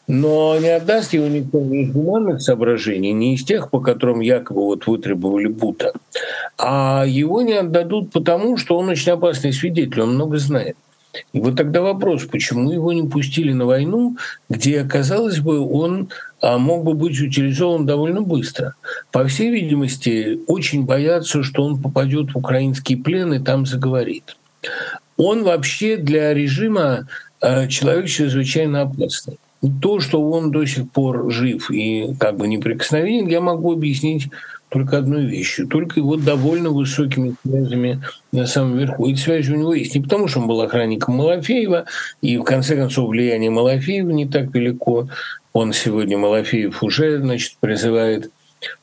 Но 0.09 0.59
не 0.59 0.69
отдаст 0.69 1.13
его 1.13 1.29
никто 1.29 1.61
не 1.61 1.85
из 1.85 1.93
гуманных 1.93 2.43
соображений, 2.43 3.13
не 3.13 3.35
из 3.35 3.45
тех, 3.45 3.71
по 3.71 3.81
которым 3.81 4.21
якобы 4.21 4.63
вот 4.63 4.87
вытребовали 4.87 5.47
Бута, 5.47 5.93
а 6.59 7.05
его 7.07 7.43
не 7.43 7.53
отдадут 7.53 8.11
потому, 8.11 8.57
что 8.57 8.77
он 8.77 8.89
очень 8.89 9.13
опасный 9.13 9.53
свидетель, 9.53 10.01
он 10.01 10.15
много 10.15 10.39
знает. 10.39 10.77
И 11.33 11.41
вот 11.41 11.57
тогда 11.57 11.83
вопрос, 11.83 12.25
почему 12.25 12.71
его 12.71 12.93
не 12.93 13.09
пустили 13.09 13.53
на 13.53 13.67
войну, 13.67 14.17
где, 14.49 14.85
казалось 14.85 15.41
бы, 15.41 15.59
он 15.59 16.09
а, 16.41 16.59
мог 16.59 16.85
бы 16.85 16.95
быть 16.95 17.21
утилизован 17.21 17.85
довольно 17.85 18.23
быстро. 18.23 18.75
По 19.11 19.25
всей 19.27 19.51
видимости, 19.51 20.41
очень 20.47 20.85
боятся, 20.85 21.43
что 21.43 21.65
он 21.65 21.83
попадет 21.83 22.33
в 22.33 22.39
украинский 22.39 22.97
плен 22.97 23.35
и 23.35 23.41
там 23.41 23.67
заговорит. 23.67 24.37
Он 25.17 25.43
вообще 25.43 25.97
для 25.97 26.33
режима 26.33 27.09
а, 27.41 27.67
человек 27.67 28.07
чрезвычайно 28.07 28.83
опасный 28.83 29.39
то, 29.83 30.01
что 30.01 30.23
он 30.31 30.51
до 30.51 30.65
сих 30.65 30.91
пор 30.91 31.31
жив 31.31 31.71
и 31.71 32.15
как 32.19 32.37
бы 32.37 32.49
неприкосновенен, 32.49 33.27
я 33.27 33.41
могу 33.41 33.73
объяснить 33.73 34.29
только 34.71 34.99
одной 34.99 35.27
вещью, 35.27 35.67
только 35.67 36.01
его 36.01 36.17
довольно 36.17 36.71
высокими 36.71 37.35
связями 37.45 38.03
на 38.33 38.47
самом 38.47 38.79
верху. 38.79 39.07
Эти 39.07 39.19
связи 39.19 39.53
у 39.53 39.57
него 39.57 39.75
есть 39.75 39.95
не 39.95 40.01
потому, 40.01 40.29
что 40.29 40.41
он 40.41 40.47
был 40.47 40.61
охранником 40.61 41.17
Малафеева, 41.17 41.87
и 42.23 42.39
в 42.39 42.45
конце 42.45 42.77
концов 42.77 43.11
влияние 43.11 43.51
Малафеева 43.51 44.11
не 44.11 44.27
так 44.27 44.55
велико. 44.55 45.09
Он 45.53 45.73
сегодня, 45.73 46.17
Малафеев, 46.17 46.83
уже 46.83 47.19
значит, 47.19 47.57
призывает 47.61 48.31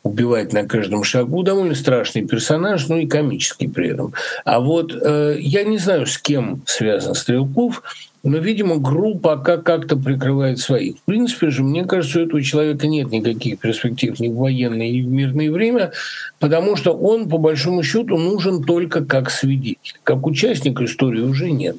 убивать 0.03 0.53
на 0.53 0.67
каждом 0.67 1.03
шагу. 1.03 1.43
Довольно 1.43 1.75
страшный 1.75 2.25
персонаж, 2.25 2.87
ну 2.87 2.97
и 2.97 3.07
комический 3.07 3.67
при 3.67 3.89
этом. 3.89 4.13
А 4.43 4.59
вот 4.59 4.93
э, 4.93 5.37
я 5.39 5.63
не 5.63 5.77
знаю, 5.77 6.05
с 6.05 6.17
кем 6.17 6.63
связан 6.65 7.15
Стрелков, 7.15 7.83
но, 8.23 8.37
видимо, 8.37 8.77
группа 8.77 9.37
как- 9.37 9.63
как-то 9.63 9.95
прикрывает 9.95 10.59
своих. 10.59 10.97
В 10.97 11.01
принципе 11.03 11.49
же, 11.49 11.63
мне 11.63 11.85
кажется, 11.85 12.19
у 12.19 12.23
этого 12.23 12.41
человека 12.41 12.87
нет 12.87 13.11
никаких 13.11 13.59
перспектив 13.59 14.19
ни 14.19 14.27
в 14.27 14.35
военное, 14.35 14.89
ни 14.89 15.01
в 15.01 15.07
мирное 15.07 15.51
время, 15.51 15.91
потому 16.39 16.75
что 16.75 16.93
он, 16.93 17.29
по 17.29 17.37
большому 17.37 17.83
счету, 17.83 18.17
нужен 18.17 18.63
только 18.63 19.05
как 19.05 19.29
свидетель. 19.29 19.99
Как 20.03 20.25
участник 20.25 20.81
истории 20.81 21.21
уже 21.21 21.51
нет. 21.51 21.77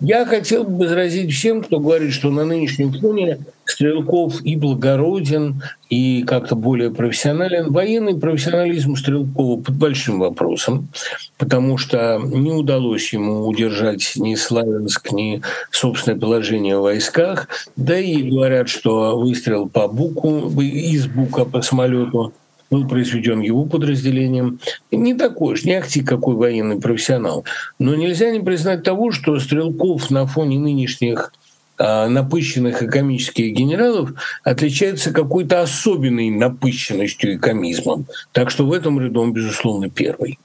Я 0.00 0.26
хотел 0.26 0.64
бы 0.64 0.84
возразить 0.84 1.32
всем, 1.32 1.62
кто 1.62 1.80
говорит, 1.80 2.12
что 2.12 2.30
на 2.30 2.44
нынешнем 2.44 2.92
фоне 2.92 3.38
Стрелков 3.64 4.44
и 4.44 4.54
благороден, 4.54 5.62
и 5.90 6.22
как-то 6.22 6.54
более 6.54 6.90
профессионален. 6.90 7.72
Военный 7.72 8.16
профессионализм 8.16 8.94
Стрелкова 8.94 9.60
под 9.60 9.74
большим 9.74 10.20
вопросом, 10.20 10.88
потому 11.36 11.76
что 11.76 12.20
не 12.22 12.52
удалось 12.52 13.12
ему 13.12 13.46
удержать 13.46 14.12
ни 14.16 14.34
Славянск, 14.34 15.12
ни 15.12 15.42
собственное 15.70 16.18
положение 16.18 16.78
в 16.78 16.82
войсках. 16.82 17.48
Да 17.76 17.98
и 17.98 18.22
говорят, 18.22 18.68
что 18.68 19.18
выстрел 19.18 19.68
по 19.68 19.88
Буку, 19.88 20.50
из 20.60 21.06
Бука 21.06 21.44
по 21.44 21.62
самолету 21.62 22.32
был 22.70 22.86
произведен 22.88 23.40
его 23.40 23.64
подразделением. 23.64 24.58
Не 24.90 25.14
такой 25.14 25.54
уж, 25.54 25.64
не 25.64 25.74
ахти 25.74 26.02
какой 26.02 26.34
военный 26.34 26.80
профессионал. 26.80 27.44
Но 27.78 27.94
нельзя 27.94 28.30
не 28.30 28.40
признать 28.40 28.82
того, 28.82 29.12
что 29.12 29.38
Стрелков 29.38 30.10
на 30.10 30.26
фоне 30.26 30.58
нынешних 30.58 31.32
а, 31.78 32.08
напыщенных 32.08 32.82
и 32.82 32.88
комических 32.88 33.52
генералов 33.52 34.12
отличается 34.42 35.12
какой-то 35.12 35.60
особенной 35.60 36.30
напыщенностью 36.30 37.34
и 37.34 37.38
комизмом. 37.38 38.06
Так 38.32 38.50
что 38.50 38.66
в 38.66 38.72
этом 38.72 39.00
ряду 39.00 39.20
он, 39.20 39.32
безусловно, 39.32 39.90
первый. 39.90 40.38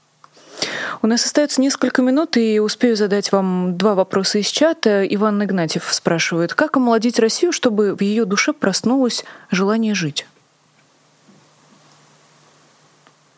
У 1.04 1.08
нас 1.08 1.24
остается 1.24 1.60
несколько 1.60 2.00
минут, 2.00 2.36
и 2.36 2.60
успею 2.60 2.94
задать 2.94 3.32
вам 3.32 3.76
два 3.76 3.96
вопроса 3.96 4.38
из 4.38 4.46
чата. 4.46 5.04
Иван 5.04 5.42
Игнатьев 5.42 5.92
спрашивает, 5.92 6.54
как 6.54 6.76
омолодить 6.76 7.18
Россию, 7.18 7.50
чтобы 7.50 7.96
в 7.96 8.00
ее 8.02 8.24
душе 8.24 8.52
проснулось 8.52 9.24
желание 9.50 9.94
жить? 9.94 10.26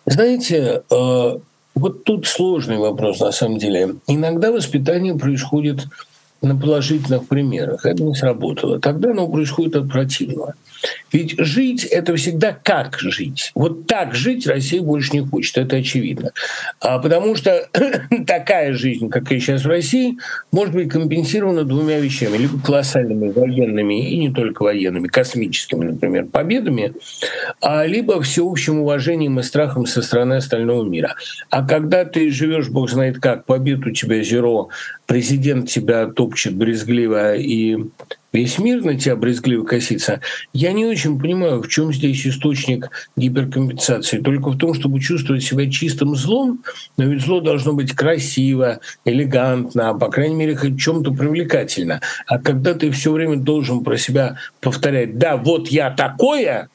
Знаете, 0.04 0.82
э, 0.90 1.38
вот 1.74 2.04
тут 2.04 2.26
сложный 2.26 2.76
вопрос 2.76 3.20
на 3.20 3.32
самом 3.32 3.56
деле. 3.56 3.94
Иногда 4.06 4.52
воспитание 4.52 5.14
происходит 5.14 5.86
на 6.42 6.54
положительных 6.54 7.26
примерах. 7.26 7.86
Это 7.86 8.02
не 8.02 8.14
сработало. 8.14 8.78
Тогда 8.78 9.12
оно 9.12 9.26
происходит 9.26 9.76
от 9.76 9.88
противного. 9.88 10.52
Ведь 11.12 11.38
жить— 11.38 11.84
это 11.90 12.16
всегда 12.16 12.56
как 12.62 12.98
жить. 12.98 13.52
Вот 13.54 13.86
так 13.86 14.14
жить 14.14 14.46
Россия 14.46 14.82
больше 14.82 15.12
не 15.12 15.20
хочет, 15.20 15.58
это 15.58 15.76
очевидно. 15.76 16.32
А 16.80 16.98
потому 16.98 17.36
что 17.36 17.68
такая 18.26 18.72
жизнь, 18.74 19.08
как 19.08 19.30
и 19.30 19.38
сейчас 19.38 19.64
в 19.64 19.68
России, 19.68 20.18
может 20.52 20.74
быть 20.74 20.90
компенсирована 20.90 21.64
двумя 21.64 21.98
вещами. 21.98 22.36
Либо 22.36 22.60
колоссальными 22.60 23.30
военными, 23.30 24.10
и 24.10 24.18
не 24.18 24.32
только 24.32 24.62
военными, 24.62 25.08
космическими, 25.08 25.84
например, 25.84 26.26
победами, 26.26 26.94
а 27.60 27.86
либо 27.86 28.20
всеобщим 28.20 28.80
уважением 28.80 29.38
и 29.40 29.42
страхом 29.42 29.86
со 29.86 30.02
стороны 30.02 30.34
остального 30.34 30.84
мира. 30.84 31.14
А 31.50 31.66
когда 31.66 32.04
ты 32.04 32.30
живешь, 32.30 32.68
бог 32.68 32.90
знает 32.90 33.18
как, 33.18 33.44
побед 33.44 33.86
у 33.86 33.90
тебя 33.90 34.22
зеро, 34.22 34.70
президент 35.06 35.68
тебя 35.68 36.06
топчет 36.06 36.54
брезгливо 36.54 37.36
и 37.36 37.78
весь 38.34 38.58
мир 38.58 38.84
на 38.84 38.98
тебя 38.98 39.16
брезгливо 39.16 39.64
косится, 39.64 40.20
я 40.52 40.72
не 40.72 40.84
очень 40.84 41.18
понимаю, 41.18 41.62
в 41.62 41.68
чем 41.68 41.92
здесь 41.92 42.26
источник 42.26 42.90
гиперкомпенсации. 43.16 44.18
Только 44.18 44.50
в 44.50 44.58
том, 44.58 44.74
чтобы 44.74 45.00
чувствовать 45.00 45.42
себя 45.42 45.70
чистым 45.70 46.16
злом, 46.16 46.62
но 46.96 47.04
ведь 47.04 47.22
зло 47.22 47.40
должно 47.40 47.72
быть 47.72 47.92
красиво, 47.92 48.80
элегантно, 49.04 49.90
а 49.90 49.94
по 49.94 50.10
крайней 50.10 50.34
мере, 50.34 50.56
хоть 50.56 50.78
чем-то 50.78 51.12
привлекательно. 51.12 52.00
А 52.26 52.38
когда 52.38 52.74
ты 52.74 52.90
все 52.90 53.12
время 53.12 53.36
должен 53.36 53.84
про 53.84 53.96
себя 53.96 54.36
повторять, 54.60 55.16
да, 55.16 55.36
вот 55.36 55.68
я 55.68 55.90
такое, 55.90 56.68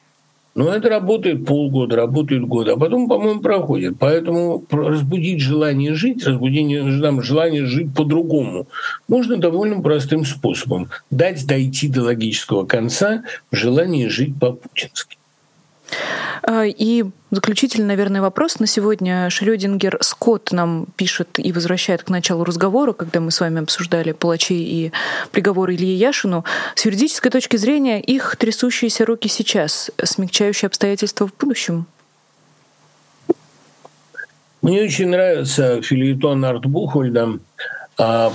но 0.54 0.74
это 0.74 0.88
работает 0.88 1.46
полгода, 1.46 1.96
работает 1.96 2.44
год, 2.44 2.68
а 2.68 2.76
потом, 2.76 3.08
по-моему, 3.08 3.40
проходит. 3.40 3.94
Поэтому 3.98 4.64
разбудить 4.70 5.40
желание 5.40 5.94
жить, 5.94 6.26
разбудить 6.26 7.22
желание 7.22 7.66
жить 7.66 7.94
по-другому 7.94 8.66
можно 9.06 9.36
довольно 9.36 9.80
простым 9.80 10.24
способом. 10.24 10.88
Дать 11.10 11.46
дойти 11.46 11.88
до 11.88 12.02
логического 12.02 12.64
конца 12.64 13.22
в 13.50 13.56
желании 13.56 14.08
жить 14.08 14.38
по-путински. 14.38 15.18
А, 16.42 16.64
и 16.64 17.04
заключительный, 17.30 17.86
наверное, 17.86 18.20
вопрос 18.20 18.58
на 18.58 18.66
сегодня. 18.66 19.30
Шрёдингер 19.30 19.98
Скотт 20.00 20.52
нам 20.52 20.86
пишет 20.96 21.38
и 21.38 21.52
возвращает 21.52 22.02
к 22.02 22.08
началу 22.08 22.44
разговора, 22.44 22.92
когда 22.92 23.20
мы 23.20 23.30
с 23.30 23.40
вами 23.40 23.62
обсуждали 23.62 24.12
палачей 24.12 24.62
и 24.62 24.92
приговоры 25.30 25.74
Ильи 25.74 25.94
Яшину. 25.94 26.44
С 26.74 26.84
юридической 26.84 27.30
точки 27.30 27.56
зрения 27.56 28.00
их 28.00 28.36
трясущиеся 28.36 29.04
руки 29.04 29.28
сейчас, 29.28 29.90
смягчающие 30.02 30.66
обстоятельства 30.66 31.26
в 31.26 31.34
будущем? 31.36 31.86
Мне 34.62 34.82
очень 34.82 35.08
нравится 35.08 35.80
филитон 35.80 36.44
Арт 36.44 36.66
Бухольда 36.66 37.38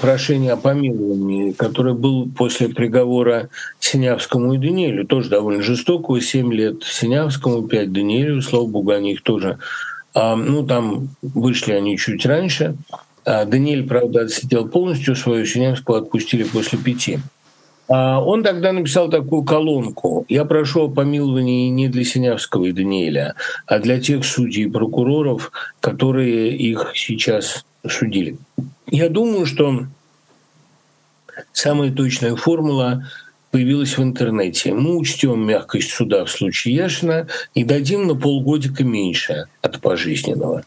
прошение 0.02 0.54
о 0.54 0.58
помиловании, 0.58 1.52
который 1.52 1.94
был 1.94 2.30
после 2.30 2.70
приговора 2.70 3.50
Синявскому 3.80 4.54
и 4.54 4.58
Даниэлю, 4.58 5.06
тоже 5.06 5.30
довольно 5.30 5.64
жестокого, 5.64 6.22
7 6.22 6.54
лет 6.54 6.84
Синявскому, 6.84 7.64
5 7.64 7.92
Даниэлю, 7.92 8.42
слава 8.42 8.68
богу, 8.68 8.92
они 8.92 9.14
их 9.14 9.22
тоже, 9.24 9.58
ну, 10.14 10.66
там 10.66 11.10
вышли 11.22 11.74
они 11.74 11.98
чуть 11.98 12.26
раньше. 12.26 12.76
А 13.26 13.46
Даниэль, 13.46 13.88
правда, 13.88 14.22
отсидел 14.22 14.68
полностью 14.68 15.16
свою, 15.16 15.46
Синявского 15.46 15.98
отпустили 15.98 16.44
после 16.44 16.78
пяти. 16.78 17.20
А 17.88 18.20
он 18.20 18.44
тогда 18.44 18.72
написал 18.72 19.10
такую 19.10 19.44
колонку. 19.44 20.26
«Я 20.28 20.46
прошу 20.46 20.84
о 20.86 20.90
помиловании 20.90 21.70
не 21.70 21.88
для 21.88 22.04
Синявского 22.04 22.66
и 22.66 22.72
Даниэля, 22.72 23.36
а 23.68 23.80
для 23.80 24.00
тех 24.00 24.26
судей 24.26 24.66
и 24.66 24.70
прокуроров, 24.70 25.52
которые 25.82 26.56
их 26.56 26.92
сейчас 26.96 27.66
судили». 27.90 28.38
Я 28.88 29.10
думаю, 29.10 29.46
что 29.46 29.86
самая 31.54 31.92
точная 31.92 32.36
формула 32.36 33.10
появилась 33.52 33.98
в 33.98 34.04
интернете. 34.04 34.74
Мы 34.74 34.98
учтем 34.98 35.46
мягкость 35.46 35.92
суда 35.92 36.26
в 36.26 36.30
случае 36.30 36.76
Яшина 36.76 37.28
и 37.54 37.64
дадим 37.64 38.06
на 38.06 38.16
полгодика 38.16 38.84
меньше 38.84 39.46
от 39.62 39.82
пожизненного. 39.82 40.64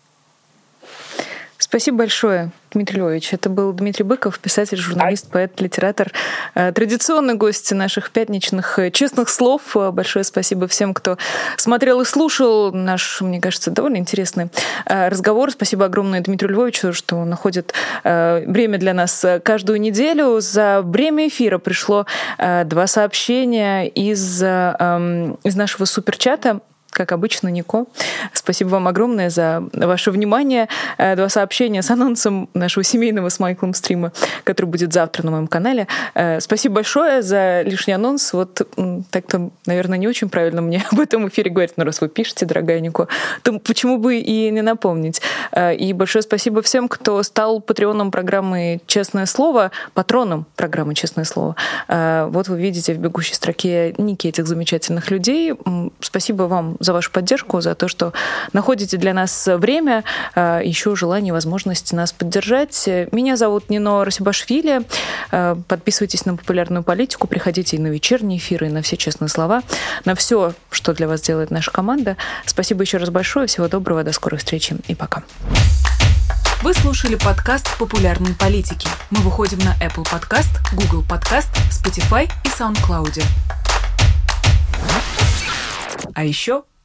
Спасибо 1.68 1.98
большое. 1.98 2.50
Дмитрий 2.70 2.98
Львович. 2.98 3.34
Это 3.34 3.50
был 3.50 3.74
Дмитрий 3.74 4.02
Быков, 4.02 4.38
писатель, 4.38 4.78
журналист, 4.78 5.30
поэт, 5.30 5.60
литератор, 5.60 6.10
э, 6.54 6.72
традиционный 6.72 7.34
гость 7.34 7.70
наших 7.72 8.10
пятничных 8.10 8.78
э, 8.78 8.90
честных 8.90 9.28
слов. 9.28 9.76
Э, 9.76 9.90
большое 9.90 10.24
спасибо 10.24 10.66
всем, 10.66 10.94
кто 10.94 11.18
смотрел 11.58 12.00
и 12.00 12.06
слушал 12.06 12.72
наш, 12.72 13.20
мне 13.20 13.38
кажется, 13.38 13.70
довольно 13.70 13.98
интересный 13.98 14.48
разговор. 14.86 15.50
Спасибо 15.50 15.84
огромное 15.84 16.22
Дмитрию 16.22 16.52
Львовичу, 16.52 16.94
что 16.94 17.22
находит 17.26 17.74
время 18.02 18.78
для 18.78 18.94
нас 18.94 19.24
каждую 19.42 19.78
неделю. 19.78 20.40
За 20.40 20.80
время 20.82 21.28
эфира 21.28 21.58
пришло 21.58 22.06
два 22.38 22.86
сообщения 22.86 23.88
из, 23.88 24.42
эм, 24.42 25.34
из 25.44 25.54
нашего 25.54 25.84
суперчата 25.84 26.60
как 26.98 27.12
обычно, 27.12 27.48
Нико. 27.48 27.86
Спасибо 28.32 28.70
вам 28.70 28.88
огромное 28.88 29.30
за 29.30 29.62
ваше 29.72 30.10
внимание. 30.10 30.68
Э, 30.98 31.14
два 31.14 31.28
сообщения 31.28 31.80
с 31.80 31.90
анонсом 31.90 32.48
нашего 32.54 32.82
семейного 32.82 33.28
с 33.28 33.38
Майклом 33.38 33.72
стрима, 33.72 34.12
который 34.42 34.66
будет 34.66 34.92
завтра 34.92 35.24
на 35.24 35.30
моем 35.30 35.46
канале. 35.46 35.86
Э, 36.14 36.40
спасибо 36.40 36.74
большое 36.74 37.22
за 37.22 37.62
лишний 37.62 37.94
анонс. 37.94 38.32
Вот 38.32 38.66
так-то, 39.10 39.50
наверное, 39.66 39.96
не 39.96 40.08
очень 40.08 40.28
правильно 40.28 40.60
мне 40.60 40.84
об 40.92 40.98
этом 40.98 41.28
эфире 41.28 41.50
говорить, 41.50 41.74
но 41.76 41.84
раз 41.84 42.00
вы 42.00 42.08
пишете, 42.08 42.46
дорогая 42.46 42.80
Нико, 42.80 43.06
то 43.42 43.58
почему 43.60 43.98
бы 43.98 44.16
и 44.16 44.50
не 44.50 44.62
напомнить. 44.62 45.22
Э, 45.52 45.74
и 45.74 45.92
большое 45.92 46.22
спасибо 46.22 46.62
всем, 46.62 46.88
кто 46.88 47.22
стал 47.22 47.60
патреоном 47.60 48.10
программы 48.10 48.80
«Честное 48.86 49.26
слово», 49.26 49.70
патроном 49.94 50.46
программы 50.56 50.94
«Честное 50.94 51.24
слово». 51.24 51.54
Вот 51.88 52.48
вы 52.48 52.60
видите 52.60 52.92
в 52.92 52.98
бегущей 52.98 53.34
строке 53.34 53.94
ники 53.98 54.26
этих 54.26 54.46
замечательных 54.46 55.12
людей. 55.12 55.54
Спасибо 56.00 56.44
вам 56.48 56.76
за 56.80 56.87
вашу 56.92 57.10
поддержку, 57.10 57.60
за 57.60 57.74
то, 57.74 57.88
что 57.88 58.12
находите 58.52 58.96
для 58.96 59.14
нас 59.14 59.46
время, 59.46 60.04
а, 60.34 60.60
еще 60.60 60.94
желание, 60.96 61.32
возможность 61.32 61.92
нас 61.92 62.12
поддержать. 62.12 62.88
Меня 63.12 63.36
зовут 63.36 63.70
Нино 63.70 64.04
Расибашвили. 64.04 64.82
А, 65.30 65.58
подписывайтесь 65.68 66.24
на 66.26 66.36
популярную 66.36 66.82
политику, 66.82 67.26
приходите 67.26 67.76
и 67.76 67.80
на 67.80 67.88
вечерние 67.88 68.38
эфиры, 68.38 68.66
и 68.66 68.70
на 68.70 68.82
все 68.82 68.96
честные 68.96 69.28
слова, 69.28 69.62
на 70.04 70.14
все, 70.14 70.54
что 70.70 70.94
для 70.94 71.08
вас 71.08 71.20
делает 71.20 71.50
наша 71.50 71.70
команда. 71.70 72.16
Спасибо 72.46 72.82
еще 72.82 72.98
раз 72.98 73.10
большое, 73.10 73.46
всего 73.46 73.68
доброго, 73.68 74.04
до 74.04 74.12
скорой 74.12 74.38
встречи 74.38 74.76
и 74.86 74.94
пока. 74.94 75.22
Вы 76.60 76.74
слушали 76.74 77.14
подкаст 77.14 77.78
«Популярные 77.78 78.34
политики». 78.34 78.88
Мы 79.10 79.20
выходим 79.20 79.58
на 79.58 79.76
Apple 79.76 80.04
Podcast, 80.04 80.50
Google 80.72 81.04
Podcast, 81.08 81.48
Spotify 81.70 82.28
и 82.44 82.48
SoundCloud. 82.48 83.22
А 86.14 86.24
еще 86.24 86.64